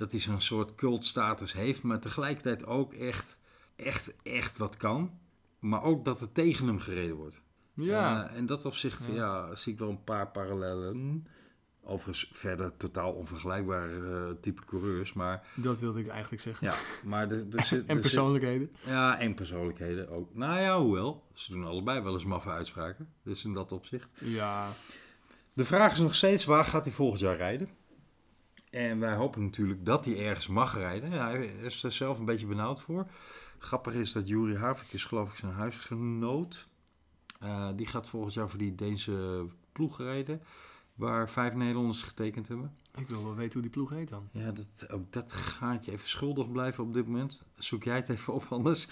dat 0.00 0.10
hij 0.10 0.20
zo'n 0.20 0.40
soort 0.40 0.74
cultstatus 0.74 1.52
heeft, 1.52 1.82
maar 1.82 2.00
tegelijkertijd 2.00 2.66
ook 2.66 2.94
echt, 2.94 3.36
echt, 3.76 4.14
echt 4.22 4.56
wat 4.56 4.76
kan. 4.76 5.18
Maar 5.58 5.82
ook 5.82 6.04
dat 6.04 6.20
er 6.20 6.32
tegen 6.32 6.66
hem 6.66 6.78
gereden 6.78 7.16
wordt. 7.16 7.44
Ja, 7.74 8.28
Eh, 8.30 8.36
en 8.36 8.46
dat 8.46 8.64
opzicht 8.64 9.06
Ja. 9.06 9.14
ja. 9.14 9.54
zie 9.54 9.72
ik 9.72 9.78
wel 9.78 9.88
een 9.88 10.04
paar 10.04 10.30
parallellen. 10.30 11.26
Overigens 11.82 12.30
verder 12.32 12.76
totaal 12.76 13.12
onvergelijkbare 13.12 14.26
eh, 14.28 14.40
type 14.40 14.64
coureurs. 14.64 15.12
Maar, 15.12 15.46
dat 15.54 15.78
wilde 15.78 16.00
ik 16.00 16.08
eigenlijk 16.08 16.42
zeggen. 16.42 16.66
ja, 16.66 16.74
maar 17.04 17.28
zit, 17.50 17.54
En 17.86 17.94
er 17.96 18.00
persoonlijkheden. 18.00 18.70
ja, 18.84 19.18
en 19.18 19.34
persoonlijkheden 19.34 20.08
ook. 20.08 20.34
Nou 20.34 20.60
ja, 20.60 20.78
hoewel. 20.80 21.24
Ze 21.34 21.52
doen 21.52 21.64
allebei 21.64 22.00
wel 22.00 22.12
eens 22.12 22.24
maffe 22.24 22.50
uitspraken. 22.50 23.12
Dus 23.22 23.44
in 23.44 23.52
dat 23.52 23.72
opzicht. 23.72 24.12
Ja, 24.18 24.72
De 25.52 25.64
vraag 25.64 25.92
is 25.92 25.98
nog 25.98 26.14
steeds, 26.14 26.44
waar 26.44 26.64
gaat 26.64 26.84
hij 26.84 26.92
volgend 26.92 27.20
jaar 27.20 27.36
rijden? 27.36 27.68
En 28.70 28.98
wij 28.98 29.14
hopen 29.14 29.42
natuurlijk 29.42 29.86
dat 29.86 30.04
hij 30.04 30.26
ergens 30.26 30.46
mag 30.46 30.74
rijden. 30.76 31.10
Ja, 31.10 31.30
hij 31.30 31.46
is 31.46 31.82
er 31.82 31.92
zelf 31.92 32.18
een 32.18 32.24
beetje 32.24 32.46
benauwd 32.46 32.80
voor. 32.80 33.06
Grappig 33.58 33.94
is 33.94 34.12
dat 34.12 34.28
Juri 34.28 34.56
Havik 34.56 34.92
is 34.92 35.04
geloof 35.04 35.30
ik 35.30 35.36
zijn 35.36 35.52
huisgenoot. 35.52 36.68
Eh, 37.40 37.68
die 37.76 37.86
gaat 37.86 38.08
volgend 38.08 38.34
jaar 38.34 38.48
voor 38.48 38.58
die 38.58 38.74
Deense 38.74 39.46
ploeg 39.72 39.98
rijden. 39.98 40.42
Waar 40.94 41.30
vijf 41.30 41.54
Nederlanders 41.54 42.02
getekend 42.02 42.48
hebben. 42.48 42.76
ik 42.94 43.08
wil 43.08 43.24
wel 43.24 43.34
weten 43.34 43.52
hoe 43.52 43.62
die 43.62 43.70
ploeg 43.70 43.90
heet 43.90 44.08
dan. 44.08 44.28
Ja, 44.32 44.52
dat, 44.52 44.86
ook 44.90 45.12
dat 45.12 45.32
gaat 45.32 45.84
je 45.84 45.92
even 45.92 46.08
schuldig 46.08 46.52
blijven 46.52 46.84
op 46.84 46.94
dit 46.94 47.06
moment. 47.06 47.44
Zoek 47.54 47.84
jij 47.84 47.96
het 47.96 48.08
even 48.08 48.32
op 48.32 48.46
anders. 48.50 48.88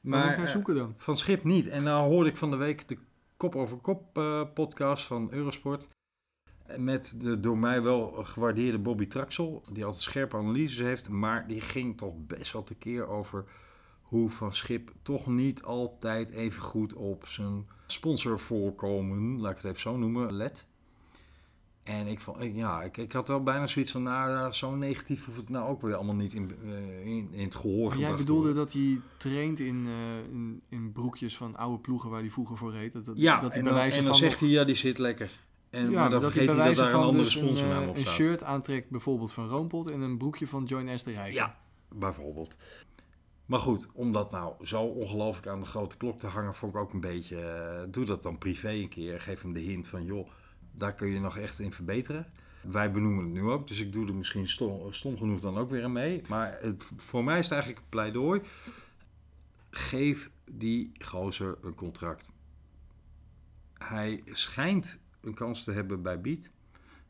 Maar 0.00 0.24
ik 0.24 0.32
eh, 0.32 0.38
naar 0.38 0.48
zoeken 0.48 0.74
dan? 0.74 0.94
van 0.96 1.16
Schip 1.16 1.44
niet. 1.44 1.68
En 1.68 1.82
nou 1.82 2.08
hoorde 2.08 2.30
ik 2.30 2.36
van 2.36 2.50
de 2.50 2.56
week 2.56 2.88
de 2.88 2.98
Kop 3.36 3.56
over 3.56 3.76
Kop 3.76 4.18
eh, 4.18 4.42
podcast 4.54 5.04
van 5.04 5.28
Eurosport. 5.30 5.88
Met 6.76 7.20
de 7.20 7.40
door 7.40 7.58
mij 7.58 7.82
wel 7.82 8.12
gewaardeerde 8.12 8.78
Bobby 8.78 9.06
Traxel. 9.06 9.62
Die 9.72 9.84
altijd 9.84 10.02
scherpe 10.02 10.36
analyses 10.36 10.86
heeft. 10.86 11.08
Maar 11.08 11.46
die 11.46 11.60
ging 11.60 11.96
toch 11.96 12.14
best 12.26 12.52
wel 12.52 12.64
tekeer 12.64 13.06
over 13.06 13.44
hoe 14.02 14.30
Van 14.30 14.54
Schip 14.54 14.92
toch 15.02 15.26
niet 15.26 15.62
altijd 15.62 16.30
even 16.30 16.62
goed 16.62 16.94
op 16.94 17.28
zijn 17.28 17.66
sponsorvoorkomen, 17.86 19.40
laat 19.40 19.50
ik 19.50 19.56
het 19.56 19.66
even 19.66 19.80
zo 19.80 19.96
noemen, 19.96 20.32
let. 20.32 20.66
En 21.82 22.06
ik, 22.06 22.20
vond, 22.20 22.42
ja, 22.54 22.82
ik, 22.82 22.96
ik 22.96 23.12
had 23.12 23.28
wel 23.28 23.42
bijna 23.42 23.66
zoiets 23.66 23.92
van, 23.92 24.02
nou, 24.02 24.52
zo 24.52 24.74
negatief 24.74 25.24
hoeft 25.24 25.38
het 25.38 25.48
nou 25.48 25.68
ook 25.68 25.82
weer 25.82 25.94
allemaal 25.94 26.14
niet 26.14 26.32
in, 26.32 26.50
eh, 26.64 27.06
in, 27.06 27.28
in 27.32 27.44
het 27.44 27.54
gehoor 27.54 27.90
gebracht 27.90 28.08
jij 28.08 28.16
bedoelde 28.16 28.54
dat 28.54 28.72
hij 28.72 29.00
traint 29.16 29.60
in, 29.60 29.86
eh, 29.86 30.18
in, 30.18 30.62
in 30.68 30.92
broekjes 30.92 31.36
van 31.36 31.56
oude 31.56 31.78
ploegen 31.78 32.10
waar 32.10 32.20
hij 32.20 32.30
vroeger 32.30 32.56
voor 32.56 32.72
reed. 32.72 32.92
Dat, 32.92 33.04
dat, 33.04 33.18
Ja, 33.18 33.40
dat 33.40 33.50
hij 33.50 33.62
en 33.62 33.68
dan, 33.68 33.78
en 33.78 34.04
dan 34.04 34.14
zegt 34.14 34.40
hij, 34.40 34.48
ja, 34.48 34.64
die 34.64 34.74
zit 34.74 34.98
lekker. 34.98 35.45
En, 35.76 35.90
ja, 35.90 36.00
maar 36.00 36.10
dan 36.10 36.20
dat 36.20 36.32
vergeet 36.32 36.56
hij 36.56 36.66
dat 36.66 36.76
daar 36.76 36.94
een 36.94 37.00
andere 37.00 37.24
dus 37.24 37.32
sponsornaam 37.32 37.82
een, 37.82 37.88
op 37.88 37.94
een 37.94 38.00
staat. 38.00 38.14
shirt 38.14 38.42
aantrekt 38.42 38.90
bijvoorbeeld 38.90 39.32
van 39.32 39.48
Roompot 39.48 39.90
en 39.90 40.00
een 40.00 40.18
broekje 40.18 40.46
van 40.46 40.64
Join 40.64 40.98
S. 40.98 41.02
de 41.02 41.12
Rijk. 41.12 41.32
Ja, 41.32 41.58
bijvoorbeeld. 41.88 42.56
Maar 43.46 43.58
goed, 43.58 43.88
om 43.92 44.12
dat 44.12 44.30
nou 44.30 44.66
zo 44.66 44.82
ongelooflijk 44.82 45.46
aan 45.46 45.60
de 45.60 45.66
grote 45.66 45.96
klok 45.96 46.18
te 46.18 46.26
hangen, 46.26 46.54
vond 46.54 46.74
ik 46.74 46.80
ook 46.80 46.92
een 46.92 47.00
beetje... 47.00 47.40
eh, 47.40 47.82
doe 47.90 48.04
dat 48.04 48.22
dan 48.22 48.38
privé 48.38 48.70
een 48.70 48.88
keer. 48.88 49.20
Geef 49.20 49.42
hem 49.42 49.52
de 49.52 49.60
hint 49.60 49.86
van, 49.86 50.04
joh, 50.04 50.28
daar 50.72 50.94
kun 50.94 51.08
je 51.08 51.20
nog 51.20 51.38
echt 51.38 51.58
in 51.58 51.72
verbeteren. 51.72 52.26
Wij 52.70 52.90
benoemen 52.90 53.24
het 53.24 53.32
nu 53.32 53.42
ook, 53.42 53.66
dus 53.66 53.80
ik 53.80 53.92
doe 53.92 54.06
er 54.08 54.14
misschien 54.14 54.48
stom, 54.48 54.92
stom 54.92 55.16
genoeg 55.16 55.40
dan 55.40 55.58
ook 55.58 55.70
weer 55.70 55.84
aan 55.84 55.92
mee. 55.92 56.22
Maar 56.28 56.58
het, 56.60 56.92
voor 56.96 57.24
mij 57.24 57.38
is 57.38 57.44
het 57.44 57.52
eigenlijk 57.52 57.82
een 57.82 57.88
pleidooi. 57.88 58.40
Geef 59.70 60.30
die 60.50 60.92
gozer 60.98 61.58
een 61.60 61.74
contract. 61.74 62.30
Hij 63.74 64.22
schijnt 64.24 65.00
een 65.26 65.34
kans 65.34 65.64
te 65.64 65.72
hebben 65.72 66.02
bij 66.02 66.20
Beat. 66.20 66.50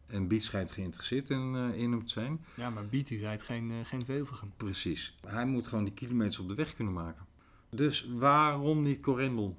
En 0.06 0.28
Beat 0.28 0.42
schijnt 0.42 0.70
geïnteresseerd 0.70 1.30
in, 1.30 1.54
eh, 1.56 1.80
in 1.82 1.90
hem 1.90 2.04
te 2.04 2.12
zijn. 2.12 2.44
Ja, 2.54 2.70
maar 2.70 2.88
die 2.88 3.18
rijdt 3.18 3.42
geen, 3.42 3.70
eh, 3.70 3.76
geen 3.84 4.02
Wevelgem. 4.06 4.52
Precies. 4.56 5.16
Hij 5.26 5.46
moet 5.46 5.66
gewoon 5.66 5.84
die 5.84 5.92
kilometers 5.94 6.38
op 6.38 6.48
de 6.48 6.54
weg 6.54 6.74
kunnen 6.74 6.94
maken. 6.94 7.26
Dus 7.70 8.08
waarom 8.16 8.82
niet 8.82 9.00
Corendon? 9.00 9.56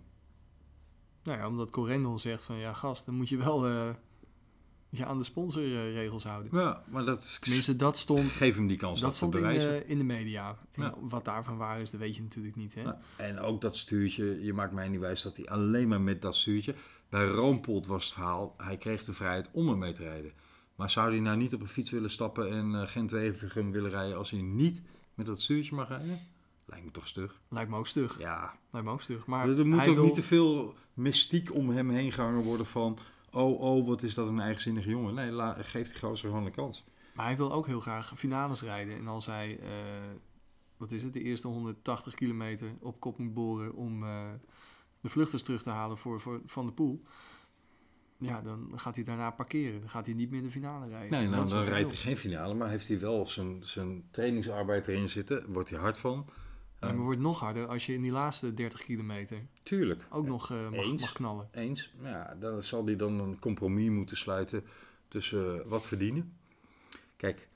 Nou 1.24 1.38
ja, 1.40 1.48
omdat 1.48 1.70
Corendon 1.70 2.20
zegt 2.20 2.44
van 2.44 2.56
ja 2.56 2.74
gast, 2.74 3.06
dan 3.06 3.16
moet 3.16 3.30
je 3.30 3.38
wel 3.38 3.68
eh, 3.68 3.90
je 4.90 5.06
aan 5.06 5.18
de 5.18 5.24
sponsorregels 5.24 6.24
houden. 6.24 6.60
Ja, 6.60 6.84
maar 6.90 7.06
dat... 7.06 7.38
Tenminste, 7.42 7.76
dat 7.76 7.98
stond, 7.98 8.30
Geef 8.32 8.56
hem 8.56 8.68
die 8.68 8.78
kans 8.78 9.00
dat 9.00 9.10
dat 9.10 9.16
stond 9.18 9.36
in 9.36 9.40
bewijzen. 9.42 9.70
de, 9.72 9.86
in 9.86 9.98
de 9.98 10.04
media. 10.04 10.58
En 10.72 10.84
Ja. 10.84 10.94
wat 11.02 11.26
daarvan 11.26 11.58
waar 11.58 11.82
is, 11.82 11.92
dat 11.92 12.00
weet 12.00 12.16
je 12.16 12.22
natuurlijk 12.22 12.56
niet. 12.56 12.74
Hè? 12.74 12.82
Ja, 12.82 13.00
en 13.18 13.40
ook 13.40 13.62
dat 13.62 13.76
stuurtje, 13.78 14.44
je 14.44 14.54
maakt 14.54 14.74
mij 14.74 14.88
niet 14.88 15.00
wijs 15.00 15.22
dat 15.22 15.38
hij 15.38 15.46
alleen 15.48 15.88
maar 15.88 16.02
met 16.02 16.22
dat 16.22 16.36
stuurtje... 16.36 16.76
Bij 17.10 17.26
Roompot 17.26 17.86
was 17.86 18.06
het 18.06 18.14
verhaal, 18.14 18.54
hij 18.58 18.78
kreeg 18.78 19.04
de 19.04 19.14
vrijheid 19.14 19.50
om 19.52 19.70
ermee 19.70 19.92
te 19.92 20.04
rijden. 20.04 20.32
Maar 20.76 20.90
zou 20.90 21.10
hij 21.10 21.20
nou 21.20 21.38
niet 21.38 21.54
op 21.54 21.62
een 21.62 21.68
fiets 21.68 21.92
willen 21.92 22.10
stappen 22.10 22.50
en 22.50 22.72
uh, 22.72 22.82
Gent-Wevelgem 22.82 23.72
willen 23.72 23.90
rijden... 23.90 24.18
als 24.18 24.32
hij 24.32 24.42
niet 24.42 24.82
met 25.14 25.26
dat 25.26 25.42
stuurtje 25.42 25.76
mag 25.76 25.88
rijden? 25.88 26.20
Lijkt 26.66 26.86
me 26.86 26.92
toch 26.92 27.08
stug. 27.08 27.42
Lijkt 27.50 27.70
me 27.70 27.78
ook 27.78 27.88
stug. 27.88 28.20
Ja, 28.20 28.58
Lijkt 28.72 28.88
me 28.88 28.94
ook 28.94 29.02
stug. 29.02 29.26
Maar 29.26 29.50
er, 29.50 29.60
er 29.60 29.68
moet 29.68 29.88
ook 29.88 29.96
wil- 29.96 30.04
niet 30.04 30.14
te 30.14 30.24
veel 30.24 30.76
mystiek 30.94 31.54
om 31.54 31.70
hem 31.70 31.90
heen 31.90 32.12
gehangen 32.12 32.44
worden 32.44 32.66
van... 32.66 32.98
Oh, 33.32 33.60
oh, 33.60 33.88
wat 33.88 34.04
is 34.04 34.14
dat 34.14 34.28
een 34.30 34.40
eigenzinnige 34.40 34.90
jongen. 34.90 35.14
Nee, 35.14 35.32
la, 35.32 35.54
geef 35.54 35.88
die 35.90 36.00
gozer 36.00 36.30
gewoon 36.30 36.46
een 36.46 36.52
kans. 36.52 36.84
Maar 37.14 37.26
hij 37.26 37.38
wil 37.38 37.54
ook 37.54 37.66
heel 37.66 37.80
graag 37.80 38.14
finales 38.16 38.62
rijden. 38.62 38.98
En 38.98 39.08
als 39.08 39.26
hij, 39.26 39.60
eh, 39.60 39.70
wat 40.78 40.92
is 40.92 41.04
het, 41.04 41.14
de 41.14 41.22
eerste 41.22 41.48
180 41.48 42.14
kilometer 42.14 42.76
op 42.80 43.00
kop 43.00 43.18
moet 43.18 43.34
boren 43.34 43.74
om 43.74 44.04
eh, 44.04 44.24
de 45.08 45.14
vluchters 45.14 45.44
terug 45.44 45.64
te 45.64 45.70
halen 45.70 45.98
voor, 45.98 46.22
voor, 46.22 46.42
van 46.46 46.66
de 46.66 46.72
pool. 46.72 47.02
Ja, 48.20 48.42
dan 48.42 48.72
gaat 48.76 48.96
hij 48.96 49.04
daarna 49.04 49.32
parkeren. 49.32 49.80
Dan 49.80 49.90
gaat 49.90 50.06
hij 50.06 50.16
niet 50.16 50.32
meer 50.32 50.42
de 50.42 50.52
finale 50.52 50.88
rijden. 50.88 51.12
Nee, 51.12 51.24
En 51.24 51.30
nou, 51.30 51.50
dan 51.50 51.64
rijdt 51.64 51.90
hij 51.90 51.98
geen 51.98 52.18
finale, 52.18 52.54
maar 52.54 52.70
heeft 52.70 52.88
hij 52.88 53.00
wel 53.00 53.26
zijn, 53.26 53.60
zijn 53.64 54.08
trainingsarbeid 54.12 54.88
erin 54.88 55.10
zitten. 55.10 55.52
Wordt 55.52 55.70
hij 55.70 55.80
hard 55.80 55.98
van. 55.98 56.26
Ja, 56.28 56.88
maar 56.88 56.90
het 56.90 57.06
wordt 57.06 57.20
nog 57.20 57.40
harder 57.40 57.68
als 57.68 57.86
je 57.86 57.94
in 57.94 58.02
die 58.02 58.12
laatste 58.12 58.54
30 58.54 58.84
kilometer 58.84 59.46
Tuurlijk. 59.64 60.08
ook 60.10 60.26
nog 60.28 60.52
eh, 60.52 60.70
mag, 60.70 60.86
Eens. 60.86 61.02
mag 61.02 61.12
knallen. 61.12 61.50
Eens. 61.52 61.94
Ja, 62.02 62.36
dan 62.40 62.64
zal 62.64 62.86
hij 62.86 62.96
dan 62.96 63.20
een 63.20 63.40
compromis 63.40 63.90
moeten 63.90 64.18
sluiten 64.18 64.64
tussen 65.08 65.62
eh, 65.62 65.68
wat 65.68 65.88
verdienen. 65.88 66.38
Kijk, 67.16 67.50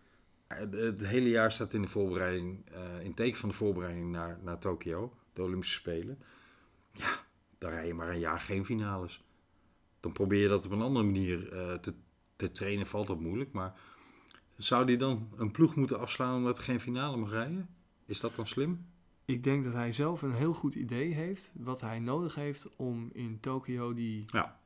het, 0.48 0.74
het 0.74 1.08
hele 1.08 1.30
jaar 1.30 1.52
staat 1.52 1.74
in 1.74 1.82
de 1.82 1.88
voorbereiding, 1.88 2.66
eh, 2.72 3.06
in 3.06 3.14
teken 3.14 3.40
van 3.40 3.50
de 3.50 3.56
voorbereiding 3.56 4.12
naar, 4.12 4.40
naar 4.44 4.60
Tokio, 4.60 5.14
de 5.34 5.42
Olympische 5.44 5.80
Spelen. 5.80 6.20
Ja, 6.94 7.26
dan 7.62 7.72
rij 7.72 7.88
je 7.88 7.94
maar 7.94 8.10
een 8.10 8.20
jaar 8.20 8.40
geen 8.40 8.66
finales. 8.66 9.24
Dan 10.00 10.12
probeer 10.12 10.42
je 10.42 10.48
dat 10.48 10.66
op 10.66 10.72
een 10.72 10.82
andere 10.82 11.06
manier 11.06 11.52
eh, 11.54 11.74
te, 11.74 11.94
te 12.36 12.52
trainen, 12.52 12.86
valt 12.86 13.08
dat 13.08 13.20
moeilijk. 13.20 13.52
Maar 13.52 13.80
zou 14.58 14.86
die 14.86 14.98
dan 14.98 15.30
een 15.36 15.52
ploeg 15.52 15.76
moeten 15.76 16.00
afslaan 16.00 16.36
omdat 16.36 16.58
er 16.58 16.64
geen 16.64 16.80
finale 16.80 17.18
mag 17.18 17.32
rijden? 17.32 17.70
Is 18.06 18.20
dat 18.20 18.36
dan 18.36 18.48
slim? 18.48 18.86
Ik 19.26 19.44
denk 19.44 19.64
dat 19.64 19.74
hij 19.74 19.92
zelf 19.92 20.22
een 20.22 20.34
heel 20.34 20.54
goed 20.54 20.76
idee 20.76 21.14
heeft 21.14 21.54
wat 21.58 21.82
hij 21.82 22.00
nodig 22.00 22.36
heeft 22.36 22.70
om 22.76 23.10
in 23.14 23.40
Tokio 23.40 23.94
die... 23.94 24.24
Ja. 24.26 24.60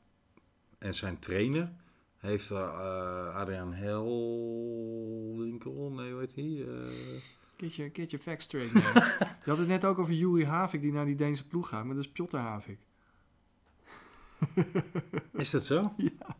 En 0.77 0.95
zijn 0.95 1.19
trainer 1.19 1.73
heeft 2.17 2.51
uh, 2.51 3.35
Adriaan 3.35 3.73
Helwinkel, 3.73 5.11
nee, 5.91 6.11
hoe 6.11 6.19
heet 6.19 6.35
hij? 6.35 6.45
Uh, 6.45 6.87
straight, 8.41 8.73
man. 8.73 8.83
Je 9.43 9.49
had 9.49 9.57
het 9.57 9.67
net 9.67 9.85
ook 9.85 9.99
over 9.99 10.13
Juri 10.13 10.45
Havik 10.45 10.81
die 10.81 10.91
naar 10.91 11.05
die 11.05 11.15
Deense 11.15 11.47
ploeg 11.47 11.69
gaat, 11.69 11.85
maar 11.85 11.95
dat 11.95 12.03
is 12.03 12.11
Piotr 12.11 12.37
Havik. 12.37 12.79
is 15.33 15.49
dat 15.49 15.63
zo? 15.63 15.93
Ja. 15.97 16.37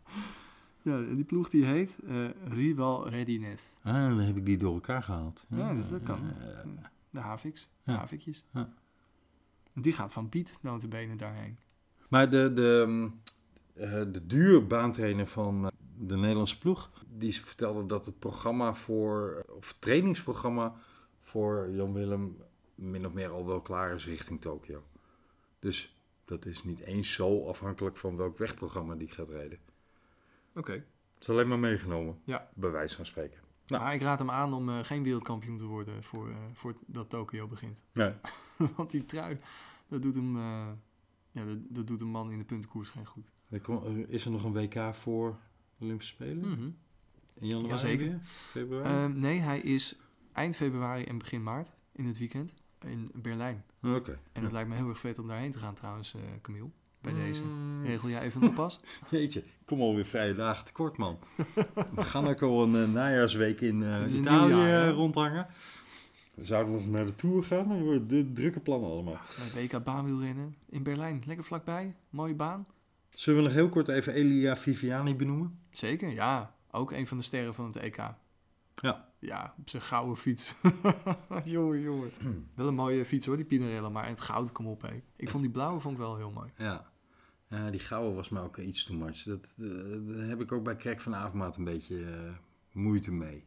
Ja, 0.82 1.02
die 1.02 1.24
ploeg 1.24 1.50
die 1.50 1.66
heet 1.66 1.98
eh, 2.08 2.16
Rival 2.48 3.10
Readiness. 3.10 3.78
Ah, 3.84 3.94
dan 3.94 4.20
heb 4.20 4.38
ik 4.38 4.46
die 4.46 4.58
door 4.58 4.74
elkaar 4.74 5.04
gehaald. 5.04 5.46
Ja, 5.50 5.74
dat, 5.74 5.90
dat 5.90 6.04
kan. 6.04 6.20
De 7.10 7.20
Haviks, 7.20 7.70
Ja. 7.84 7.96
Havikjes. 7.96 8.46
Ja. 8.54 8.74
En 9.74 9.82
Die 9.82 9.94
gaat 9.94 10.12
van 10.12 10.30
Piet 10.30 10.58
notabene 10.62 11.16
daarheen. 11.16 11.58
Maar 12.10 12.30
de, 12.30 12.54
de, 12.54 12.84
mm, 12.88 13.20
eh, 13.74 13.92
de 13.92 14.26
duurbaantrainer 14.26 15.26
van 15.26 15.66
eh, 15.66 15.72
de 15.98 16.16
Nederlandse 16.16 16.58
ploeg, 16.58 16.90
die 17.08 17.42
vertelde 17.42 17.86
dat 17.86 18.06
het 18.06 18.20
programma 18.20 18.74
voor, 18.74 19.46
of 19.50 19.76
trainingsprogramma 19.80 20.76
voor 21.20 21.70
Jan 21.72 21.94
Willem 21.94 22.38
min 22.76 23.06
of 23.06 23.14
meer 23.14 23.30
al 23.30 23.46
wel 23.46 23.62
klaar 23.62 23.94
is 23.94 24.06
richting 24.06 24.42
Tokio. 24.42 24.84
Dus 25.60 25.95
dat 26.26 26.46
is 26.46 26.64
niet 26.64 26.80
eens 26.80 27.14
zo 27.14 27.48
afhankelijk 27.48 27.98
van 27.98 28.16
welk 28.18 28.38
wegprogramma 28.38 28.96
die 28.96 29.10
gaat 29.10 29.30
rijden. 29.30 29.60
Oké. 30.56 30.72
Het 31.14 31.24
is 31.24 31.30
alleen 31.30 31.48
maar 31.48 31.60
meegenomen, 31.60 32.20
Ja. 32.24 32.50
bij 32.54 32.70
wijze 32.72 32.96
van 32.96 33.06
spreken. 33.06 33.40
Nou. 33.68 33.84
Maar 33.84 33.94
ik 33.94 34.02
raad 34.02 34.20
hem 34.20 34.32
aan 34.32 34.54
om 34.54 34.70
eh, 34.70 34.80
geen 34.84 35.04
wereldkampioen 35.04 35.58
te 35.58 35.64
worden 35.66 36.04
voor, 36.04 36.30
eh, 36.30 36.36
voor 36.54 36.76
dat 36.86 37.10
Tokio 37.10 37.48
begint. 37.48 37.84
Nee. 37.94 38.14
Want 38.76 38.92
die 38.92 39.06
trui, 39.06 39.40
dat 39.88 40.02
doet 40.02 40.16
hem, 40.16 40.36
eh, 40.38 40.68
ja, 41.32 41.46
dat, 41.46 41.58
dat 41.70 41.88
doet 41.88 42.02
een 42.02 42.08
man 42.08 42.32
in 42.32 42.38
de 42.38 42.44
puntenkoers 42.44 42.90
geen 42.90 43.06
goed. 43.06 43.32
Is 44.08 44.26
er 44.26 44.32
nog 44.32 44.44
een 44.44 44.54
WK 44.54 44.96
voor 44.96 45.38
Olympische 45.80 46.14
Spelen? 46.14 46.50
Mhm. 46.50 46.70
In 47.34 47.48
januari 47.48 47.68
Jazeker. 47.70 48.20
Februari? 48.24 48.88
Ehm, 48.90 49.20
nee, 49.20 49.40
hij 49.40 49.60
is 49.60 49.96
eind 50.32 50.56
februari 50.56 51.04
en 51.04 51.18
begin 51.18 51.44
maart 51.44 51.76
in 51.92 52.06
het 52.06 52.18
weekend 52.18 52.54
in 52.86 53.12
Berlijn. 53.14 53.64
Oké. 53.84 54.20
En 54.32 54.44
het 54.44 54.52
lijkt 54.52 54.70
me 54.70 54.76
heel 54.76 54.90
erg 54.90 55.00
vet 55.00 55.20
om 55.20 55.28
daarheen 55.28 55.52
te 55.52 55.60
gaan 55.60 55.74
trouwens, 55.74 56.14
eh 56.14 56.22
Camille. 56.42 56.70
Bij 57.02 57.14
deze. 57.14 57.44
Mm. 57.44 57.86
Regel 57.86 58.10
jij 58.10 58.22
even 58.22 58.42
een 58.42 58.48
oppas? 58.48 58.80
Jeetje, 59.12 59.40
ik 59.40 59.66
kom 59.66 59.82
alweer 59.82 60.06
vrije 60.06 60.36
dagen 60.36 60.66
tekort, 60.66 60.98
man. 60.98 61.20
We 61.96 62.04
gaan 62.04 62.28
ook 62.28 62.42
al 62.42 62.64
een 62.64 62.76
eh, 62.76 62.94
najaarsweek 62.94 63.62
in 63.62 63.84
eh, 63.84 64.14
Italië 64.14 64.54
eh, 64.54 64.90
rondhangen. 64.90 65.48
We 66.36 66.46
zouden 66.46 66.74
nog 66.74 66.88
naar 66.88 67.06
de 67.06 67.16
Tour 67.16 67.44
gaan. 67.44 67.68
Dan 67.68 67.84
worden 67.84 68.08
de 68.08 68.32
drukke 68.32 68.60
plannen 68.60 68.90
allemaal. 68.90 69.18
Bij 69.54 69.64
WK 69.64 69.84
baanwielrennen 69.84 70.56
in 70.70 70.84
Berlijn. 70.84 71.24
Lekker 71.26 71.46
vlakbij. 71.46 71.96
Mooie 72.10 72.34
baan. 72.34 72.68
Zullen 73.10 73.40
we 73.40 73.46
nog 73.46 73.58
heel 73.58 73.70
kort 73.70 73.88
even 73.88 74.14
Elia 74.14 74.56
Viviani 74.56 75.16
benoemen? 75.16 75.60
Zeker, 75.72 76.10
ja. 76.10 76.56
Ook 76.72 76.92
een 76.92 77.08
van 77.08 77.18
de 77.18 77.24
sterren 77.24 77.54
van 77.54 77.66
het 77.66 77.76
EK. 77.76 77.98
Ja. 78.76 79.10
Ja, 79.26 79.54
op 79.60 79.70
zijn 79.70 79.82
gouden 79.82 80.18
fiets. 80.18 80.54
jongen, 81.44 81.82
jongen. 81.82 82.12
Wel 82.56 82.68
een 82.68 82.76
mooie 82.76 83.06
fiets 83.06 83.26
hoor, 83.26 83.36
die 83.36 83.46
Pinarello. 83.46 83.90
Maar 83.90 84.08
het 84.08 84.22
goud, 84.22 84.52
kom 84.52 84.68
op 84.68 84.82
hé. 84.82 85.02
Ik 85.16 85.30
vond 85.30 85.44
die 85.44 85.52
blauwe 85.52 85.80
vond 85.80 85.94
ik 85.94 86.00
wel 86.00 86.18
heel 86.18 86.32
mooi. 86.32 86.50
Ja. 86.58 86.94
Ja, 87.50 87.70
die 87.70 87.80
gouden 87.80 88.16
was 88.16 88.30
me 88.30 88.40
ook 88.42 88.58
iets 88.58 88.84
too 88.84 88.98
much. 88.98 89.24
Dat, 89.24 89.56
eh, 89.58 89.68
daar 90.16 90.28
heb 90.28 90.42
ik 90.42 90.52
ook 90.52 90.64
bij 90.64 90.76
Krek 90.76 91.02
van 91.02 91.16
Avermaat 91.16 91.58
een 91.58 91.64
beetje 91.64 92.04
eh, 92.04 92.36
moeite 92.72 93.12
mee. 93.12 93.44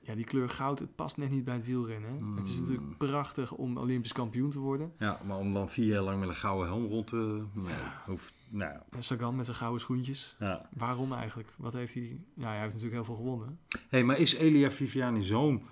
Ja, 0.00 0.14
die 0.14 0.24
kleur 0.24 0.48
goud, 0.48 0.78
het 0.78 0.94
past 0.94 1.16
net 1.16 1.30
niet 1.30 1.44
bij 1.44 1.54
het 1.54 1.66
wielrennen. 1.66 2.10
hè. 2.10 2.38
Het 2.40 2.48
is 2.48 2.58
natuurlijk 2.58 2.98
prachtig 2.98 3.52
om 3.52 3.76
Olympisch 3.78 4.12
kampioen 4.12 4.50
te 4.50 4.58
worden. 4.58 4.92
Ja, 4.98 5.20
maar 5.26 5.36
om 5.36 5.52
dan 5.52 5.70
vier 5.70 5.86
jaar 5.86 6.02
lang 6.02 6.20
met 6.20 6.28
een 6.28 6.34
gouden 6.34 6.66
helm 6.66 6.86
rond 6.86 7.06
te... 7.06 7.44
Nee, 7.52 7.76
hoeft... 8.06 8.34
Nou, 8.54 8.78
En 8.90 9.02
Sagan 9.02 9.36
met 9.36 9.44
zijn 9.44 9.56
gouden 9.56 9.80
schoentjes. 9.80 10.36
ja. 10.38 10.68
Waarom 10.72 11.12
eigenlijk? 11.12 11.54
Wat 11.58 11.72
heeft 11.72 11.94
hij... 11.94 12.20
Ja, 12.34 12.46
hij 12.46 12.60
heeft 12.60 12.74
natuurlijk 12.74 12.94
heel 12.94 13.04
veel 13.04 13.14
gewonnen. 13.14 13.58
hey, 13.88 14.04
maar 14.04 14.18
is 14.18 14.34
Elia 14.34 14.70
Viviani 14.70 15.22
zo'n 15.22 15.62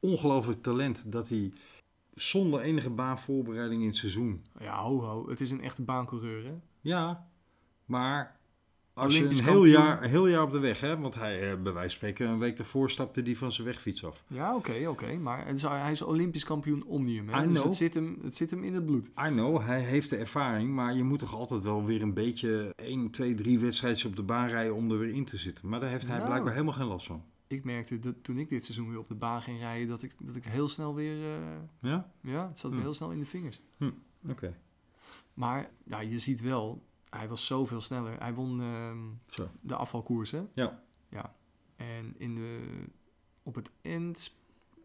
ongelooflijk 0.00 0.62
talent 0.62 1.12
dat 1.12 1.28
hij 1.28 1.52
zonder 2.14 2.60
enige 2.60 2.90
baanvoorbereiding 2.90 3.80
in 3.80 3.86
het 3.88 3.96
seizoen... 3.96 4.44
Ja, 4.58 4.82
ho 4.82 5.00
ho. 5.00 5.28
Het 5.28 5.40
is 5.40 5.50
een 5.50 5.60
echte 5.60 5.82
baancoureur 5.82 6.44
hè. 6.44 6.54
Ja, 6.80 7.28
maar 7.84 8.35
als 8.96 9.14
Olympisch 9.16 9.38
je 9.38 9.42
een 9.42 9.48
heel 9.48 9.60
kampioen. 9.62 9.82
jaar, 9.84 10.02
heel 10.02 10.26
jaar 10.26 10.42
op 10.42 10.50
de 10.50 10.58
weg 10.58 10.80
hebt, 10.80 11.00
want 11.02 11.14
hij 11.14 11.34
eh, 11.52 11.62
bij 11.62 11.72
wijze 11.72 11.80
van 11.80 11.90
spreken 11.90 12.28
een 12.28 12.38
week 12.38 12.56
daarvoor 12.56 12.90
stapte 12.90 13.22
die 13.22 13.38
van 13.38 13.52
zijn 13.52 13.66
wegfiets 13.66 14.04
af. 14.04 14.24
Ja, 14.26 14.54
oké, 14.54 14.86
oké. 14.88 15.16
Maar 15.16 15.46
is, 15.48 15.62
hij 15.62 15.90
is 15.90 16.02
Olympisch 16.02 16.44
kampioen 16.44 16.84
omnium. 16.84 17.28
Hè? 17.28 17.38
I 17.42 17.46
Dus 17.46 17.50
know. 17.52 17.64
het 17.64 17.74
zit, 17.74 17.94
hem, 17.94 18.18
het 18.22 18.36
zit 18.36 18.50
hem 18.50 18.62
in 18.62 18.74
het 18.74 18.86
bloed. 18.86 19.06
I 19.06 19.28
know, 19.28 19.60
hij 19.60 19.80
heeft 19.80 20.10
de 20.10 20.16
ervaring, 20.16 20.70
maar 20.74 20.94
je 20.94 21.04
moet 21.04 21.18
toch 21.18 21.34
altijd 21.34 21.62
wel 21.64 21.84
weer 21.84 22.02
een 22.02 22.14
beetje 22.14 22.72
1, 22.76 23.10
2, 23.10 23.34
3 23.34 23.58
wedstrijdjes 23.58 24.04
op 24.04 24.16
de 24.16 24.22
baan 24.22 24.48
rijden 24.48 24.74
om 24.74 24.90
er 24.90 24.98
weer 24.98 25.14
in 25.14 25.24
te 25.24 25.36
zitten. 25.36 25.68
Maar 25.68 25.80
daar 25.80 25.90
heeft 25.90 26.06
hij 26.06 26.16
Nou. 26.16 26.26
blijkbaar 26.28 26.52
helemaal 26.52 26.74
geen 26.74 26.86
last 26.86 27.06
van. 27.06 27.24
Ik 27.48 27.64
merkte 27.64 27.98
dat 27.98 28.14
toen 28.22 28.38
ik 28.38 28.48
dit 28.48 28.64
seizoen 28.64 28.88
weer 28.88 28.98
op 28.98 29.06
de 29.08 29.14
baan 29.14 29.42
ging 29.42 29.58
rijden, 29.58 29.88
dat 29.88 30.02
ik, 30.02 30.14
dat 30.20 30.36
ik 30.36 30.44
heel 30.44 30.68
snel 30.68 30.94
weer... 30.94 31.22
eh, 31.22 31.38
Ja? 31.80 32.10
ja, 32.22 32.48
het 32.48 32.58
zat 32.58 32.70
weer 32.70 32.80
Hm. 32.80 32.86
heel 32.86 32.94
snel 32.94 33.10
in 33.10 33.18
de 33.18 33.26
vingers. 33.26 33.60
Oké. 34.28 34.56
Maar 35.34 35.70
ja, 35.84 36.00
je 36.00 36.18
ziet 36.18 36.40
wel, 36.40 36.82
hij 37.16 37.28
was 37.28 37.46
zoveel 37.46 37.80
sneller. 37.80 38.18
Hij 38.18 38.34
won 38.34 38.60
ehm, 38.60 38.98
de 39.60 39.74
afvalkoers, 39.74 40.30
hè? 40.30 40.42
Ja. 40.52 40.82
Ja. 41.08 41.34
En 41.76 42.14
in 42.18 42.34
de, 42.34 42.84
op 43.42 43.54
het 43.54 43.72
eind, 43.80 44.36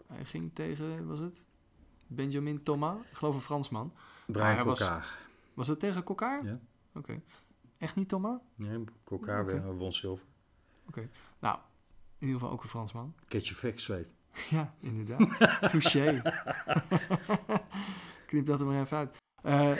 hij 0.07 0.25
ging 0.25 0.51
tegen, 0.53 1.07
was 1.07 1.19
het? 1.19 1.47
Benjamin 2.07 2.63
Thomas, 2.63 2.97
ik 3.09 3.17
geloof 3.17 3.35
een 3.35 3.41
Fransman. 3.41 3.93
Brian 4.25 4.45
hij 4.45 4.63
was-. 4.63 4.89
Was 5.53 5.67
het 5.67 5.79
tegen 5.79 6.03
Kokar? 6.03 6.45
Ja. 6.45 6.59
Oké. 6.93 7.21
Echt 7.77 7.95
niet 7.95 8.09
Thomas? 8.09 8.39
Nee, 8.55 8.83
Oké. 9.09 9.43
weer 9.43 9.75
won 9.75 9.93
zilver. 9.93 10.25
Nou, 11.39 11.57
in 12.17 12.27
ieder 12.27 12.39
geval 12.39 12.53
ook 12.53 12.63
een 12.63 12.69
Fransman. 12.69 13.13
Catch 13.27 13.47
your 13.47 13.59
facts 13.59 13.83
straight. 13.83 14.13
Ja, 14.49 14.73
inderdaad. 14.79 15.69
Touché. 15.71 16.21
Knip 18.27 18.45
dat 18.45 18.59
er 18.59 18.65
maar 18.65 18.81
even 18.81 18.97
uit. 18.97 19.17
Eh, 19.41 19.75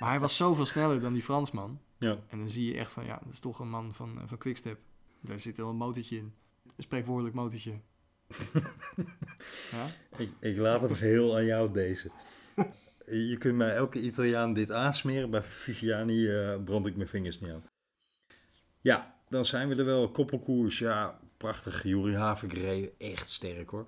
maar 0.00 0.10
hij 0.10 0.20
was 0.20 0.36
zoveel 0.36 0.66
sneller 0.66 1.00
dan 1.00 1.12
die 1.12 1.22
Fransman. 1.22 1.80
Ja. 1.98 2.18
En 2.28 2.38
dan 2.38 2.48
zie 2.48 2.66
je 2.66 2.78
echt 2.78 2.90
van, 2.90 3.04
ja, 3.04 3.20
dat 3.24 3.32
is 3.32 3.40
toch 3.40 3.58
een 3.58 3.70
man 3.70 3.94
van, 3.94 4.20
van 4.26 4.38
Quickstep. 4.38 4.78
Daar 5.20 5.40
zit 5.40 5.56
wel 5.56 5.68
een 5.68 5.76
motortje 5.76 6.16
in. 6.16 6.34
Een 6.76 6.82
spreekwoordelijk 6.82 7.34
motortje. 7.34 7.80
ja? 9.70 9.86
Ik, 10.16 10.30
ik 10.40 10.56
laat 10.56 10.80
hem 10.80 10.94
geheel 10.94 11.36
aan 11.36 11.44
jou 11.44 11.72
deze. 11.72 12.10
Je 13.06 13.36
kunt 13.38 13.56
mij 13.56 13.74
elke 13.74 14.00
Italiaan 14.00 14.52
dit 14.52 14.70
aansmeren. 14.70 15.30
Bij 15.30 15.42
Viviani 15.42 16.28
eh, 16.28 16.62
brand 16.64 16.86
ik 16.86 16.96
mijn 16.96 17.08
vingers 17.08 17.40
niet 17.40 17.50
aan. 17.50 17.64
Ja, 18.80 19.20
dan 19.28 19.44
zijn 19.44 19.68
we 19.68 19.74
er 19.74 19.84
wel. 19.84 20.10
Koppelkoers, 20.10 20.78
ja, 20.78 21.18
prachtig. 21.36 21.82
Juri 21.82 22.14
Havik 22.14 22.52
reed 22.52 22.92
echt 22.98 23.30
sterk 23.30 23.70
hoor. 23.70 23.86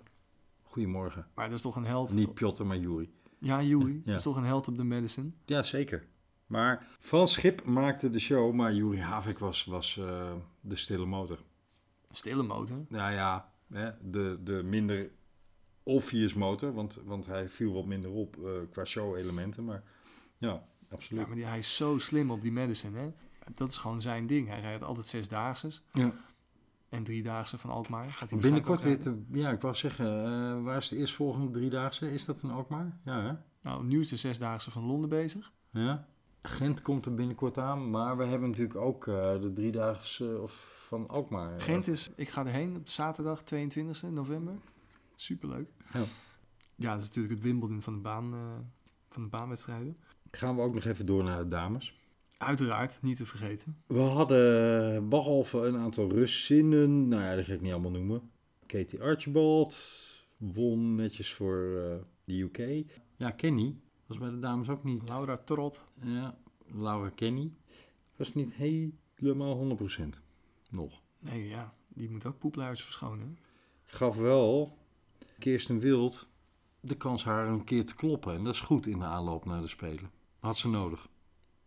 Goedemorgen. 0.63 1.27
Maar 1.35 1.47
dat 1.47 1.57
is 1.57 1.63
toch 1.63 1.77
een 1.77 1.85
held. 1.85 2.13
Niet 2.13 2.35
Piotr, 2.35 2.65
maar 2.65 2.77
Juri. 2.77 3.11
Ja, 3.39 3.63
Joey. 3.63 3.93
Ja. 3.93 4.01
Dat 4.05 4.15
is 4.17 4.23
toch 4.23 4.37
een 4.37 4.45
held 4.45 4.69
op 4.69 4.77
de 4.77 4.85
medicine. 4.85 5.31
Ja, 5.45 5.63
zeker. 5.63 6.07
Maar 6.47 6.87
Frans 6.99 7.33
Schip 7.33 7.65
maakte 7.65 8.11
de 8.11 8.19
show, 8.19 8.53
maar 8.55 8.73
Juri 8.75 9.01
Havik 9.01 9.39
was, 9.39 9.65
was 9.65 9.97
eh, 9.99 10.33
de 10.61 10.77
stille 10.77 11.07
motor. 11.07 11.39
Stille 12.11 12.43
motor. 12.43 12.85
Nou 12.89 13.13
ja, 13.15 13.53
hè, 13.73 13.91
de, 14.03 14.39
de 14.43 14.63
minder 14.65 15.11
obvious 15.83 16.35
motor, 16.35 16.73
want, 16.75 17.03
want 17.05 17.27
hij 17.27 17.49
viel 17.49 17.73
wat 17.73 17.85
minder 17.87 18.11
op 18.11 18.37
eh, 18.45 18.51
qua 18.71 18.85
show-elementen. 18.85 19.65
Maar 19.65 19.83
ja, 20.39 20.49
Ja, 20.49 20.63
absoluut. 20.91 21.27
maar 21.27 21.37
die, 21.37 21.45
hij 21.45 21.59
is 21.59 21.77
zo 21.77 21.99
slim 21.99 22.31
op 22.31 22.41
die 22.43 22.53
medicine, 22.53 22.99
hè. 22.99 23.13
Dat 23.55 23.71
is 23.71 23.77
gewoon 23.77 24.03
zijn 24.03 24.27
ding. 24.27 24.49
Hij 24.49 24.61
rijdt 24.61 24.83
altijd 24.85 25.07
zesdaagse 25.07 25.71
Ja. 25.93 26.15
En 26.97 27.03
driedaagse 27.03 27.59
van 27.59 27.71
Alkmaar. 27.71 28.11
Gaat 28.11 28.31
hij 28.31 28.39
Binnenkort 28.39 28.83
weer 28.83 28.99
te... 28.99 29.23
Ja, 29.33 29.51
ik 29.51 29.61
wou 29.61 29.75
zeggen, 29.75 30.07
eh, 30.07 30.63
waar 30.63 30.77
is 30.77 30.89
de 30.89 30.97
eerstvolgende 30.97 31.51
driedaagse? 31.51 32.13
Is 32.13 32.25
dat 32.25 32.43
een 32.43 32.51
Alkmaar? 32.51 32.99
Ja, 33.05 33.23
hè? 33.23 33.33
Nou, 33.63 33.85
nu 33.85 34.01
is 34.01 34.09
de 34.09 34.17
zesdaagse 34.17 34.71
van 34.71 34.85
Londen 34.85 35.09
bezig. 35.09 35.53
Ja. 35.71 36.07
Gent 36.43 36.83
komt 36.83 37.07
er 37.07 37.15
binnenkort 37.15 37.59
aan, 37.59 37.91
maar 37.91 38.17
we 38.17 38.25
hebben 38.25 38.49
natuurlijk 38.49 38.79
ook 38.79 39.07
eh, 39.07 39.41
de 39.41 39.53
driedaagse 39.53 40.41
of 40.41 40.85
van 40.87 41.09
Alkmaar. 41.09 41.61
Gent 41.61 41.87
is, 41.87 42.11
ik 42.17 42.29
ga 42.29 42.47
erheen 42.47 42.77
op 42.77 42.89
zaterdag 42.89 43.43
22 43.43 44.03
november. 44.03 44.55
Superleuk. 45.15 45.69
Ja. 45.93 46.03
Ja, 46.75 46.93
dat 46.93 47.01
is 47.01 47.07
natuurlijk 47.07 47.35
het 47.35 47.43
Wimbledon 47.43 47.83
van 47.83 47.95
de, 47.95 48.01
baan, 48.01 48.35
eh, 48.35 48.41
van 49.11 49.23
de 49.23 49.29
baanwedstrijden. 49.29 49.97
Gaan 50.31 50.57
we 50.57 50.63
ook 50.63 50.75
nog 50.75 50.85
even 50.85 51.07
door 51.07 51.25
naar 51.25 51.39
de 51.39 51.49
dames. 51.49 51.99
Uiteraard, 52.37 52.99
niet 53.03 53.17
te 53.17 53.27
vergeten. 53.27 53.83
We 53.87 53.99
hadden 53.99 55.09
behalve 55.09 55.59
een 55.59 55.77
aantal 55.77 56.11
Russinnen, 56.11 57.09
nou 57.09 57.23
ja, 57.23 57.37
dat 57.37 57.45
ga 57.45 57.53
ik 57.53 57.61
niet 57.61 57.73
allemaal 57.73 57.91
noemen. 57.91 58.31
Katie 58.67 59.03
Archibald 59.03 59.79
won 60.37 60.95
netjes 60.95 61.35
voor 61.35 61.77
eh, 61.77 61.97
de 62.25 62.41
UK. 62.41 62.87
Ja, 63.17 63.31
Kenny 63.31 63.77
was 64.07 64.19
bij 64.19 64.31
de 64.31 64.39
dames 64.39 64.69
ook 64.69 64.85
niet. 64.85 65.09
Laura 65.09 65.37
Trot. 65.37 65.89
Ja, 66.03 66.39
Laura 66.67 67.09
Kenny 67.09 67.53
was 68.17 68.35
niet 68.35 68.53
helemaal 68.53 69.79
100% 69.79 69.83
nog. 70.71 71.03
Nee, 71.19 71.49
ja, 71.49 71.75
die 71.89 72.11
moet 72.11 72.27
ook 72.27 72.39
poepluiers 72.39 72.83
verschonen. 72.83 73.39
Gaf 73.85 74.17
wel 74.17 74.79
Kirsten 75.39 75.79
Wild 75.79 76.33
de 76.81 76.97
kans 76.97 77.25
haar 77.25 77.49
een 77.49 77.65
keer 77.65 77.85
te 77.85 77.95
kloppen. 77.95 78.35
En 78.35 78.45
dat 78.45 78.55
is 78.55 78.61
goed 78.61 78.87
in 78.87 78.99
de 78.99 79.05
aanloop 79.05 79.45
naar 79.45 79.61
de 79.61 79.69
Spelen. 79.69 80.11
Had 80.39 80.59
ze 80.59 80.69
nodig. 80.69 81.09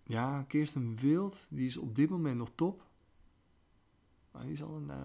Ja, 0.10 0.43
Kirsten 0.47 0.95
Wild, 0.95 1.47
die 1.51 1.66
is 1.66 1.78
op 1.78 1.95
dit 1.95 2.10
moment 2.10 2.38
nog 2.38 2.49
top. 2.55 2.84
Maar 4.32 4.43
die 4.43 4.51
is 4.51 4.64
al 4.64 4.76
een, 4.76 4.89
eh, 4.89 4.97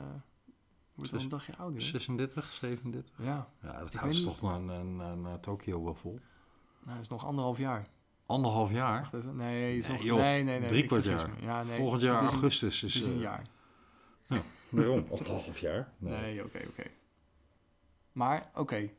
wordt 0.94 1.12
al 1.12 1.20
een 1.20 1.28
dagje 1.28 1.56
ouder. 1.56 1.80
hè? 1.80 1.86
36, 1.86 2.52
37. 2.52 3.14
Ja, 3.18 3.48
Ja, 3.62 3.78
dat 3.78 3.92
Ik 3.92 3.98
houdt 3.98 4.14
ze 4.14 4.24
toch 4.24 4.42
naar, 4.42 4.60
naar, 4.60 4.84
naar, 4.84 5.16
naar 5.16 5.40
Tokio 5.40 5.84
wel 5.84 5.94
vol. 5.94 6.12
nou, 6.82 6.94
dat 6.96 7.00
is 7.00 7.08
nog 7.08 7.24
anderhalf 7.24 7.58
jaar. 7.58 7.88
Anderhalf 8.26 8.70
jaar. 8.70 8.98
Wacht 9.00 9.12
even. 9.14 9.36
Nee, 9.36 9.76
is 9.78 9.86
Nee, 9.88 9.96
nog, 9.96 10.06
joh, 10.06 10.18
nee, 10.18 10.42
nee, 10.42 10.58
nee. 10.58 10.68
drie 10.68 10.84
kwart 10.86 11.04
jaar. 11.04 11.42
Ja, 11.42 11.62
nee, 11.62 11.76
Volgend 11.76 12.02
jaar 12.02 12.14
het 12.14 12.24
is 12.24 12.28
een- 12.28 12.34
augustus 12.42 12.82
is... 12.82 12.94
is 13.00 13.06
een 13.06 13.14
eh, 13.14 13.20
jaar. 13.20 13.46
Waarom? 14.68 15.06
Anderhalf 15.18 15.58
jaar? 15.58 15.92
Nee, 15.98 16.44
oké, 16.44 16.60
oké. 16.68 16.84
Maar, 18.12 18.50
oké. 18.54 18.90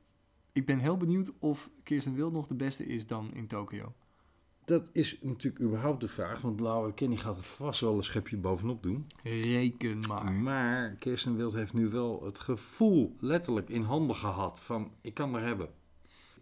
Ik 0.51 0.65
ben 0.65 0.79
heel 0.79 0.97
benieuwd 0.97 1.31
of 1.39 1.69
Kirsten 1.83 2.13
Wild 2.13 2.33
nog 2.33 2.47
de 2.47 2.55
beste 2.55 2.85
is 2.85 3.07
dan 3.07 3.33
in 3.33 3.47
Tokio. 3.47 3.93
Dat 4.66 4.89
is 4.93 5.18
natuurlijk 5.22 5.63
überhaupt 5.63 6.01
de 6.01 6.07
vraag, 6.07 6.41
want 6.41 6.59
Laura 6.59 6.91
Kenny 6.91 7.18
gaat 7.18 7.38
er 7.38 7.43
vast 7.43 7.82
wel 7.82 7.95
een 7.95 8.03
schepje 8.03 8.38
bovenop 8.38 8.84
doen. 8.84 9.05
Reken 9.24 9.99
maar. 10.07 10.32
Maar 10.32 10.95
Kirsten 10.95 11.36
Wild 11.36 11.53
heeft 11.53 11.74
nu 11.74 11.89
wel 11.89 12.24
het 12.24 12.39
gevoel 12.39 13.16
letterlijk 13.20 13.70
in 13.70 13.82
handen 13.82 14.16
gehad 14.16 14.61
van 14.61 14.91
ik 15.01 15.13
kan 15.13 15.36
er 15.36 15.41
hebben. 15.41 15.70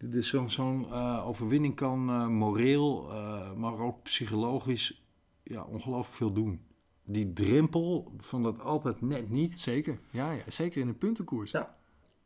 Dus 0.09 0.27
zo'n 0.27 0.49
zo'n, 0.49 0.91
eh, 0.91 1.27
overwinning 1.27 1.75
kan 1.75 2.09
eh, 2.09 2.27
moreel, 2.27 3.11
eh, 3.11 3.53
maar 3.53 3.79
ook 3.79 4.03
psychologisch 4.03 5.03
ja, 5.43 5.63
ongelooflijk 5.63 6.15
veel 6.15 6.33
doen. 6.33 6.61
Die 7.05 7.33
drempel 7.33 8.13
van 8.17 8.43
dat 8.43 8.59
altijd 8.59 9.01
net 9.01 9.29
niet. 9.29 9.61
Zeker, 9.61 9.99
ja, 10.09 10.31
ja, 10.31 10.43
zeker 10.47 10.81
in 10.81 10.87
de 10.87 10.93
puntenkoers. 10.93 11.51
Ja. 11.51 11.77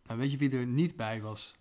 Nou, 0.08 0.20
weet 0.20 0.32
je 0.32 0.38
wie 0.38 0.52
er 0.52 0.68
niet 0.68 0.96
bij 0.96 1.22
was? 1.22 1.58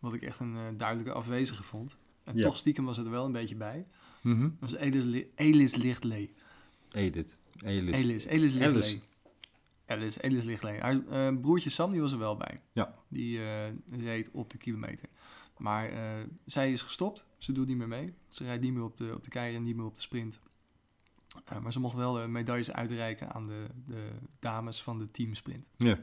Wat 0.00 0.14
ik 0.14 0.22
echt 0.22 0.40
een 0.40 0.76
duidelijke 0.76 1.12
afwezige 1.12 1.62
vond. 1.62 1.96
En 2.24 2.36
Ja. 2.36 2.44
toch 2.44 2.56
stiekem 2.56 2.84
was 2.84 2.96
het 2.96 3.06
er 3.06 3.12
wel 3.12 3.24
een 3.24 3.32
beetje 3.32 3.56
bij. 3.56 3.86
Dat 4.22 4.50
was 4.58 4.74
Elis, 4.74 5.04
Li- 5.04 5.30
Elis 5.34 5.74
Lichtlee. 5.74 6.34
Edith. 6.92 7.38
Elis. 7.58 7.98
Elis, 7.98 8.24
Elis. 8.24 8.52
Lichtlee. 8.54 9.02
Elis, 9.86 10.18
Elis 10.20 10.44
Lichtlee. 10.44 10.80
Haar 10.80 11.06
eh, 11.08 11.40
broertje 11.40 11.70
Sam 11.70 11.92
die 11.92 12.00
was 12.00 12.12
er 12.12 12.18
wel 12.18 12.36
bij. 12.36 12.60
Ja. 12.72 12.94
Die 13.08 13.38
eh, 13.38 13.72
reed 13.90 14.30
op 14.32 14.50
de 14.50 14.58
kilometer. 14.58 15.08
Maar 15.58 15.88
eh, 15.88 16.24
zij 16.44 16.72
is 16.72 16.82
gestopt. 16.82 17.26
Ze 17.38 17.52
doet 17.52 17.66
niet 17.68 17.76
meer 17.76 17.88
mee. 17.88 18.14
Ze 18.28 18.44
rijdt 18.44 18.62
niet 18.62 18.72
meer 18.72 18.82
op 18.82 18.96
de, 18.96 19.12
op 19.14 19.24
de 19.24 19.30
keieren, 19.30 19.62
niet 19.62 19.76
meer 19.76 19.84
op 19.86 19.94
de 19.94 20.00
sprint. 20.00 20.40
Maar 21.62 21.72
ze 21.72 21.80
mocht 21.80 21.96
wel 21.96 22.28
medailles 22.28 22.72
uitreiken 22.72 23.32
aan 23.32 23.46
de, 23.46 23.66
de 23.86 24.08
dames 24.38 24.82
van 24.82 24.98
de 24.98 25.10
teamsprint. 25.10 25.70
Ja, 25.76 25.94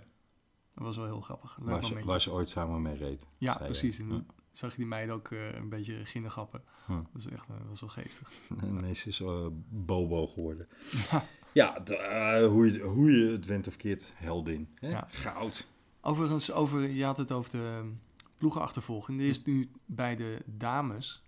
Dat 0.73 0.83
was 0.83 0.95
wel 0.97 1.05
heel 1.05 1.21
grappig. 1.21 1.57
Leuk 1.57 1.67
waar 1.67 1.75
ze, 1.83 1.87
momentje. 1.87 2.11
waar 2.11 2.21
ze 2.21 2.31
ooit 2.31 2.49
samen 2.49 2.81
mee 2.81 2.95
reed. 2.95 3.25
Ja, 3.37 3.53
precies. 3.57 3.99
En 3.99 4.27
zag 4.51 4.71
je 4.71 4.77
die 4.77 4.85
meiden 4.85 5.15
ook 5.15 5.31
eh, 5.31 5.53
een 5.53 5.69
beetje 5.69 6.05
ginnegappen. 6.05 6.63
Hm. 6.85 6.93
Dat 6.93 7.05
was 7.13 7.27
echt 7.27 7.47
dat 7.47 7.57
was 7.69 7.79
wel 7.79 7.89
geestig. 7.89 8.31
Nee, 8.81 8.93
ze 8.93 9.09
is 9.09 9.19
eh, 9.19 9.47
Bobo 9.69 10.27
geworden. 10.27 10.67
Ja. 11.53 11.83
Hoe, 12.49 12.71
je, 12.71 12.79
hoe 12.79 13.11
je 13.11 13.31
het 13.31 13.45
went 13.45 13.67
of 13.67 13.75
keert, 13.75 14.11
heldin. 14.15 14.69
Hè? 14.79 14.89
Ja. 14.89 15.07
Goud. 15.11 15.67
Overigens, 16.01 16.51
over, 16.51 16.89
je 16.89 17.03
had 17.03 17.17
het 17.17 17.31
over 17.31 17.51
de 17.51 17.91
ploegenachtervolging. 18.37 19.19
Er 19.19 19.27
is 19.27 19.43
nu 19.43 19.69
bij 19.85 20.15
de 20.15 20.41
dames 20.45 21.23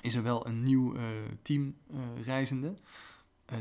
is 0.00 0.14
er 0.14 0.22
wel 0.22 0.46
een 0.46 0.62
nieuw 0.62 0.94
team 1.42 1.76
reizende. 2.24 2.74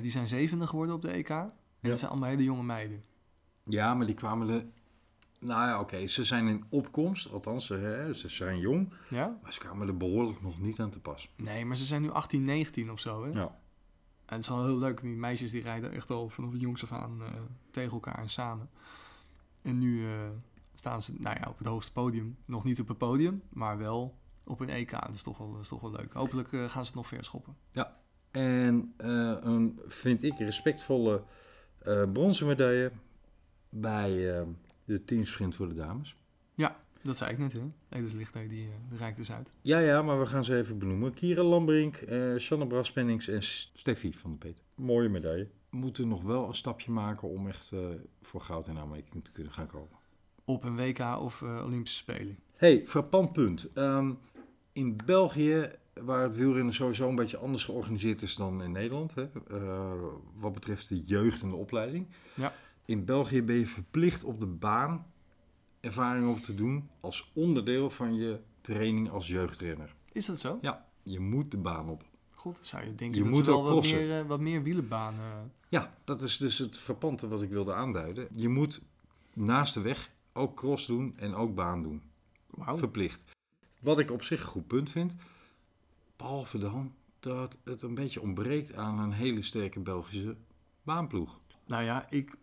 Die 0.01 0.11
zijn 0.11 0.27
zevende 0.27 0.67
geworden 0.67 0.95
op 0.95 1.01
de 1.01 1.09
EK. 1.09 1.29
En 1.29 1.51
dat 1.79 1.99
zijn 1.99 2.11
allemaal 2.11 2.29
hele 2.29 2.43
jonge 2.43 2.63
meiden. 2.63 3.03
Ja, 3.63 3.93
maar 3.93 4.05
die 4.05 4.15
kwamen 4.15 4.49
er... 4.49 4.65
Nou 5.45 5.67
ja, 5.67 5.79
oké, 5.79 6.07
ze 6.07 6.23
zijn 6.23 6.47
in 6.47 6.65
opkomst. 6.69 7.31
Althans, 7.31 7.69
hè, 7.69 8.13
ze 8.13 8.29
zijn 8.29 8.59
jong. 8.59 8.93
Ja? 9.09 9.37
Maar 9.41 9.53
ze 9.53 9.59
kwamen 9.59 9.87
er 9.87 9.97
behoorlijk 9.97 10.41
nog 10.41 10.59
niet 10.59 10.79
aan 10.79 10.89
te 10.89 10.99
pas. 10.99 11.29
Nee, 11.35 11.65
maar 11.65 11.77
ze 11.77 11.85
zijn 11.85 12.01
nu 12.01 12.11
18, 12.11 12.43
19 12.43 12.91
of 12.91 12.99
zo. 12.99 13.23
Hè? 13.23 13.29
Ja. 13.39 13.57
En 14.25 14.35
het 14.35 14.41
is 14.41 14.49
wel 14.49 14.65
heel 14.65 14.77
leuk. 14.77 15.01
Die 15.01 15.15
meisjes 15.15 15.51
die 15.51 15.61
rijden 15.61 15.91
echt 15.91 16.09
al 16.09 16.29
vanaf 16.29 16.51
de 16.51 16.57
jongs 16.57 16.83
af 16.83 16.91
aan 16.91 17.21
eh, 17.21 17.27
tegen 17.71 17.91
elkaar 17.91 18.17
en 18.17 18.29
samen. 18.29 18.69
En 19.61 19.77
nu 19.77 20.05
eh, 20.05 20.11
staan 20.75 21.01
ze 21.01 21.13
nou 21.17 21.37
ja, 21.39 21.49
op 21.49 21.57
het 21.57 21.67
hoogste 21.67 21.91
podium. 21.91 22.37
Nog 22.45 22.63
niet 22.63 22.79
op 22.79 22.87
het 22.87 22.97
podium, 22.97 23.41
maar 23.49 23.77
wel 23.77 24.17
op 24.43 24.59
een 24.59 24.69
EK. 24.69 24.91
Dat 24.91 25.13
is 25.13 25.23
toch 25.23 25.37
wel, 25.37 25.57
is 25.61 25.67
toch 25.67 25.81
wel 25.81 25.91
leuk. 25.91 26.13
Hopelijk 26.13 26.53
eh, 26.53 26.59
gaan 26.59 26.85
ze 26.85 26.91
het 26.91 26.95
nog 26.95 27.07
verschoppen. 27.07 27.55
En 28.31 28.93
eh, 28.97 29.35
een, 29.39 29.79
vind 29.85 30.23
ik, 30.23 30.37
respectvolle 30.37 31.23
bronzen 32.13 32.47
medaille 32.47 32.91
bij 33.69 34.45
de 34.85 35.05
teamsprint 35.05 35.55
voor 35.55 35.67
de 35.67 35.75
dames. 35.75 36.15
Ja, 36.53 36.79
dat 37.01 37.17
zei 37.17 37.31
ik 37.31 37.37
net. 37.37 37.53
Hè? 37.53 37.59
Elis 37.89 38.13
Lichtheid, 38.13 38.49
die, 38.49 38.65
eh, 38.67 38.73
die 38.89 38.97
reikt 38.97 39.17
dus 39.17 39.31
uit. 39.31 39.53
Ja, 39.61 39.79
ja, 39.79 40.01
maar 40.01 40.19
we 40.19 40.25
gaan 40.25 40.43
ze 40.43 40.57
even 40.57 40.77
benoemen. 40.77 41.13
Kira 41.13 41.43
Lambrink, 41.43 41.95
eh 41.95 42.35
Shanna 42.37 42.65
Braspennings 42.65 43.27
en 43.27 43.43
Steffi 43.43 44.13
van 44.13 44.31
de 44.31 44.37
Peet. 44.37 44.61
Mooie 44.75 45.09
medaille. 45.09 45.47
We 45.69 45.77
moeten 45.77 46.07
nog 46.07 46.23
wel 46.23 46.47
een 46.47 46.55
stapje 46.55 46.91
maken 46.91 47.29
om 47.29 47.47
echt 47.47 47.71
eh, 47.71 47.79
voor 48.21 48.41
goud 48.41 48.67
in 48.67 48.77
aanmerking 48.77 49.23
te 49.23 49.31
kunnen 49.31 49.53
gaan 49.53 49.67
komen. 49.67 49.89
Op 50.45 50.63
een 50.63 50.75
WK 50.75 50.99
of 50.99 51.41
eh, 51.41 51.63
Olympische 51.65 51.97
Spelen. 51.97 52.37
hey, 52.53 52.81
frappant 52.85 53.31
punt. 53.33 53.71
Ehm, 53.73 54.13
in 54.73 54.97
België, 55.05 55.69
waar 55.93 56.21
het 56.21 56.37
wielrennen 56.37 56.73
sowieso 56.73 57.09
een 57.09 57.15
beetje 57.15 57.37
anders 57.37 57.63
georganiseerd 57.63 58.21
is 58.21 58.35
dan 58.35 58.63
in 58.63 58.71
Nederland, 58.71 59.15
hè, 59.15 59.27
eh, 59.47 59.93
wat 60.35 60.53
betreft 60.53 60.89
de 60.89 61.01
jeugd 61.01 61.41
en 61.41 61.49
de 61.49 61.55
opleiding. 61.55 62.07
Ja. 62.33 62.53
In 62.85 63.05
België 63.05 63.43
ben 63.43 63.55
je 63.55 63.67
verplicht 63.67 64.23
op 64.23 64.39
de 64.39 64.47
baan 64.47 65.05
ervaring 65.79 66.29
op 66.29 66.39
te 66.39 66.55
doen 66.55 66.89
als 66.99 67.31
onderdeel 67.33 67.89
van 67.89 68.15
je 68.15 68.39
training 68.61 69.09
als 69.09 69.27
jeugdrenner. 69.27 69.95
Is 70.11 70.25
dat 70.25 70.39
zo? 70.39 70.57
Ja, 70.61 70.85
je 71.01 71.19
moet 71.19 71.51
de 71.51 71.57
baan 71.57 71.89
op. 71.89 72.03
God, 72.33 72.59
zou 72.61 72.85
je 72.85 72.95
denken 72.95 73.17
Je 73.17 73.23
dat 73.23 73.33
moet 73.33 73.45
ze 73.45 73.51
wel 73.51 73.67
ook 73.67 73.73
wat 73.73 73.83
meer, 73.83 74.19
eh, 74.19 74.27
wat 74.27 74.39
meer 74.39 74.63
wielenbanen... 74.63 75.51
Ja, 75.69 75.93
dat 76.03 76.21
is 76.21 76.37
dus 76.37 76.57
het 76.57 76.77
frappante 76.77 77.27
wat 77.27 77.41
ik 77.41 77.49
wilde 77.49 77.73
aanduiden. 77.73 78.27
Je 78.31 78.49
moet 78.49 78.81
naast 79.33 79.73
de 79.73 79.81
weg 79.81 80.11
ook 80.33 80.55
cross 80.55 80.85
doen 80.85 81.13
en 81.17 81.35
ook 81.35 81.55
baan 81.55 81.83
doen. 81.83 82.01
Wauw. 82.49 82.77
Verplicht. 82.77 83.25
Wat 83.79 83.99
ik 83.99 84.11
op 84.11 84.23
zich 84.23 84.41
een 84.41 84.47
goed 84.47 84.67
punt 84.67 84.89
vind. 84.89 85.15
Behalve 86.15 86.57
dan 86.57 86.93
dat 87.19 87.57
het 87.63 87.81
een 87.81 87.95
beetje 87.95 88.21
ontbreekt 88.21 88.73
aan 88.73 88.99
een 88.99 89.11
hele 89.11 89.41
sterke 89.41 89.79
Belgische 89.79 90.35
baanploeg. 90.83 91.39
Nou 91.65 91.83
ja, 91.83 92.05
ik, 92.09 92.35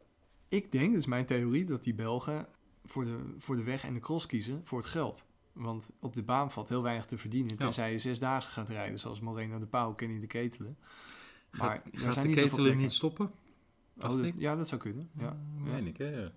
ik 0.53 0.73
denk, 0.73 0.91
dat 0.93 1.01
is 1.01 1.07
mijn 1.07 1.27
theorie, 1.27 1.65
dat 1.65 1.85
die 1.85 1.95
Belgen 1.95 2.47
voor 2.85 3.05
de, 3.05 3.19
voor 3.39 3.57
de 3.57 3.63
weg 3.63 3.85
en 3.85 3.95
de 3.95 4.01
cross 4.01 4.27
kiezen 4.27 4.61
voor 4.65 4.79
het 4.79 4.89
geld. 4.89 5.25
Want 5.53 5.91
op 6.01 6.15
de 6.15 6.23
baan 6.23 6.51
valt 6.51 6.69
heel 6.69 6.83
weinig 6.83 7.07
te 7.07 7.19
verdienen. 7.19 7.57
Tenzij 7.57 7.93
je 7.93 7.99
zesdaagse 7.99 8.49
gaat 8.49 8.69
rijden, 8.69 8.99
zoals 8.99 9.21
Moreno 9.21 9.59
de 9.59 9.67
Pauw, 9.67 9.95
Kenny 9.95 10.21
de 10.21 10.27
Ketelen. 10.27 10.77
Maar 11.51 11.69
Gaat, 11.71 11.81
gaat 11.93 12.13
zijn 12.15 12.27
de 12.27 12.33
niet 12.33 12.41
ketelen 12.41 12.77
niet 12.77 12.93
stoppen? 12.93 13.31
Oh, 14.01 14.09
dat- 14.19 14.33
ja, 14.37 14.57
dat 14.57 14.69
zou 14.69 14.81
kunnen. 14.81 15.11
Ja. 15.19 15.23
ja. 15.25 15.37
Meen 15.71 15.87
ik, 15.87 15.97
hè? 15.97 16.09
Ja. 16.21 16.33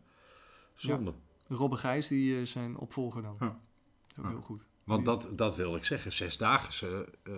Zonde. 0.74 1.14
Robbe 1.48 1.76
Gijs, 1.76 2.08
die 2.08 2.42
is 2.42 2.52
zijn 2.52 2.78
opvolger 2.78 3.22
dan. 3.22 3.36
Ja. 3.40 3.60
Dat 4.16 4.26
Ja. 4.26 4.30
heel 4.30 4.42
goed. 4.42 4.68
Want 4.84 5.06
dat, 5.06 5.30
dat 5.36 5.56
wil 5.56 5.76
ik 5.76 5.86
zeggen. 5.86 6.14
Zesdaagse 6.14 7.10
eh 7.24 7.34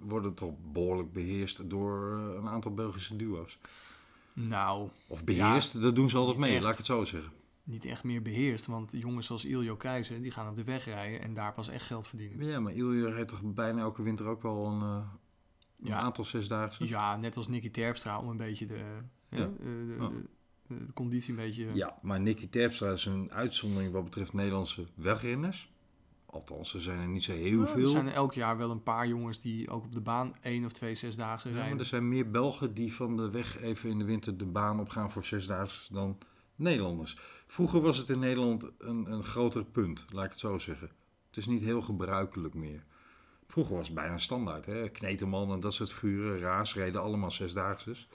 worden 0.00 0.34
toch 0.34 0.54
behoorlijk 0.72 1.12
beheerst 1.12 1.70
door 1.70 2.18
eh, 2.18 2.34
een 2.34 2.48
aantal 2.48 2.74
Belgische 2.74 3.16
duo's. 3.16 3.58
Nou, 4.46 4.88
Of 5.06 5.24
beheerst, 5.24 5.82
dat 5.82 5.96
doen 5.96 6.10
ze 6.10 6.16
altijd 6.16 6.36
mee, 6.38 6.54
echt. 6.54 6.62
laat 6.62 6.70
ik 6.72 6.76
het 6.78 6.86
zo 6.86 7.04
zeggen. 7.04 7.32
niet 7.64 7.84
echt 7.84 8.04
meer 8.04 8.22
beheerst. 8.22 8.66
Want 8.66 8.92
jongens 8.92 9.26
zoals 9.26 9.44
Iljo 9.44 9.76
Keizer, 9.76 10.22
die 10.22 10.30
gaan 10.30 10.48
op 10.48 10.56
de 10.56 10.64
weg 10.64 10.84
rijden 10.84 11.20
en 11.20 11.34
daar 11.34 11.52
pas 11.52 11.68
echt 11.68 11.86
geld 11.86 12.06
verdienen. 12.06 12.46
Ja, 12.46 12.60
maar 12.60 12.72
Ilja 12.72 13.12
heeft 13.14 13.28
toch 13.28 13.42
bijna 13.54 13.80
elke 13.80 14.02
winter 14.02 14.26
ook 14.26 14.42
wel 14.42 14.66
een, 14.66 14.80
eh, 14.82 15.02
een 15.80 15.88
Ja. 15.88 15.96
aantal 15.98 16.24
zesdaagse? 16.24 16.86
Ja, 16.88 17.16
net 17.16 17.36
als 17.36 17.48
Nicky 17.48 17.70
Terpstra, 17.70 18.18
om 18.20 18.28
een 18.28 18.36
beetje 18.36 18.66
de, 18.66 18.74
hè, 19.28 19.38
Ja. 19.38 19.50
de, 19.58 19.94
Ja. 19.98 20.08
de, 20.08 20.22
de- 20.66 20.84
de 20.86 20.92
conditie 20.92 21.30
een 21.30 21.36
beetje... 21.36 21.68
Ja, 21.74 21.98
maar 22.02 22.20
Nicky 22.20 22.48
Terpstra 22.48 22.90
is 22.92 23.04
een 23.04 23.32
uitzondering 23.32 23.92
wat 23.92 24.04
betreft 24.04 24.32
Nederlandse 24.32 24.86
wegrenners. 24.94 25.70
Althans, 26.30 26.74
er 26.74 26.80
zijn 26.80 26.98
er 27.00 27.08
niet 27.08 27.24
zo 27.24 27.32
heel 27.32 27.60
Ja, 27.60 27.66
veel. 27.66 27.82
Er 27.82 27.88
zijn 27.88 28.08
elk 28.08 28.32
jaar 28.34 28.56
wel 28.56 28.70
een 28.70 28.82
paar 28.82 29.06
jongens 29.08 29.40
die 29.40 29.70
ook 29.70 29.84
op 29.84 29.92
de 29.92 30.00
baan 30.00 30.34
één 30.40 30.64
of 30.64 30.72
twee 30.72 30.94
zesdaagse 30.94 31.48
Ja, 31.48 31.52
maar 31.54 31.62
rijden. 31.62 31.80
er 31.80 31.84
zijn 31.88 32.08
meer 32.08 32.30
Belgen 32.30 32.74
die 32.74 32.94
van 32.94 33.16
de 33.16 33.30
weg 33.30 33.60
even 33.60 33.90
in 33.90 33.98
de 33.98 34.04
winter 34.04 34.36
de 34.38 34.46
baan 34.46 34.80
opgaan 34.80 35.10
voor 35.10 35.24
zesdaags 35.24 35.88
dan 35.92 36.18
Nederlanders. 36.54 37.16
Vroeger 37.46 37.80
was 37.80 37.96
het 37.98 38.08
in 38.08 38.18
Nederland 38.18 38.70
een, 38.78 39.12
een 39.12 39.22
groter 39.24 39.64
punt, 39.64 40.04
laat 40.12 40.24
ik 40.24 40.30
het 40.30 40.40
zo 40.40 40.58
zeggen. 40.58 40.90
Het 41.26 41.36
is 41.36 41.46
niet 41.46 41.62
heel 41.62 41.82
gebruikelijk 41.82 42.54
meer. 42.54 42.84
Vroeger 43.46 43.76
was 43.76 43.86
het 43.86 43.94
bijna 43.96 44.18
standaard. 44.18 44.66
Hè? 44.66 44.88
Kneteman 44.88 45.52
en 45.52 45.60
dat 45.60 45.74
soort 45.74 45.92
figuren, 45.92 46.38
Raas 46.38 46.74
reden 46.74 47.00
allemaal 47.02 47.30
zesdaagses. 47.30 48.08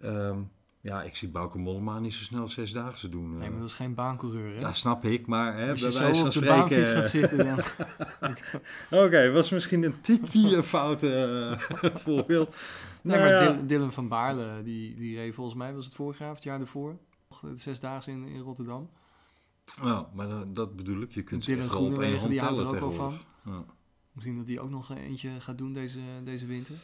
Ehm, 0.00 0.42
ja, 0.84 1.02
ik 1.02 1.16
zie 1.16 1.28
Bauke 1.28 1.58
Mollema 1.58 1.98
niet 1.98 2.14
zo 2.14 2.22
snel 2.22 2.48
zesdaagse 2.48 3.08
doen. 3.08 3.34
Nee, 3.34 3.44
eh. 3.44 3.50
maar 3.50 3.58
dat 3.58 3.68
is 3.68 3.74
geen 3.74 3.94
baancoureur, 3.94 4.54
hè? 4.54 4.60
Dat 4.60 4.76
snap 4.76 5.04
ik, 5.04 5.26
maar 5.26 5.56
hè, 5.56 5.70
Als 5.70 5.80
bij 5.80 5.90
je 5.90 5.96
zo 5.96 6.12
van 6.12 6.26
op 6.26 6.68
de 6.68 6.84
gaat 6.86 7.08
zitten, 7.08 7.38
dan... 7.38 7.58
Oké, 9.04 9.30
was 9.30 9.50
misschien 9.50 9.82
een 9.82 10.00
tikkie 10.00 10.56
een 10.56 10.64
foute 10.64 11.14
eh, 11.80 11.90
voorbeeld. 12.04 12.56
Nee, 13.02 13.18
Nou 13.18 13.30
maar 13.30 13.42
ja. 13.42 13.62
Dylan 13.66 13.92
van 13.92 14.08
Baarle, 14.08 14.62
die, 14.62 14.96
die 14.96 15.16
reed 15.16 15.34
volgens 15.34 15.56
mij, 15.56 15.74
was 15.74 15.84
het 15.84 15.94
vorig 15.94 16.18
jaar 16.18 16.30
of 16.30 16.34
het 16.34 16.44
jaar 16.44 16.60
ervoor? 16.60 16.98
De 17.40 17.56
zesdaagse 17.56 18.10
in, 18.10 18.26
in 18.26 18.40
Rotterdam. 18.40 18.90
Nou, 19.82 20.06
maar 20.12 20.28
dat, 20.28 20.56
dat 20.56 20.76
bedoel 20.76 21.00
ik. 21.00 21.10
Je 21.10 21.22
kunt 21.22 21.44
ze 21.44 21.50
Dylan 21.50 21.64
echt 21.64 21.74
wel 21.74 21.86
op 21.86 21.98
één 21.98 22.18
hand 22.18 22.38
tellen 22.38 22.42
er 22.42 22.50
ook 22.50 22.56
wel 22.56 22.72
tegenwoordig. 22.72 23.24
Ja. 23.44 23.64
Misschien 24.12 24.36
dat 24.36 24.46
die 24.46 24.60
ook 24.60 24.70
nog 24.70 24.96
eentje 24.96 25.30
gaat 25.40 25.58
doen 25.58 25.72
deze, 25.72 26.00
deze 26.24 26.46
winter. 26.46 26.74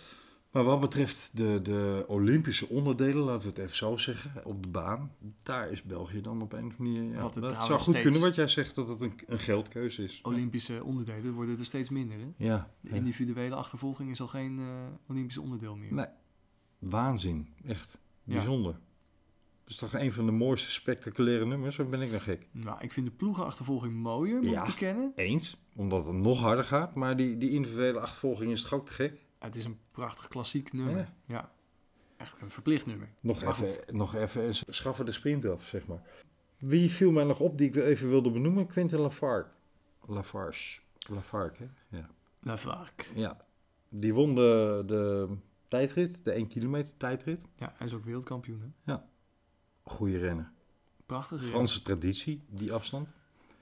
Maar 0.51 0.65
wat 0.65 0.81
betreft 0.81 1.37
de, 1.37 1.63
de 1.63 2.05
Olympische 2.09 2.69
onderdelen, 2.69 3.23
laten 3.23 3.43
we 3.43 3.49
het 3.49 3.59
even 3.59 3.77
zo 3.77 3.97
zeggen, 3.97 4.45
op 4.45 4.63
de 4.63 4.69
baan, 4.69 5.13
daar 5.43 5.71
is 5.71 5.83
België 5.83 6.21
dan 6.21 6.43
op 6.43 6.53
een 6.53 6.67
of 6.67 6.79
andere 6.79 6.99
manier. 7.01 7.15
Ja, 7.15 7.29
dat 7.41 7.65
zou 7.65 7.81
goed 7.81 8.01
kunnen 8.01 8.21
wat 8.21 8.35
jij 8.35 8.49
zegt, 8.49 8.75
dat 8.75 8.89
het 8.89 9.01
een, 9.01 9.13
een 9.27 9.39
geldkeuze 9.39 10.05
is. 10.05 10.21
Olympische 10.23 10.85
onderdelen 10.85 11.33
worden 11.33 11.59
er 11.59 11.65
steeds 11.65 11.89
minder, 11.89 12.19
hè? 12.19 12.27
Ja, 12.37 12.71
De 12.81 12.89
individuele 12.91 13.55
achtervolging 13.55 14.11
is 14.11 14.21
al 14.21 14.27
geen 14.27 14.59
eh, 14.59 14.65
Olympisch 15.09 15.39
onderdeel 15.39 15.77
meer. 15.77 15.93
Nee. 15.95 16.07
waanzin. 16.79 17.49
Echt 17.67 17.99
Ja. 18.25 18.35
bijzonder. 18.35 18.79
is 19.67 19.77
toch 19.77 19.95
een 19.95 20.13
van 20.13 20.27
de 20.27 20.33
mooiste 20.33 20.71
spectaculaire 20.71 21.47
nummers, 21.47 21.79
of 21.79 21.89
ben 21.89 22.01
ik 22.01 22.13
nog 22.13 22.23
gek? 22.23 22.47
Nou, 22.53 22.81
ik 22.81 22.93
vind 22.93 23.07
de 23.07 23.13
ploegenachtervolging 23.13 23.95
mooier, 23.95 24.37
moet 24.41 24.51
Ja. 24.51 24.61
ik 24.61 24.67
bekennen. 24.67 25.13
Eens, 25.15 25.57
omdat 25.75 26.07
het 26.07 26.15
nog 26.17 26.41
harder 26.41 26.65
gaat, 26.65 26.95
maar 26.95 27.17
die, 27.17 27.39
die 27.39 27.51
individuele 27.51 28.01
achtervolging 28.01 28.51
is 28.53 28.63
toch 28.63 28.73
ook 28.75 28.87
te 28.87 28.93
gek? 28.93 29.19
Het 29.41 29.57
is 29.57 29.65
een 29.65 29.79
prachtig 29.91 30.29
klassiek 30.29 30.73
nummer. 30.73 30.97
Ja. 30.97 31.15
Ja. 31.27 31.53
Echt 32.17 32.41
een 32.41 32.51
verplicht 32.51 32.87
nummer. 32.87 33.09
Nog 33.21 33.45
Maar 33.45 33.61
even, 33.61 33.97
nog 33.97 34.15
even 34.15 34.55
schaffen 34.55 35.07
de 35.07 35.13
sprint 35.13 35.45
af, 35.45 35.67
zeg 35.67 35.87
maar. 35.87 36.03
Wie 36.59 36.91
viel 36.91 37.11
mij 37.11 37.25
nog 37.25 37.41
op 37.41 37.59
die 37.59 37.69
ik 37.69 37.77
even 37.77 38.09
wilde 38.09 38.31
benoemen? 38.31 38.67
Quentin 38.67 39.01
Lafargue. 39.01 39.53
Lafarge. 40.07 40.81
Lafargue, 40.99 41.69
hè? 41.91 41.97
Ja. 41.99 42.11
Ja. 43.15 43.47
Die 43.89 44.15
won 44.15 44.35
de, 44.35 44.83
de 44.87 45.37
tijdrit, 45.69 46.25
de 46.25 46.31
1 46.31 46.47
kilometer 46.47 46.97
tijdrit. 46.97 47.41
Ja, 47.55 47.73
hij 47.77 47.87
is 47.87 47.93
ook 47.93 48.05
wereldkampioen. 48.05 48.75
Hè? 48.85 48.97
Goeie 49.83 50.19
rennen. 50.19 50.53
Prachtig. 51.07 51.43
ja. 51.43 51.49
Franse 51.49 51.83
traditie, 51.83 52.45
die 52.49 52.73
afstand. 52.73 53.15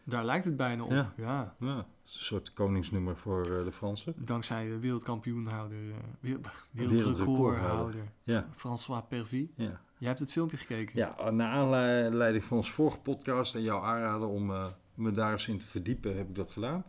Daar 0.08 0.24
lijkt 0.24 0.44
het 0.44 0.56
bijna 0.56 0.82
op. 0.82 0.90
Ja. 0.90 1.12
Ja. 1.16 1.54
Ja, 1.60 1.76
het 1.76 1.86
is 2.04 2.14
een 2.14 2.20
soort 2.24 2.52
koningsnummer 2.52 3.16
voor 3.16 3.58
eh, 3.58 3.64
de 3.64 3.72
Fransen. 3.72 4.14
Dankzij 4.16 4.68
de 4.68 4.78
wereldkampioenhouder, 4.78 5.78
eh, 5.90 5.96
wereld- 6.20 6.46
Wereldrecordhouder. 6.70 8.12
Ja, 8.22 8.48
François 8.56 9.02
Pervy. 9.08 9.48
ja. 9.56 9.80
Jij 9.98 10.08
hebt 10.08 10.20
het 10.20 10.32
filmpje 10.32 10.56
gekeken. 10.56 10.96
Ja, 10.98 11.30
naar 11.30 11.52
aanleiding 11.52 12.44
van 12.44 12.56
ons 12.56 12.70
vorige 12.70 12.98
podcast 13.00 13.54
en 13.54 13.62
jouw 13.62 13.82
aanraden 13.82 14.28
om 14.28 14.50
eh, 14.50 14.66
me 14.94 15.10
daar 15.12 15.32
eens 15.32 15.48
in 15.48 15.58
te 15.58 15.66
verdiepen, 15.66 16.16
heb 16.16 16.28
ik 16.28 16.34
dat 16.34 16.50
gedaan. 16.50 16.84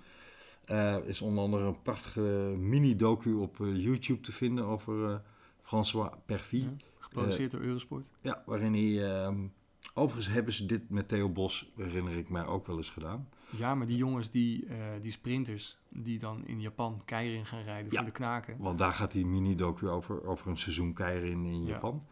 Er 0.65 1.05
is 1.07 1.21
onder 1.21 1.43
andere 1.43 1.63
een 1.67 1.81
prachtige 1.81 2.21
mini-docu 2.57 3.33
op 3.33 3.57
YouTube 3.57 4.21
te 4.21 4.31
vinden 4.31 4.65
over 4.65 5.21
François 5.59 6.09
Perfy. 6.25 6.57
Ja, 6.57 6.69
Geproduceerd 6.99 7.51
door 7.51 7.61
Eurosport. 7.61 8.11
Ja, 8.21 8.43
waarin 8.45 8.73
hij... 8.73 9.33
overigens 9.93 10.33
hebben 10.35 10.53
ze 10.53 10.65
dit 10.65 10.89
met 10.89 11.07
Theo 11.07 11.29
Bos, 11.29 11.71
herinner 11.75 12.17
ik 12.17 12.29
mij, 12.29 12.45
ook 12.45 12.67
wel 12.67 12.77
eens 12.77 12.89
gedaan. 12.89 13.27
Ja, 13.57 13.75
maar 13.75 13.87
die 13.87 13.97
jongens, 13.97 14.31
die, 14.31 14.65
eh, 14.65 14.75
die 15.01 15.11
sprinters, 15.11 15.77
die 15.89 16.19
dan 16.19 16.47
in 16.47 16.61
Japan 16.61 17.01
keirin 17.05 17.45
gaan 17.45 17.63
rijden 17.63 17.91
Ja. 17.91 17.97
voor 17.97 18.05
de 18.05 18.11
knaken. 18.11 18.55
Want 18.59 18.77
daar 18.77 18.93
gaat 18.93 19.11
die 19.11 19.25
mini-docu 19.25 19.87
over, 19.87 20.23
over 20.25 20.47
een 20.47 20.57
seizoen 20.57 20.93
keirin 20.93 21.45
in 21.45 21.63
Ja. 21.65 21.69
Japan. 21.71 22.03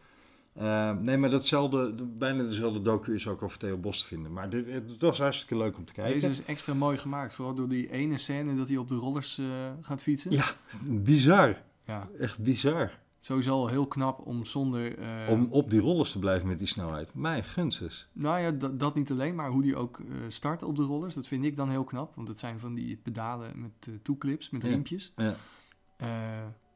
Eh, 0.52 0.92
nee, 0.92 1.16
maar 1.16 1.30
datzelfde, 1.30 1.94
de- 1.94 2.04
bijna 2.06 2.42
dezelfde 2.42 2.80
docu 2.82 3.14
is 3.14 3.28
ook 3.28 3.42
over 3.42 3.58
Theo 3.58 3.76
Bos 3.76 3.98
te 4.00 4.06
vinden. 4.06 4.32
Maar 4.32 4.50
dit, 4.50 4.70
het 4.70 4.98
was 5.00 5.18
hartstikke 5.18 5.56
leuk 5.56 5.76
om 5.76 5.84
te 5.84 5.92
kijken. 5.92 6.14
Deze 6.14 6.28
is 6.28 6.44
extra 6.44 6.74
mooi 6.74 6.98
gemaakt, 6.98 7.34
vooral 7.34 7.54
door 7.54 7.68
die 7.68 7.90
ene 7.92 8.18
scène 8.18 8.56
dat 8.56 8.68
hij 8.68 8.76
op 8.76 8.88
de 8.88 8.94
rollers 8.94 9.38
eh, 9.38 9.46
gaat 9.80 10.02
fietsen. 10.02 10.30
Ja, 10.30 10.44
bizar. 10.88 11.62
Ja, 11.84 12.08
Echt 12.18 12.38
bizar. 12.42 12.90
Sowieso 13.28 13.52
al 13.52 13.68
heel 13.68 13.86
knap 13.86 14.26
om 14.26 14.44
zonder... 14.44 14.98
eh, 14.98 15.30
Om 15.32 15.46
op 15.50 15.70
die 15.70 15.80
rollers 15.80 16.12
te 16.12 16.18
blijven 16.18 16.48
met 16.48 16.58
die 16.58 16.66
snelheid. 16.66 17.14
Mijn 17.14 17.44
gunstes. 17.44 18.08
Nou 18.12 18.40
ja, 18.40 18.50
dat, 18.70 18.94
niet 18.94 19.10
alleen, 19.10 19.34
maar 19.34 19.50
hoe 19.50 19.62
die 19.62 19.76
ook 19.76 19.98
eh, 20.00 20.04
start 20.28 20.62
op 20.62 20.76
de 20.76 20.82
rollers, 20.82 21.14
dat 21.14 21.26
vind 21.26 21.44
ik 21.44 21.56
dan 21.56 21.70
heel 21.70 21.84
knap. 21.84 22.14
Want 22.14 22.28
het 22.28 22.38
zijn 22.38 22.58
van 22.60 22.74
die 22.74 22.96
pedalen 22.96 23.60
met 23.60 23.70
eh, 23.88 23.94
toeclips, 24.02 24.50
met 24.50 24.62
Ja. 24.62 24.68
riempjes. 24.68 25.12
Ja. 25.16 25.34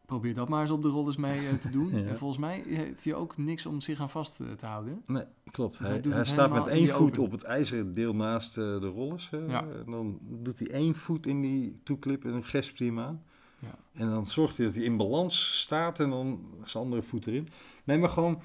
Probeer 0.06 0.34
dat 0.34 0.48
maar 0.48 0.60
eens 0.60 0.70
op 0.70 0.82
de 0.82 0.88
rollers 0.88 1.16
mee 1.16 1.58
te 1.58 1.70
doen. 1.70 1.90
Ja. 1.98 2.04
En 2.06 2.18
volgens 2.18 2.40
mij 2.40 2.62
heeft 2.66 3.04
hij 3.04 3.14
ook 3.14 3.36
niks 3.36 3.66
om 3.66 3.80
zich 3.80 4.00
aan 4.00 4.10
vast 4.10 4.36
te 4.36 4.66
houden. 4.66 5.02
Nee, 5.06 5.24
klopt. 5.50 5.78
Dus 5.78 5.86
hij 5.88 6.00
Hij, 6.08 6.24
staat 6.24 6.52
met 6.52 6.66
één 6.66 6.88
voet 6.88 7.08
open. 7.10 7.22
op 7.22 7.30
het 7.30 7.42
ijzeren 7.42 7.94
deel 7.94 8.14
naast 8.14 8.54
de 8.54 8.76
rollers. 8.94 9.30
En 9.32 9.84
dan 9.86 10.18
doet 10.22 10.58
hij 10.58 10.68
één 10.70 10.94
voet 10.94 11.26
in 11.26 11.40
die 11.40 11.80
toeklip 11.82 12.24
en 12.24 12.30
dan 12.30 12.44
gespt 12.44 12.78
hij 12.78 12.86
hem 12.88 12.98
aan. 13.00 13.22
Ja. 13.62 13.78
En 13.92 14.10
dan 14.10 14.26
zorgt 14.26 14.56
hij 14.56 14.66
dat 14.66 14.74
hij 14.74 14.84
in 14.84 14.96
balans 14.96 15.58
staat 15.60 16.00
en 16.00 16.10
dan 16.10 16.46
zijn 16.62 16.84
andere 16.84 17.02
voet 17.02 17.26
erin. 17.26 17.48
Nee, 17.84 17.98
maar 17.98 18.08
gewoon 18.08 18.40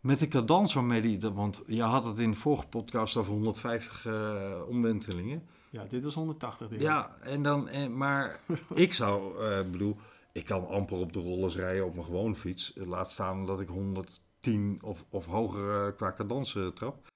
met 0.00 0.18
de 0.18 0.28
cadans 0.28 0.74
waarmee 0.74 1.00
hij... 1.00 1.16
dat- 1.18 1.32
Want 1.34 1.62
je 1.66 1.82
had 1.82 2.04
het 2.04 2.18
in 2.18 2.30
de 2.30 2.36
vorige 2.36 2.66
podcast 2.66 3.16
over 3.16 3.32
150 3.32 4.06
eh, 4.06 4.60
omwentelingen. 4.68 5.42
Ja, 5.70 5.84
dit 5.84 6.04
was 6.04 6.14
180. 6.14 6.68
denk 6.68 6.80
ik. 6.80 6.86
Ja, 6.86 7.16
en 7.20 7.42
dan, 7.42 7.68
en, 7.68 7.96
maar 7.96 8.40
ik 8.74 8.92
zou, 8.92 9.44
eh 9.44 9.70
bedoel, 9.70 9.96
ik 10.32 10.44
kan 10.44 10.66
amper 10.66 10.96
op 10.96 11.12
de 11.12 11.20
rollers 11.20 11.56
rijden 11.56 11.84
op 11.84 11.92
mijn 11.94 12.04
gewone 12.06 12.34
fiets. 12.34 12.72
Laat 12.74 13.10
staan 13.10 13.44
dat 13.46 13.60
ik 13.60 13.68
110 13.68 14.78
of, 14.82 15.04
of 15.10 15.26
hoger 15.26 15.86
eh, 15.86 15.96
qua 15.96 16.12
cadans 16.12 16.56
eh, 16.56 16.66
trap. 16.66 17.08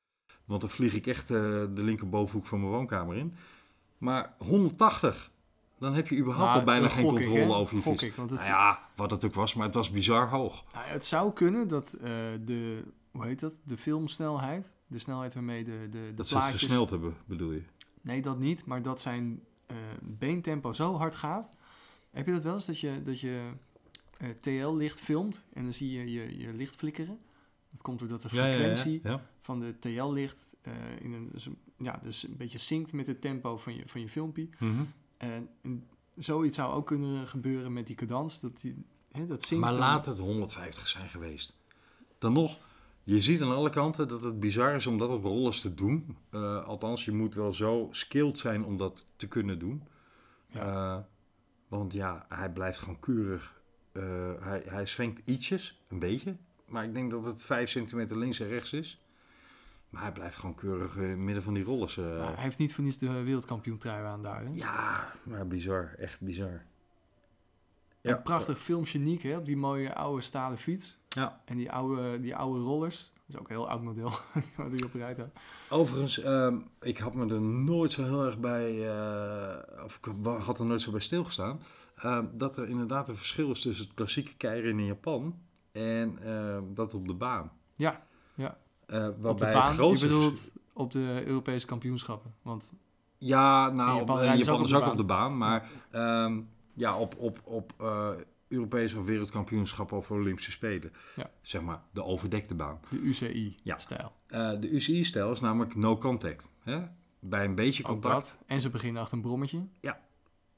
Want 0.44 0.60
dan 0.60 0.70
vlieg 0.70 0.94
ik 0.94 1.06
echt 1.06 1.30
eh, 1.30 1.36
de 1.74 1.82
linkerbovenhoek 1.84 2.46
van 2.46 2.60
mijn 2.60 2.72
woonkamer 2.72 3.16
in. 3.16 3.34
Maar 3.98 4.34
180, 4.38 5.30
dan 5.78 5.94
heb 5.94 6.08
je 6.08 6.16
überhaupt 6.18 6.48
Nou, 6.48 6.58
al 6.58 6.64
bijna 6.64 6.88
geen 6.88 7.04
ik, 7.04 7.10
controle 7.10 7.54
over 7.54 7.76
Gok 7.76 7.84
fiets. 7.92 8.02
ik, 8.02 8.14
want 8.14 8.30
het- 8.30 8.38
Nou 8.40 8.50
ja, 8.52 8.88
wat 8.96 9.10
het 9.10 9.24
ook 9.24 9.34
was, 9.34 9.54
maar 9.54 9.66
het 9.66 9.74
was 9.74 9.90
bizar 9.90 10.28
hoog. 10.28 10.64
Nou, 10.72 10.86
het 10.86 11.04
zou 11.04 11.32
kunnen 11.32 11.68
dat 11.68 11.92
eh, 11.92 12.10
de, 12.44 12.82
hoe 13.10 13.24
heet 13.26 13.40
dat, 13.40 13.52
de 13.64 13.76
filmsnelheid, 13.76 14.72
de 14.86 14.98
snelheid 14.98 15.34
waarmee 15.34 15.64
de, 15.64 15.70
de, 15.70 15.88
de 15.90 16.14
Dat 16.14 16.26
ze 16.28 16.34
het 16.34 16.42
plaatjes... 16.42 16.60
versneld 16.60 16.90
hebben, 16.90 17.14
bedoel 17.24 17.52
je? 17.52 17.62
Nee, 18.00 18.22
dat 18.22 18.38
niet, 18.38 18.64
maar 18.64 18.82
dat 18.82 19.00
zijn 19.00 19.40
eh, 19.66 19.76
beentempo 20.02 20.72
zo 20.72 20.94
hard 20.96 21.14
gaat. 21.14 21.50
Heb 22.10 22.26
je 22.26 22.32
dat 22.32 22.42
wel 22.42 22.54
eens, 22.54 22.66
dat 22.66 22.80
je, 22.80 23.02
dat 23.04 23.20
je 23.20 23.40
eh, 24.18 24.28
TL-licht 24.40 25.00
filmt 25.00 25.44
en 25.52 25.64
dan 25.64 25.72
zie 25.72 25.92
je, 25.92 26.12
je 26.12 26.38
je 26.38 26.52
licht 26.52 26.74
flikkeren? 26.76 27.18
Dat 27.70 27.82
komt 27.82 27.98
doordat 27.98 28.22
de 28.22 28.28
frequentie 28.28 29.00
Ja, 29.02 29.10
ja, 29.10 29.26
van 29.40 29.60
de 29.60 29.78
TL-licht 29.78 30.56
in 31.00 31.12
een, 31.12 31.30
ja, 31.78 31.98
dus 32.02 32.28
een 32.28 32.36
beetje 32.36 32.58
zinkt 32.58 32.92
met 32.92 33.06
het 33.06 33.20
tempo 33.20 33.56
van 33.56 33.74
je, 33.74 33.82
van 33.86 34.00
je 34.00 34.08
filmpje. 34.08 34.48
Mhm. 34.58 34.82
En, 35.16 35.48
en 35.62 35.86
zoiets 36.16 36.56
zou 36.56 36.74
ook 36.74 36.86
kunnen 36.86 37.28
gebeuren 37.28 37.72
met 37.72 37.86
die 37.86 37.96
cadans, 37.96 38.40
dat, 38.40 38.60
die, 38.60 38.84
hè, 39.12 39.26
dat 39.26 39.50
Maar 39.60 39.70
dan. 39.70 39.78
laat 39.80 40.06
het 40.06 40.18
150 40.18 40.86
zijn 40.88 41.08
geweest. 41.08 41.56
Dan 42.18 42.32
nog, 42.32 42.58
je 43.02 43.20
ziet 43.20 43.42
aan 43.42 43.54
alle 43.54 43.70
kanten 43.70 44.08
dat 44.08 44.22
het 44.22 44.40
bizar 44.40 44.74
is 44.74 44.86
om 44.86 44.98
dat 44.98 45.08
op 45.08 45.24
rollers 45.24 45.60
te 45.60 45.74
doen. 45.74 46.16
Eh, 46.30 46.64
althans, 46.64 47.04
je 47.04 47.12
moet 47.12 47.34
wel 47.34 47.52
zo 47.52 47.88
skilled 47.90 48.38
zijn 48.38 48.64
om 48.64 48.76
dat 48.76 49.06
te 49.16 49.28
kunnen 49.28 49.58
doen. 49.58 49.82
Eh, 50.52 50.98
want 51.68 51.92
ja, 51.92 52.26
hij 52.28 52.52
blijft 52.52 52.78
gewoon 52.78 53.00
keurig. 53.00 53.62
eh, 53.92 54.02
hij, 54.38 54.62
hij 54.66 54.86
ietsjes, 55.24 55.82
een 55.88 55.98
beetje. 55.98 56.36
Maar 56.66 56.84
ik 56.84 56.94
denk 56.94 57.10
dat 57.10 57.26
het 57.26 57.42
5 57.42 57.70
centimeter 57.70 58.18
links 58.18 58.40
en 58.40 58.48
rechts 58.48 58.72
is. 58.72 59.03
Maar 59.94 60.02
hij 60.02 60.12
blijft 60.12 60.36
gewoon 60.36 60.54
keurig 60.54 60.96
eh, 60.96 61.10
in 61.10 61.24
midden 61.24 61.42
van 61.42 61.54
die 61.54 61.64
rollers. 61.64 61.96
eh. 61.96 62.04
Hij 62.34 62.42
heeft 62.42 62.58
niet 62.58 62.74
voor 62.74 62.84
niets 62.84 62.98
de 62.98 63.22
wereldkampioen 63.22 63.78
trui 63.78 64.04
aan 64.04 64.22
daar. 64.22 64.40
Hè? 64.42 64.48
ja, 64.52 65.12
maar 65.22 65.46
bizar. 65.46 65.94
Echt 65.98 66.20
bizar. 66.20 66.64
En 68.02 68.22
prachtig 68.22 68.58
filmgeniek 68.58 69.22
hè, 69.22 69.36
op 69.36 69.46
die 69.46 69.56
mooie 69.56 69.94
oude 69.94 70.22
stalen 70.22 70.58
fiets. 70.58 70.98
Ja. 71.08 71.40
En 71.44 71.56
die 71.56 71.72
oude, 71.72 72.20
die 72.20 72.36
oude 72.36 72.60
rollers. 72.60 73.12
Dat 73.14 73.34
is 73.34 73.40
ook 73.40 73.48
een 73.48 73.54
heel 73.54 73.68
oud 73.68 73.82
model 73.82 74.10
waar 74.56 74.70
die 74.70 74.84
op 74.84 74.94
rijdt. 74.94 75.20
Overigens, 75.70 76.20
ehm, 76.20 76.58
ik 76.80 76.98
had 76.98 77.14
me 77.14 77.34
er 77.34 77.40
nooit 77.42 77.90
zo 77.92 78.02
heel 78.04 78.24
erg 78.26 78.38
bij, 78.38 78.88
eh, 78.88 79.84
of 79.84 79.96
ik 80.02 80.08
had 80.42 80.58
er 80.58 80.64
nooit 80.66 80.80
zo 80.80 80.90
bij 80.90 81.00
stilgestaan, 81.00 81.60
ehm, 81.96 82.26
dat 82.32 82.56
er 82.56 82.68
inderdaad 82.68 83.08
een 83.08 83.16
verschil 83.16 83.50
is 83.50 83.60
tussen 83.60 83.84
het 83.84 83.94
klassieke 83.94 84.34
keirin 84.36 84.78
in 84.78 84.86
Japan 84.86 85.38
en 85.72 86.18
ehm, 86.22 86.62
dat 86.74 86.94
op 86.94 87.08
de 87.08 87.14
baan. 87.14 87.52
Ja, 87.76 88.02
ja. 88.86 88.94
Eh, 88.94 89.08
waarbij 89.18 89.48
het 89.48 89.58
baan, 89.58 89.68
je 89.70 89.74
grootste 89.76 90.06
bedoelt 90.06 90.52
op 90.72 90.92
de 90.92 91.22
Europese 91.26 91.66
kampioenschappen. 91.66 92.34
Want 92.42 92.72
Ja, 93.18 93.70
nou, 93.70 93.94
In 93.96 94.02
op- 94.02 94.08
Japan 94.08 94.38
Japan 94.38 94.54
ook 94.58 94.64
is 94.64 94.72
op 94.72 94.78
ook 94.78 94.84
de 94.84 94.90
op 94.90 94.96
de 94.96 95.04
baan, 95.04 95.36
maar 95.38 95.68
ehm, 95.90 96.40
ja, 96.74 96.98
op, 96.98 97.14
op, 97.18 97.40
op 97.44 97.72
eh, 97.80 98.08
Europese 98.48 98.98
of 98.98 99.04
wereldkampioenschappen 99.04 99.96
of 99.96 100.10
Olympische 100.10 100.50
Spelen. 100.50 100.92
Ja. 101.16 101.30
Zeg 101.42 101.62
maar, 101.62 101.82
de 101.92 102.02
overdekte 102.04 102.54
baan. 102.54 102.80
de 102.90 102.96
Ja. 102.96 103.02
UCI-stijl. 103.02 104.12
Eh, 104.26 104.50
de 104.60 104.68
UCI-stijl 104.70 105.30
is 105.30 105.40
namelijk 105.40 105.74
no 105.74 105.98
contact. 105.98 106.48
Hè? 106.60 106.82
Bij 107.20 107.44
een 107.44 107.54
beetje 107.54 107.82
contact. 107.82 108.14
dat. 108.14 108.42
En 108.46 108.60
ze 108.60 108.70
beginnen 108.70 109.02
achter 109.02 109.16
een 109.16 109.22
brommetje. 109.22 109.66
Ja. 109.80 110.00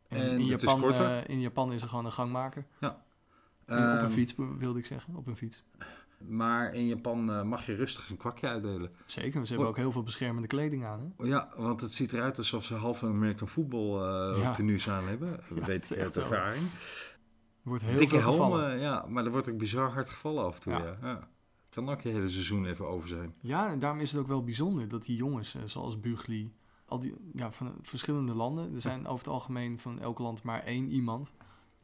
En, 0.09 0.21
En 0.21 0.41
in, 0.41 0.51
het 0.51 0.61
Japan, 0.61 0.95
eh, 0.95 1.29
in 1.29 1.41
Japan 1.41 1.73
is 1.73 1.83
er 1.83 1.89
gewoon 1.89 2.05
een 2.05 2.13
gangmaker. 2.13 2.67
En 2.81 2.89
op 2.91 2.99
Ehm, 3.67 4.05
een 4.05 4.11
fiets 4.11 4.35
wilde 4.59 4.79
ik 4.79 4.87
zeggen. 4.87 5.15
Op 5.17 5.27
een 5.27 5.37
fiets. 5.37 5.65
Maar 6.19 6.75
in 6.75 6.87
Japan 6.87 7.31
eh, 7.33 7.43
mag 7.43 7.67
je 7.67 7.75
rustig 7.75 8.11
een 8.11 8.17
kwakje 8.17 8.49
uitdelen. 8.49 8.91
Zeker. 9.07 9.47
Ze 9.47 9.53
hebben 9.53 9.69
ook 9.69 9.77
heel 9.77 9.93
veel 9.93 10.03
beschermende 10.03 10.49
kleding 10.49 10.85
aan. 10.85 11.15
Hè? 11.17 11.27
Ja, 11.27 11.49
want 11.57 11.81
het 11.81 11.93
ziet 11.93 12.13
eruit 12.13 12.39
alsof 12.39 12.65
ze 12.65 12.75
half 12.75 13.03
een 13.03 13.09
American 13.09 13.49
voetbal 13.49 14.05
eh 14.05 14.41
Ja. 14.43 14.53
tenues 14.53 14.89
aan 14.89 15.07
hebben. 15.07 15.29
Dat 15.49 15.67
Ja, 15.67 15.73
echt 15.73 15.97
uit 15.97 16.17
ervaring. 16.17 16.63
Er 16.63 17.73
wordt 17.73 17.85
heel 17.85 17.99
Dikke 17.99 18.17
helmen, 18.19 18.79
ja. 18.79 19.07
Maar 19.09 19.25
er 19.25 19.31
wordt 19.31 19.51
ook 19.51 19.59
bizar 19.59 19.91
hard 19.91 20.11
gevallen 20.11 20.45
af 20.45 20.55
en 20.55 20.61
toe, 20.61 20.73
Ja. 20.73 20.79
ja. 20.79 20.97
ja. 21.03 21.29
Kan 21.69 21.89
ook 21.89 22.01
je 22.01 22.09
hele 22.09 22.29
seizoen 22.29 22.67
even 22.67 22.87
over 22.89 23.09
zijn. 23.09 23.35
Ja, 23.41 23.71
en 23.71 23.79
daarom 23.79 24.01
is 24.01 24.13
het 24.13 24.21
ook 24.21 24.27
wel 24.27 24.45
bijzonder 24.45 24.89
dat 24.89 25.05
die 25.05 25.17
jongens, 25.17 25.55
eh, 25.55 25.63
zoals 25.65 26.01
Bugli, 26.01 26.53
al 26.87 27.01
die 27.01 27.15
ja, 27.33 27.53
van 27.53 27.75
verschillende 27.83 28.35
landen, 28.35 28.75
er 28.75 28.81
zijn 28.81 29.07
over 29.07 29.19
het 29.25 29.29
algemeen 29.35 29.79
van 29.79 30.01
elk 30.01 30.19
land 30.19 30.43
maar 30.43 30.63
één 30.63 30.89
iemand. 30.91 31.35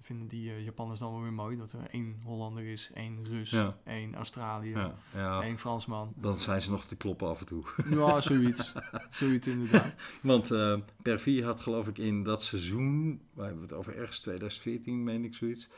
Vinden 0.04 0.26
die 0.28 0.50
eh, 0.50 0.64
Japanners 0.64 1.00
dan 1.00 1.12
wel 1.12 1.22
weer 1.22 1.32
mooi, 1.32 1.56
dat 1.56 1.72
er 1.72 1.78
één 1.90 2.20
Hollander 2.24 2.64
is, 2.64 2.90
één 2.94 3.24
Rus, 3.24 3.50
Ja. 3.50 3.76
één 3.84 4.14
Australië, 4.14 4.70
Ja, 4.70 4.94
ja. 5.14 5.42
één 5.42 5.58
Fransman. 5.58 6.12
Dan 6.16 6.36
zijn 6.36 6.62
ze 6.62 6.70
nog 6.70 6.84
te 6.84 6.96
kloppen 6.96 7.28
af 7.28 7.40
en 7.40 7.46
toe. 7.46 7.64
Ja, 7.90 8.20
zoiets. 8.20 8.72
zoiets 9.10 9.46
inderdaad. 9.46 9.94
Want 10.22 10.50
eh 10.50 10.76
Per 11.02 11.44
had 11.44 11.60
geloof 11.60 11.88
ik 11.88 11.98
in 11.98 12.22
dat 12.22 12.42
seizoen, 12.42 13.20
waar 13.34 13.46
hebben 13.46 13.62
we 13.64 13.68
het 13.68 13.78
over 13.78 13.96
ergens 13.96 14.20
2014, 14.20 15.04
meen 15.04 15.24
ik 15.24 15.34
zoiets, 15.34 15.68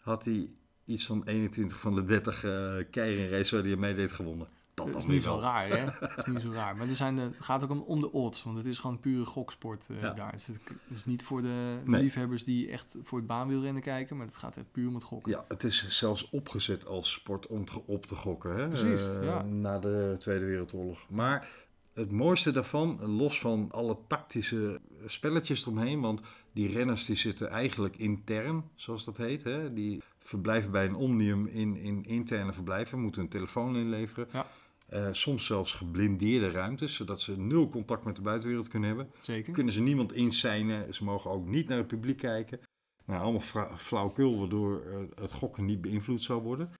had 0.00 0.24
hij 0.24 0.48
iets 0.84 1.06
van 1.06 1.22
21 1.24 1.80
van 1.80 1.94
de 1.94 2.04
30 2.04 2.44
eh 2.44 2.74
keirin 2.90 3.30
waar 3.50 3.62
hij 3.62 3.76
mee 3.76 3.94
deed 3.94 4.12
gewonnen. 4.12 4.46
Dat 4.74 4.96
is 4.96 5.06
niet 5.06 5.22
zo 5.22 5.38
raar, 5.38 5.68
hè? 5.68 5.84
Dat 6.00 6.18
is 6.18 6.26
niet 6.26 6.40
zo 6.40 6.50
raar. 6.50 6.76
Maar 6.76 6.88
er 6.88 6.94
zijn, 6.94 7.18
eh, 7.18 7.24
het 7.24 7.34
gaat 7.44 7.62
ook 7.62 7.70
om, 7.70 7.80
om 7.80 8.00
de 8.00 8.12
odds, 8.12 8.42
want 8.42 8.56
het 8.56 8.66
is 8.66 8.78
gewoon 8.78 9.00
pure 9.00 9.24
goksport 9.24 9.86
eh, 9.90 10.00
Ja. 10.00 10.12
daar. 10.12 10.32
Dus 10.32 10.46
het 10.46 10.58
is 10.88 11.04
niet 11.04 11.22
voor 11.22 11.42
de 11.42 11.78
Nee. 11.84 12.02
liefhebbers 12.02 12.44
die 12.44 12.68
echt 12.70 12.96
voor 13.02 13.18
het 13.18 13.26
baanwielrennen 13.26 13.82
kijken, 13.82 14.16
maar 14.16 14.26
het 14.26 14.36
gaat 14.36 14.56
echt 14.56 14.72
puur 14.72 14.88
om 14.88 14.94
het 14.94 15.04
gokken. 15.04 15.32
Ja, 15.32 15.44
het 15.48 15.64
is 15.64 15.88
zelfs 15.88 16.30
opgezet 16.30 16.86
als 16.86 17.12
sport 17.12 17.46
om 17.46 17.64
te- 17.64 17.82
op 17.86 18.06
te 18.06 18.14
gokken. 18.14 18.56
Hè? 18.56 18.68
Precies, 18.68 19.06
Eh, 19.06 19.24
ja. 19.24 19.42
Na 19.42 19.78
de 19.78 20.14
Tweede 20.18 20.44
Wereldoorlog. 20.44 21.06
Maar 21.10 21.48
het 21.92 22.10
mooiste 22.10 22.50
daarvan, 22.50 23.06
los 23.06 23.40
van 23.40 23.68
alle 23.70 23.98
tactische 24.06 24.80
spelletjes 25.06 25.62
eromheen... 25.62 26.00
want 26.00 26.20
die 26.52 26.72
renners 26.72 27.04
die 27.04 27.16
zitten 27.16 27.48
eigenlijk 27.48 27.96
intern, 27.96 28.64
zoals 28.74 29.04
dat 29.04 29.16
heet. 29.16 29.44
Hè? 29.44 29.72
Die 29.72 30.02
verblijven 30.18 30.70
bij 30.72 30.84
een 30.86 30.94
omnium 30.94 31.46
in, 31.46 31.76
in 31.76 32.04
interne 32.04 32.52
verblijven, 32.52 33.00
moeten 33.00 33.22
een 33.22 33.28
telefoon 33.28 33.76
inleveren. 33.76 34.26
Ja. 34.32 34.46
Eh, 34.94 35.08
soms 35.12 35.46
zelfs 35.46 35.72
geblindeerde 35.72 36.50
ruimtes, 36.50 36.94
zodat 36.94 37.20
ze 37.20 37.40
nul 37.40 37.68
contact 37.68 38.04
met 38.04 38.16
de 38.16 38.22
buitenwereld 38.22 38.68
kunnen 38.68 38.88
hebben. 38.88 39.10
Zeker. 39.20 39.52
Kunnen 39.52 39.72
ze 39.72 39.80
niemand 39.80 40.12
insijnen. 40.12 40.94
Ze 40.94 41.04
mogen 41.04 41.30
ook 41.30 41.46
niet 41.46 41.68
naar 41.68 41.78
het 41.78 41.86
publiek 41.86 42.18
kijken. 42.18 42.60
Nou, 43.04 43.22
allemaal 43.22 43.76
flauwkul, 43.76 44.38
waardoor 44.38 44.82
eh, 44.86 45.04
het 45.14 45.32
gokken 45.32 45.64
niet 45.64 45.80
beïnvloed 45.80 46.22
zou 46.22 46.42
worden. 46.42 46.72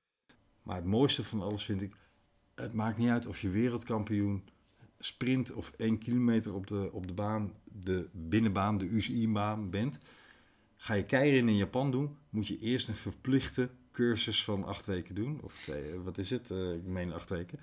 Maar 0.62 0.76
het 0.76 0.84
mooiste 0.84 1.24
van 1.24 1.42
alles 1.42 1.64
vind 1.64 1.82
ik... 1.82 1.96
Het 2.54 2.72
maakt 2.72 2.98
niet 2.98 3.08
uit 3.08 3.26
of 3.26 3.40
je 3.40 3.48
wereldkampioen 3.48 4.44
sprint 4.98 5.52
of 5.52 5.72
één 5.76 5.98
kilometer 5.98 6.54
op 6.54 6.66
de, 6.66 6.92
op 6.92 7.06
de 7.06 7.14
baan, 7.14 7.52
de 7.64 8.08
binnenbaan, 8.12 8.78
de 8.78 8.86
UCI-baan 8.86 9.70
bent. 9.70 10.00
Ga 10.76 10.94
je 10.94 11.04
keirin 11.04 11.48
in 11.48 11.56
Japan 11.56 11.90
doen, 11.90 12.16
moet 12.30 12.46
je 12.46 12.58
eerst 12.58 12.88
een 12.88 12.94
verplichte 12.94 13.70
cursus 13.92 14.44
van 14.44 14.64
acht 14.64 14.86
weken 14.86 15.14
doen. 15.14 15.40
Of 15.42 15.58
twee, 15.62 15.90
eh, 15.90 15.98
wat 16.04 16.18
is 16.18 16.30
het? 16.30 16.50
Ik 16.50 16.84
meen 16.84 17.12
acht 17.12 17.30
weken. 17.30 17.58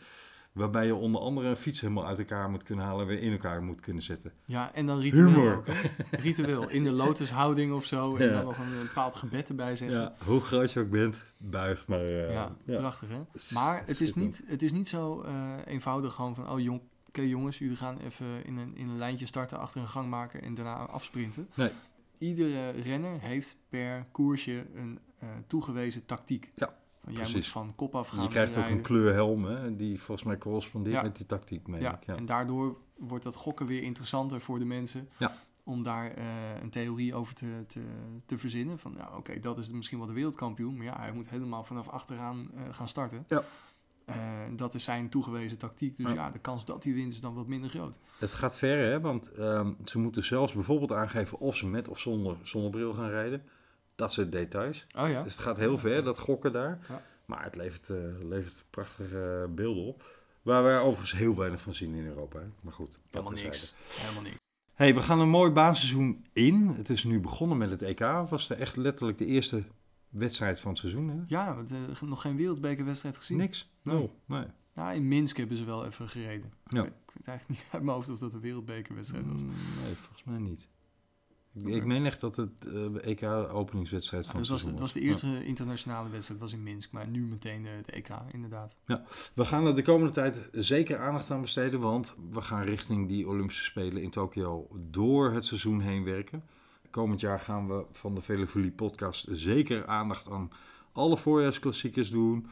Waarbij 0.52 0.86
je 0.86 0.96
onder 0.96 1.22
andere 1.22 1.48
een 1.48 1.56
fiets 1.56 1.82
helemaal 1.82 2.06
uit 2.06 2.20
elkaar 2.20 2.50
moet 2.50 2.64
kunnen 2.64 2.86
halen 2.86 3.02
en 3.02 3.08
weer 3.08 3.22
in 3.22 3.32
elkaar 3.32 3.64
moet 3.64 3.80
kunnen 3.82 4.04
zetten. 4.04 4.32
Ja, 4.46 4.74
en 4.74 4.86
dan 4.86 5.00
ritueel 5.00 5.28
Humor. 5.30 5.56
ook, 5.56 5.68
hè? 5.68 5.82
Ritueel. 6.18 6.70
In 6.70 6.84
de 6.84 6.92
lotushouding 6.92 7.74
of 7.74 7.86
zo. 7.86 8.16
En 8.16 8.26
Ja. 8.26 8.34
dan 8.34 8.44
nog 8.46 8.58
een, 8.58 8.72
een 8.72 8.84
bepaald 8.88 9.16
gebed 9.16 9.50
erbij 9.50 9.76
zeggen. 9.76 10.00
Ja, 10.00 10.16
hoe 10.26 10.40
groot 10.42 10.72
je 10.72 10.80
ook 10.80 10.90
bent, 10.90 11.34
buig 11.38 11.88
maar. 11.88 12.00
eh, 12.00 12.34
Ja, 12.34 12.56
ja. 12.64 12.80
prachtig 12.80 13.10
hè. 13.10 13.22
Maar 13.54 13.84
het 13.86 14.02
is 14.02 14.14
niet, 14.16 14.44
het 14.48 14.62
is 14.64 14.72
niet 14.72 14.90
zo 14.90 15.22
eh, 15.22 15.54
eenvoudig 15.66 16.14
gewoon 16.14 16.36
van, 16.36 16.50
oh 16.50 16.60
jong, 16.60 16.82
oké 17.08 17.22
jongens, 17.22 17.58
jullie 17.60 17.76
gaan 17.78 17.98
even 18.00 18.46
in 18.46 18.58
een, 18.58 18.76
in 18.78 18.90
een 18.90 18.98
lijntje 18.98 19.26
starten, 19.26 19.60
achter 19.60 19.82
een 19.82 19.88
gangmaker 19.88 20.44
en 20.44 20.54
daarna 20.54 20.76
afsprinten. 20.76 21.48
Nee. 21.56 21.70
Iedere 22.18 22.70
renner 22.70 23.20
heeft 23.22 23.58
per 23.70 24.06
koersje 24.12 24.66
een 24.76 25.00
eh, 25.20 25.28
toegewezen 25.48 26.06
tactiek. 26.06 26.52
Ja, 26.56 26.74
jij 27.06 27.14
precies. 27.14 27.34
moet 27.34 27.48
van 27.48 27.76
kop 27.76 27.96
af 27.96 28.08
gaan 28.08 28.24
Je 28.24 28.30
krijgt 28.30 28.58
ook 28.58 28.68
een 28.70 28.82
kleurhelm, 28.82 29.44
hè, 29.46 29.76
die 29.76 30.00
volgens 30.02 30.28
mij 30.28 30.38
correspondeert 30.38 30.96
Ja. 30.96 31.02
met 31.02 31.16
die 31.18 31.26
tactiek, 31.26 31.68
meen 31.68 31.82
Ja, 31.82 31.94
ik. 31.96 32.06
Ja. 32.06 32.16
en 32.16 32.26
daardoor 32.26 32.78
wordt 32.98 33.24
dat 33.24 33.36
gokken 33.36 33.66
weer 33.66 33.84
interessanter 33.84 34.42
voor 34.42 34.60
de 34.60 34.66
mensen. 34.66 35.10
Ja. 35.18 35.36
Om 35.64 35.84
daar 35.84 36.12
eh, 36.14 36.26
een 36.62 36.70
theorie 36.70 37.16
over 37.16 37.34
te, 37.34 37.64
te, 37.68 37.82
te 38.26 38.38
verzinnen. 38.38 38.80
Van 38.80 38.94
ja, 38.98 39.12
oké, 39.18 39.40
dat 39.40 39.60
is 39.60 39.70
misschien 39.70 39.98
wel 39.98 40.08
de 40.08 40.14
wereldkampioen. 40.14 40.76
Maar 40.78 40.86
ja, 40.86 41.00
hij 41.00 41.12
moet 41.12 41.30
helemaal 41.30 41.64
vanaf 41.64 41.88
achteraan 41.90 42.50
eh, 42.56 42.62
gaan 42.72 42.88
starten. 42.88 43.26
Ja. 43.28 43.44
Eh, 44.06 44.16
dat 44.56 44.74
is 44.74 44.84
zijn 44.84 45.10
toegewezen 45.10 45.58
tactiek. 45.58 45.98
Dus 45.98 46.08
Ja. 46.08 46.14
ja. 46.14 46.30
de 46.30 46.40
kans 46.40 46.66
dat 46.66 46.84
hij 46.84 46.94
wint 46.94 47.14
is 47.14 47.22
dan 47.22 47.34
wat 47.34 47.48
minder 47.48 47.70
groot. 47.70 48.00
Het 48.20 48.34
gaat 48.34 48.58
ver, 48.58 48.78
hè, 48.78 49.00
want 49.00 49.32
ehm, 49.32 49.72
ze 49.86 50.00
moeten 50.00 50.24
zelfs 50.24 50.54
bijvoorbeeld 50.54 50.92
aangeven 50.92 51.40
of 51.40 51.56
ze 51.56 51.68
met 51.68 51.88
of 51.88 52.00
zonder 52.00 52.38
zonnebril 52.42 52.94
gaan 52.94 53.10
rijden. 53.10 53.44
Dat 54.02 54.14
soort 54.14 54.32
details. 54.32 54.86
Oh 54.98 55.10
ja? 55.10 55.24
Dus 55.24 55.34
het 55.34 55.42
gaat 55.42 55.58
heel 55.58 55.78
ver, 55.78 56.04
dat 56.04 56.20
gokken 56.20 56.52
daar. 56.52 56.80
Ja. 56.90 57.02
Maar 57.26 57.44
het 57.44 57.56
levert, 57.56 57.90
eh, 57.90 57.98
levert 58.24 58.66
prachtige 58.70 59.50
beelden 59.56 59.84
op. 59.84 60.20
Waar 60.42 60.64
wij 60.64 60.80
overigens 60.80 61.12
heel 61.12 61.36
weinig 61.36 61.62
van 61.62 61.74
zien 61.74 61.94
in 61.94 62.06
Europa. 62.06 62.40
Hè. 62.40 62.46
Maar 62.62 62.74
goed, 62.74 63.00
dat 63.10 63.24
Helemaal 63.24 63.44
niks. 63.44 63.76
Helemaal 63.88 64.24
niks. 64.24 64.38
Hey, 64.74 64.94
we 64.94 65.02
gaan 65.02 65.20
een 65.20 65.30
mooi 65.30 65.52
baanseizoen 65.52 66.26
in. 66.34 66.68
Het 66.68 66.90
is 66.90 67.04
nu 67.04 67.20
begonnen 67.20 67.58
met 67.58 67.70
het 67.70 67.82
EK. 67.82 68.00
Was 68.30 68.48
de 68.48 68.56
echt 68.56 68.76
letterlijk 68.76 69.18
de 69.18 69.26
eerste 69.26 69.64
wedstrijd 70.10 70.60
van 70.60 70.72
het 70.72 70.80
seizoen. 70.80 71.10
Hè? 71.10 71.16
Ja, 71.28 71.56
want, 71.56 71.72
eh, 71.72 72.02
nog 72.02 72.22
geen 72.22 72.36
wereldbekerwedstrijd 72.36 73.18
gezien. 73.18 73.38
Niks. 73.38 73.72
Nee. 73.84 73.96
Nul. 73.96 74.16
Nee. 74.26 74.46
Ja, 74.76 74.92
in 74.92 75.08
Minsk 75.08 75.38
hebben 75.38 75.58
ze 75.58 75.64
wel 75.64 75.86
even 75.86 76.10
gereden. 76.10 76.54
Ja. 76.64 76.84
Ik 76.84 76.92
weet 77.14 77.28
eigenlijk 77.28 77.48
niet 77.48 77.68
uit 77.74 77.84
mijn 77.84 77.96
hoofd 77.96 78.10
of 78.10 78.20
dat 78.20 78.34
een 78.34 78.40
wereldbekerwedstrijd 78.40 79.26
was. 79.32 79.42
Mm, 79.42 79.54
Nee, 79.84 79.96
volgens 79.96 80.24
mij 80.24 80.40
niet. 80.40 80.68
Ik, 81.54 81.68
ik 81.68 81.86
meen 81.86 82.06
echt 82.06 82.22
dat 82.22 82.36
het 82.36 82.50
eh, 82.68 83.10
EK-openingswedstrijd 83.10 84.26
Ja, 84.26 84.32
van 84.32 84.40
dus 84.40 84.50
het 84.50 84.62
was, 84.62 84.72
het 84.72 84.80
was 84.80 84.94
de 84.94 85.02
Ja. 85.02 85.08
eerste 85.08 85.46
internationale 85.46 86.10
wedstrijd 86.10 86.40
was 86.42 86.54
in 86.54 86.64
Minsk, 86.64 86.92
maar 86.92 87.08
nu 87.08 87.26
meteen 87.26 87.64
de, 87.64 87.70
de 87.86 87.92
EK, 87.92 88.10
inderdaad. 88.32 88.76
We 89.36 89.46
gaan 89.46 89.66
er 89.66 89.76
de 89.76 89.82
komende 89.82 90.14
tijd 90.14 90.50
zeker 90.52 91.00
aandacht 91.00 91.32
aan 91.32 91.42
besteden, 91.42 91.80
want 91.80 92.16
we 92.32 92.42
gaan 92.42 92.64
richting 92.64 93.08
die 93.08 93.28
Olympische 93.28 93.64
Spelen 93.64 94.02
in 94.02 94.10
Tokio 94.10 94.68
door 94.90 95.32
het 95.32 95.46
seizoen 95.46 95.80
heen 95.80 96.04
werken. 96.04 96.44
Komend 96.90 97.20
jaar 97.20 97.40
gaan 97.40 97.68
we 97.68 97.86
van 97.92 98.16
de 98.16 98.22
Velofilie 98.22 98.72
podcast 98.72 99.28
zeker 99.32 99.86
aandacht 99.86 100.30
aan 100.30 100.50
alle 100.92 101.18
voorjaarsklassiekers 101.18 102.12
doen. 102.12 102.48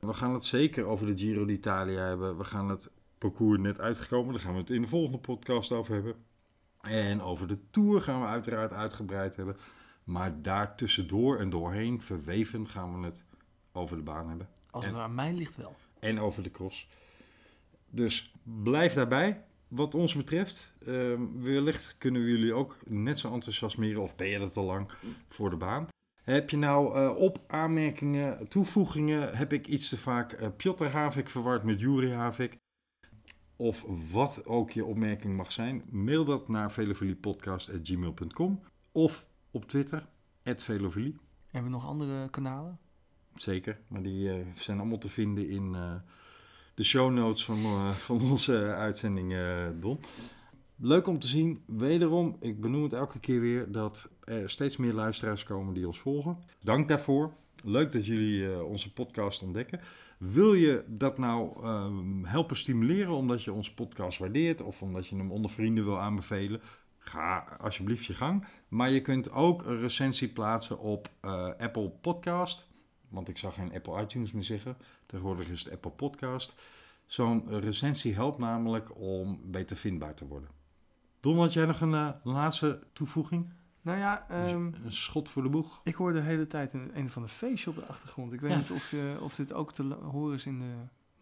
We 0.00 0.12
gaan 0.12 0.32
het 0.32 0.44
zeker 0.44 0.84
over 0.84 1.06
de 1.06 1.18
Giro 1.18 1.44
d'Italia 1.44 2.04
hebben. 2.04 2.36
We 2.38 2.44
gaan 2.44 2.68
het 2.68 2.90
parcours 3.18 3.58
net 3.60 3.80
uitgekomen, 3.80 4.32
daar 4.32 4.42
gaan 4.42 4.52
we 4.52 4.58
het 4.58 4.70
in 4.70 4.82
de 4.82 4.88
volgende 4.88 5.18
podcast 5.18 5.72
over 5.72 5.94
hebben. 5.94 6.14
En 6.84 7.20
over 7.22 7.48
de 7.48 7.58
Tour 7.70 8.00
gaan 8.00 8.20
we 8.20 8.26
uiteraard 8.26 8.72
uitgebreid 8.72 9.36
hebben. 9.36 9.56
Maar 10.04 10.42
daar 10.42 10.76
tussendoor 10.76 11.38
en 11.38 11.50
doorheen 11.50 12.02
verweven 12.02 12.68
gaan 12.68 13.00
we 13.00 13.06
het 13.06 13.24
over 13.72 13.96
de 13.96 14.02
baan 14.02 14.28
hebben 14.28 14.48
Als 14.70 14.84
En- 14.84 14.90
het 14.92 15.00
aan 15.00 15.14
mij 15.14 15.32
ligt 15.32 15.56
wel. 15.56 15.76
en 16.00 16.20
over 16.20 16.42
de 16.42 16.50
cross. 16.50 16.88
Dus 17.90 18.32
blijf 18.42 18.92
daarbij. 18.92 19.44
Wat 19.68 19.94
ons 19.94 20.14
betreft, 20.14 20.74
ehm, 20.86 21.20
wellicht 21.38 21.94
kunnen 21.98 22.22
we 22.22 22.28
jullie 22.30 22.52
ook 22.54 22.76
net 22.88 23.18
zo 23.18 23.32
enthousiasmeren, 23.32 24.02
of 24.02 24.16
ben 24.16 24.26
je 24.28 24.38
dat 24.38 24.56
al 24.56 24.64
lang, 24.64 24.90
voor 25.28 25.50
de 25.50 25.56
baan. 25.56 25.86
Heb 26.22 26.50
je 26.50 26.56
nou 26.56 26.96
eh, 26.96 27.16
op 27.16 27.38
aanmerkingen, 27.46 28.48
toevoegingen, 28.48 29.36
heb 29.36 29.52
ik 29.52 29.66
iets 29.66 29.88
te 29.88 29.96
vaak 29.98 30.32
eh 30.32 30.48
Piotr 30.56 30.84
Havik 30.84 31.28
verward 31.28 31.62
met 31.62 31.80
Juri 31.80 32.12
Havik? 32.12 32.56
Of 33.56 33.84
wat 34.12 34.46
ook 34.46 34.70
je 34.70 34.84
opmerking 34.84 35.36
mag 35.36 35.52
zijn, 35.52 35.82
mail 35.90 36.24
dat 36.24 36.48
naar 36.48 36.72
velofiliepodcast.gmail.com 36.72 38.60
of 38.92 39.26
op 39.50 39.64
Twitter, 39.64 40.06
@velofilie. 40.42 41.16
Hebben 41.46 41.70
we 41.70 41.76
nog 41.76 41.86
andere 41.86 42.30
kanalen? 42.30 42.78
Zeker, 43.34 43.78
maar 43.88 44.02
die 44.02 44.30
eh, 44.30 44.46
zijn 44.54 44.78
allemaal 44.78 44.98
te 44.98 45.08
vinden 45.08 45.48
in 45.48 45.74
eh, 45.74 45.94
de 46.74 46.84
show 46.84 47.12
notes 47.12 47.44
van, 47.44 47.64
eh, 47.64 47.90
van 47.90 48.20
onze 48.30 48.74
uitzending, 48.74 49.34
Don. 49.80 50.00
Leuk 50.76 51.06
om 51.06 51.18
te 51.18 51.26
zien, 51.26 51.62
wederom, 51.66 52.36
ik 52.40 52.60
benoem 52.60 52.82
het 52.82 52.92
elke 52.92 53.18
keer 53.18 53.40
weer, 53.40 53.72
dat 53.72 54.08
er 54.24 54.50
steeds 54.50 54.76
meer 54.76 54.92
luisteraars 54.92 55.44
komen 55.44 55.74
die 55.74 55.86
ons 55.86 55.98
volgen. 55.98 56.38
Dank 56.62 56.88
daarvoor. 56.88 57.32
Leuk 57.66 57.92
dat 57.92 58.06
jullie 58.06 58.52
eh, 58.52 58.68
onze 58.68 58.92
podcast 58.92 59.42
ontdekken. 59.42 59.80
Wil 60.18 60.54
je 60.54 60.84
dat 60.86 61.18
nou 61.18 61.62
ehm, 61.62 62.24
helpen 62.24 62.56
stimuleren 62.56 63.14
omdat 63.14 63.42
je 63.42 63.52
onze 63.52 63.74
podcast 63.74 64.18
waardeert 64.18 64.62
of 64.62 64.82
omdat 64.82 65.06
je 65.06 65.16
hem 65.16 65.30
onder 65.30 65.50
vrienden 65.50 65.84
wil 65.84 66.00
aanbevelen? 66.00 66.60
Ga 66.98 67.56
alsjeblieft 67.60 68.04
je 68.04 68.14
gang. 68.14 68.46
Maar 68.68 68.90
je 68.90 69.00
kunt 69.00 69.30
ook 69.30 69.66
een 69.66 69.76
recensie 69.76 70.28
plaatsen 70.28 70.78
op 70.78 71.08
eh, 71.20 71.48
Apple 71.58 71.90
Podcast. 71.90 72.68
Want 73.08 73.28
ik 73.28 73.38
zag 73.38 73.54
geen 73.54 73.74
Apple 73.74 74.02
iTunes 74.02 74.32
meer 74.32 74.44
zeggen. 74.44 74.76
Tegenwoordig 75.06 75.48
is 75.48 75.64
het 75.64 75.72
Apple 75.72 75.90
Podcast. 75.90 76.62
Zo'n 77.06 77.60
recensie 77.60 78.14
helpt 78.14 78.38
namelijk 78.38 79.00
om 79.00 79.40
beter 79.44 79.76
vindbaar 79.76 80.14
te 80.14 80.26
worden. 80.26 80.48
Don, 81.20 81.38
had 81.38 81.52
jij 81.52 81.64
nog 81.64 81.80
een 81.80 81.94
eh, 81.94 82.08
laatste 82.22 82.78
toevoeging? 82.92 83.52
Nou 83.84 83.98
ja, 83.98 84.26
ehm, 84.28 84.70
Een 84.84 84.92
schot 84.92 85.28
voor 85.28 85.42
de 85.42 85.48
boeg? 85.48 85.80
ik 85.84 85.94
hoor 85.94 86.12
de 86.12 86.20
hele 86.20 86.46
tijd 86.46 86.72
een, 86.72 86.90
een 86.98 87.10
van 87.10 87.22
de 87.22 87.28
feestje 87.28 87.70
op 87.70 87.76
de 87.76 87.86
achtergrond. 87.86 88.32
Ik 88.32 88.40
weet 88.40 88.50
Ja. 88.50 88.56
niet 88.56 88.70
of, 88.70 88.90
je, 88.90 89.16
of 89.20 89.34
dit 89.34 89.52
ook 89.52 89.72
te 89.72 89.82
horen 89.94 90.34
is 90.34 90.46
in 90.46 90.58
de, 90.58 90.74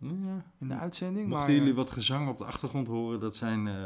Ja. 0.06 0.44
in 0.60 0.68
de 0.68 0.74
uitzending. 0.74 1.28
Mochten 1.28 1.46
maar, 1.46 1.56
jullie 1.56 1.70
eh, 1.70 1.76
wat 1.76 1.90
gezang 1.90 2.28
op 2.28 2.38
de 2.38 2.44
achtergrond 2.44 2.88
horen, 2.88 3.20
dat 3.20 3.36
zijn... 3.36 3.66
eh, 3.66 3.84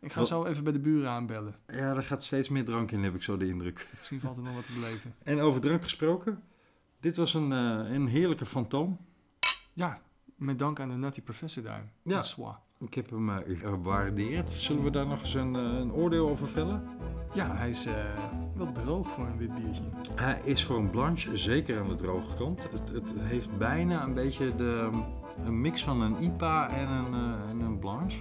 ik 0.00 0.12
ga 0.12 0.18
wat- 0.18 0.28
zo 0.28 0.44
even 0.44 0.64
bij 0.64 0.72
de 0.72 0.78
buren 0.78 1.10
aanbellen. 1.10 1.54
ja, 1.66 1.94
er 1.96 2.02
gaat 2.02 2.24
steeds 2.24 2.48
meer 2.48 2.64
drank 2.64 2.90
in, 2.90 3.02
heb 3.02 3.14
ik 3.14 3.22
zo 3.22 3.36
de 3.36 3.48
indruk. 3.48 3.88
Misschien 3.98 4.20
valt 4.20 4.36
er 4.36 4.42
nog 4.42 4.54
wat 4.54 4.66
te 4.66 4.72
beleven. 4.72 5.14
En 5.22 5.40
over 5.40 5.60
drank 5.60 5.82
gesproken, 5.82 6.42
dit 7.00 7.16
was 7.16 7.34
een, 7.34 7.52
eh, 7.52 7.92
een 7.94 8.06
heerlijke 8.06 8.46
fantoom. 8.46 8.98
Ja, 9.72 10.00
met 10.36 10.58
dank 10.58 10.80
aan 10.80 10.88
de 10.88 10.94
Nutty 10.94 11.20
Professor 11.22 11.62
daar. 11.62 11.92
Ja. 12.02 12.22
Ik 12.86 12.94
heb 12.94 13.10
hem 13.10 13.28
eh, 13.30 13.36
gewaardeerd. 13.58 14.50
Zullen 14.50 14.82
we 14.84 14.90
daar 14.90 15.06
nog 15.06 15.20
eens 15.20 15.34
een, 15.34 15.56
eh, 15.56 15.62
een 15.62 15.92
oordeel 15.92 16.28
over 16.28 16.46
vellen? 16.46 16.82
Ja, 17.32 17.54
hij 17.56 17.68
is 17.68 17.86
eh, 17.86 17.94
wel 18.54 18.72
droog 18.72 19.10
voor 19.10 19.26
een 19.26 19.36
wit 19.36 19.54
biertje. 19.54 19.82
Hij 20.14 20.40
is 20.44 20.64
voor 20.64 20.76
een 20.76 20.90
blanche 20.90 21.36
zeker 21.36 21.80
aan 21.80 21.88
de 21.88 21.94
droge 21.94 22.36
kant. 22.36 22.68
Het, 22.72 22.90
het 22.90 23.14
heeft 23.22 23.58
bijna 23.58 24.04
een 24.04 24.14
beetje 24.14 24.54
de, 24.54 24.90
een 25.44 25.60
mix 25.60 25.84
van 25.84 26.00
een 26.00 26.16
IPA 26.22 26.68
en 26.68 26.88
een, 26.88 27.34
en 27.50 27.60
een 27.60 27.78
blanche 27.78 28.18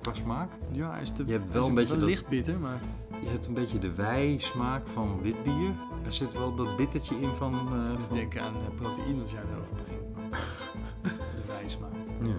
qua 0.00 0.14
smaak. 0.14 0.52
Ja, 0.72 0.90
hij 0.90 1.02
is 1.02 1.12
te, 1.12 1.26
Je 1.26 1.32
hebt 1.32 1.44
hij 1.44 1.52
wel 1.52 1.68
een 1.68 1.74
beetje 1.74 1.96
dat- 1.96 2.08
licht 2.08 2.28
bitter, 2.28 2.58
maar 2.58 2.80
Je 3.22 3.28
hebt 3.28 3.46
een 3.46 3.54
beetje 3.54 3.78
de 3.78 3.94
wij-smaak 3.94 4.86
van 4.86 5.22
wit 5.22 5.44
bier. 5.44 5.72
Er 6.04 6.12
zit 6.12 6.38
wel 6.38 6.54
dat 6.54 6.76
bittertje 6.76 7.20
in 7.20 7.34
van... 7.34 7.52
eh, 7.52 7.92
ik 7.92 7.98
van 8.00 8.16
denk 8.16 8.38
aan 8.38 8.52
proteïne 8.76 9.22
als 9.22 9.30
jij 9.32 9.42
daarover 9.48 9.74
begint. 9.76 10.02
de 11.36 11.46
wijsmaak. 11.46 11.92
ja. 12.22 12.34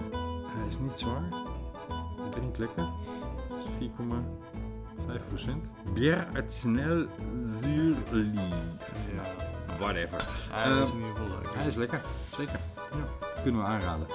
is 0.67 0.79
niet 0.79 0.99
zwaar. 0.99 1.48
Drink 2.39 2.57
lekker. 2.57 2.83
Dat 3.49 3.57
is 3.57 3.89
4,5 3.89 5.27
procent. 5.27 5.69
Bière 5.93 6.25
artisanale 6.35 7.07
Zurli. 7.59 8.31
Ja. 9.13 9.21
Whatever. 9.79 10.25
Hij 10.51 10.71
Eh, 10.71 10.81
is 10.81 10.89
in 10.91 10.95
ieder 10.97 11.09
geval 11.15 11.27
leuk. 11.27 11.49
Hij 11.53 11.67
is 11.67 11.75
lekker. 11.75 12.01
Zeker. 12.37 12.59
Ja. 12.75 13.27
Kunnen 13.43 13.61
we 13.61 13.67
aanraden. 13.67 14.07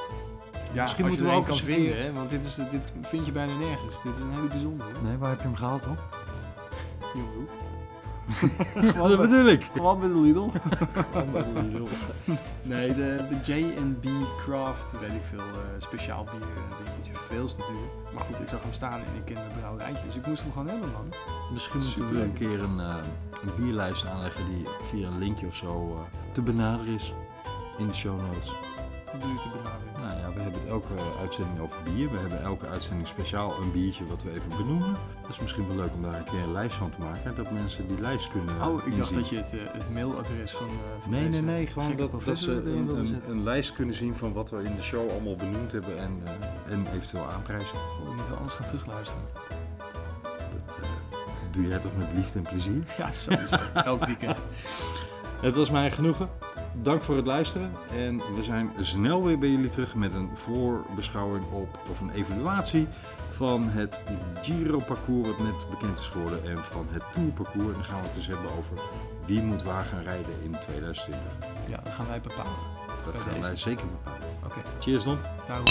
Ja, 0.72 0.82
misschien 0.82 1.06
moeten 1.06 1.26
we 1.26 1.32
ook 1.32 1.46
eens 1.48 1.62
vinden, 1.62 2.02
hè? 2.02 2.12
Want 2.12 2.30
dit, 2.30 2.44
is, 2.44 2.54
dit 2.54 2.92
vind 3.02 3.26
je 3.26 3.32
bijna 3.32 3.52
nergens. 3.58 4.02
Dit 4.02 4.16
is 4.16 4.22
een 4.22 4.30
hele 4.32 4.48
bijzondere. 4.48 4.90
Nee, 5.02 5.16
waar 5.16 5.30
heb 5.30 5.38
je 5.38 5.44
hem 5.46 5.56
gehaald 5.56 5.84
hoor? 5.84 5.96
Dat 8.96 9.16
bedoel 9.20 9.46
ik. 9.46 9.62
Gewoon 9.74 10.00
bij 10.00 10.08
de 10.08 10.16
Lidl. 10.20 10.50
Nee, 12.62 12.94
de, 12.94 13.16
de 13.28 13.52
J&B 13.52 14.06
Craft, 14.38 15.00
weet 15.00 15.10
ik 15.12 15.22
veel, 15.30 15.38
eh, 15.38 15.44
speciaal 15.78 16.24
bier, 16.24 16.40
uh, 16.40 16.76
winkeltje, 16.84 17.12
veel 17.14 17.46
te 17.46 17.56
duur. 17.56 18.12
Maar 18.14 18.24
goed, 18.24 18.40
ik 18.40 18.48
zag 18.48 18.62
hem 18.62 18.72
staan 18.72 18.92
en 18.92 19.14
ik 19.16 19.24
ken 19.24 19.34
de 19.34 19.58
brouwerijtje, 19.58 20.06
dus 20.06 20.16
ik 20.16 20.26
moest 20.26 20.42
hem 20.42 20.52
gewoon 20.52 20.68
hebben, 20.68 20.90
man. 20.92 21.08
Misschien 21.52 21.80
moeten 21.80 21.98
we 21.98 22.06
Superleuk. 22.08 22.26
een 22.26 22.32
keer 22.48 22.62
een, 22.62 22.80
eh, 22.80 22.94
een 23.42 23.64
bierlijst 23.64 24.06
aanleggen 24.06 24.44
die 24.50 24.64
via 24.82 25.06
een 25.06 25.18
linkje 25.18 25.46
of 25.46 25.56
zo 25.56 25.92
eh, 25.94 26.32
te 26.32 26.42
benaderen 26.42 26.94
is. 26.94 27.12
In 27.78 27.86
de 27.88 27.94
show 27.94 28.20
notes. 28.20 28.52
Hoe 29.14 29.22
doe 29.22 29.32
je 29.32 29.40
te 29.40 29.48
benaderen? 29.48 29.92
Nou 30.02 30.20
ja, 30.20 30.32
we 30.34 30.40
hebben 30.40 30.60
het 30.60 30.68
elke 30.68 30.94
uitzending 31.20 31.60
over 31.60 31.82
bier. 31.82 32.10
We 32.10 32.18
hebben 32.18 32.42
elke 32.42 32.66
uitzending 32.66 33.08
speciaal 33.08 33.60
een 33.60 33.72
biertje 33.72 34.06
wat 34.06 34.22
we 34.22 34.30
even 34.30 34.50
benoemen. 34.56 34.96
Dat 35.22 35.30
is 35.30 35.40
misschien 35.40 35.66
wel 35.66 35.76
leuk 35.76 35.94
om 35.94 36.02
daar 36.02 36.18
een 36.18 36.24
keer 36.24 36.42
een 36.42 36.52
lijst 36.52 36.76
van 36.76 36.90
te 36.90 36.98
maken. 37.00 37.34
Dat 37.36 37.50
mensen 37.50 37.88
die 37.88 38.00
lijst 38.00 38.30
kunnen 38.30 38.62
Oh, 38.62 38.86
ik 38.86 38.96
dacht 38.96 39.14
dat 39.14 39.28
je 39.28 39.36
het, 39.36 39.52
eh, 39.52 39.60
het 39.72 39.92
mailadres 39.92 40.52
van, 40.52 40.66
eh, 40.66 41.02
van 41.02 41.10
Nee, 41.10 41.28
nee, 41.28 41.42
nee. 41.42 41.66
Gewoon 41.66 41.96
dat, 41.96 42.10
dat 42.24 42.38
ze 42.38 42.52
een, 42.52 43.20
een, 43.28 43.42
lijst 43.42 43.72
kunnen 43.72 43.94
zien 43.94 44.16
van 44.16 44.32
wat 44.32 44.50
we 44.50 44.62
in 44.62 44.76
de 44.76 44.82
show 44.82 45.10
allemaal 45.10 45.36
benoemd 45.36 45.72
hebben 45.72 45.98
en, 45.98 46.22
eh, 46.24 46.72
en 46.72 46.86
eventueel 46.94 47.30
aanprijzen. 47.30 47.78
Goh, 47.78 48.04
dan 48.04 48.14
moeten 48.14 48.32
we 48.32 48.38
anders 48.38 48.54
gaan 48.54 48.66
terugluisteren. 48.66 49.22
Dat 50.52 50.78
eh, 50.82 50.88
doe 51.50 51.68
jij 51.68 51.78
toch 51.78 51.96
met 51.96 52.06
liefde 52.14 52.38
en 52.38 52.44
plezier? 52.44 52.84
Ja, 52.96 53.12
sowieso. 53.12 53.56
Elk 53.84 54.04
weekend. 54.04 54.38
Het 55.40 55.54
was 55.54 55.70
mij 55.70 55.90
genoegen. 55.90 56.28
Dank 56.82 57.02
voor 57.02 57.16
het 57.16 57.26
luisteren. 57.26 57.72
En 57.92 58.16
we 58.34 58.42
zijn 58.42 58.70
snel 58.80 59.24
weer 59.24 59.38
bij 59.38 59.48
jullie 59.48 59.68
terug 59.68 59.94
met 59.94 60.14
een 60.14 60.36
voorbeschouwing 60.36 61.44
op 61.52 61.78
of 61.90 62.00
een 62.00 62.10
evaluatie 62.10 62.86
van 63.28 63.68
het 63.68 64.02
Giro-parcours 64.42 65.28
wat 65.28 65.38
net 65.38 65.70
bekend 65.70 65.98
is 65.98 66.08
geworden 66.08 66.44
en 66.44 66.64
van 66.64 66.86
het 66.90 67.02
Tour-parcours. 67.12 67.66
En 67.66 67.72
dan 67.72 67.84
gaan 67.84 68.00
we 68.00 68.06
het 68.06 68.14
dus 68.14 68.26
hebben 68.26 68.50
over 68.58 68.78
wie 69.26 69.42
moet 69.42 69.62
waar 69.62 69.84
gaan 69.84 70.02
rijden 70.02 70.42
in 70.42 70.56
2020. 70.60 71.22
Ja, 71.68 71.80
dat 71.84 71.92
gaan 71.92 72.06
wij 72.06 72.20
bepalen. 72.20 72.52
Dat 73.04 73.16
gaan 73.16 73.28
deze. 73.28 73.40
wij 73.40 73.56
zeker 73.56 73.86
bepalen. 73.86 74.28
Oké, 74.44 74.60
Cheers 74.78 75.04
Don. 75.04 75.18
daarom. 75.46 75.66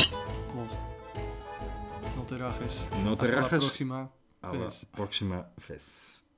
La 3.20 3.48
próxima. 3.48 4.10
Alla 4.40 4.70
Vis. 4.70 4.86
Proxima 4.92 5.52
Ves. 5.58 6.24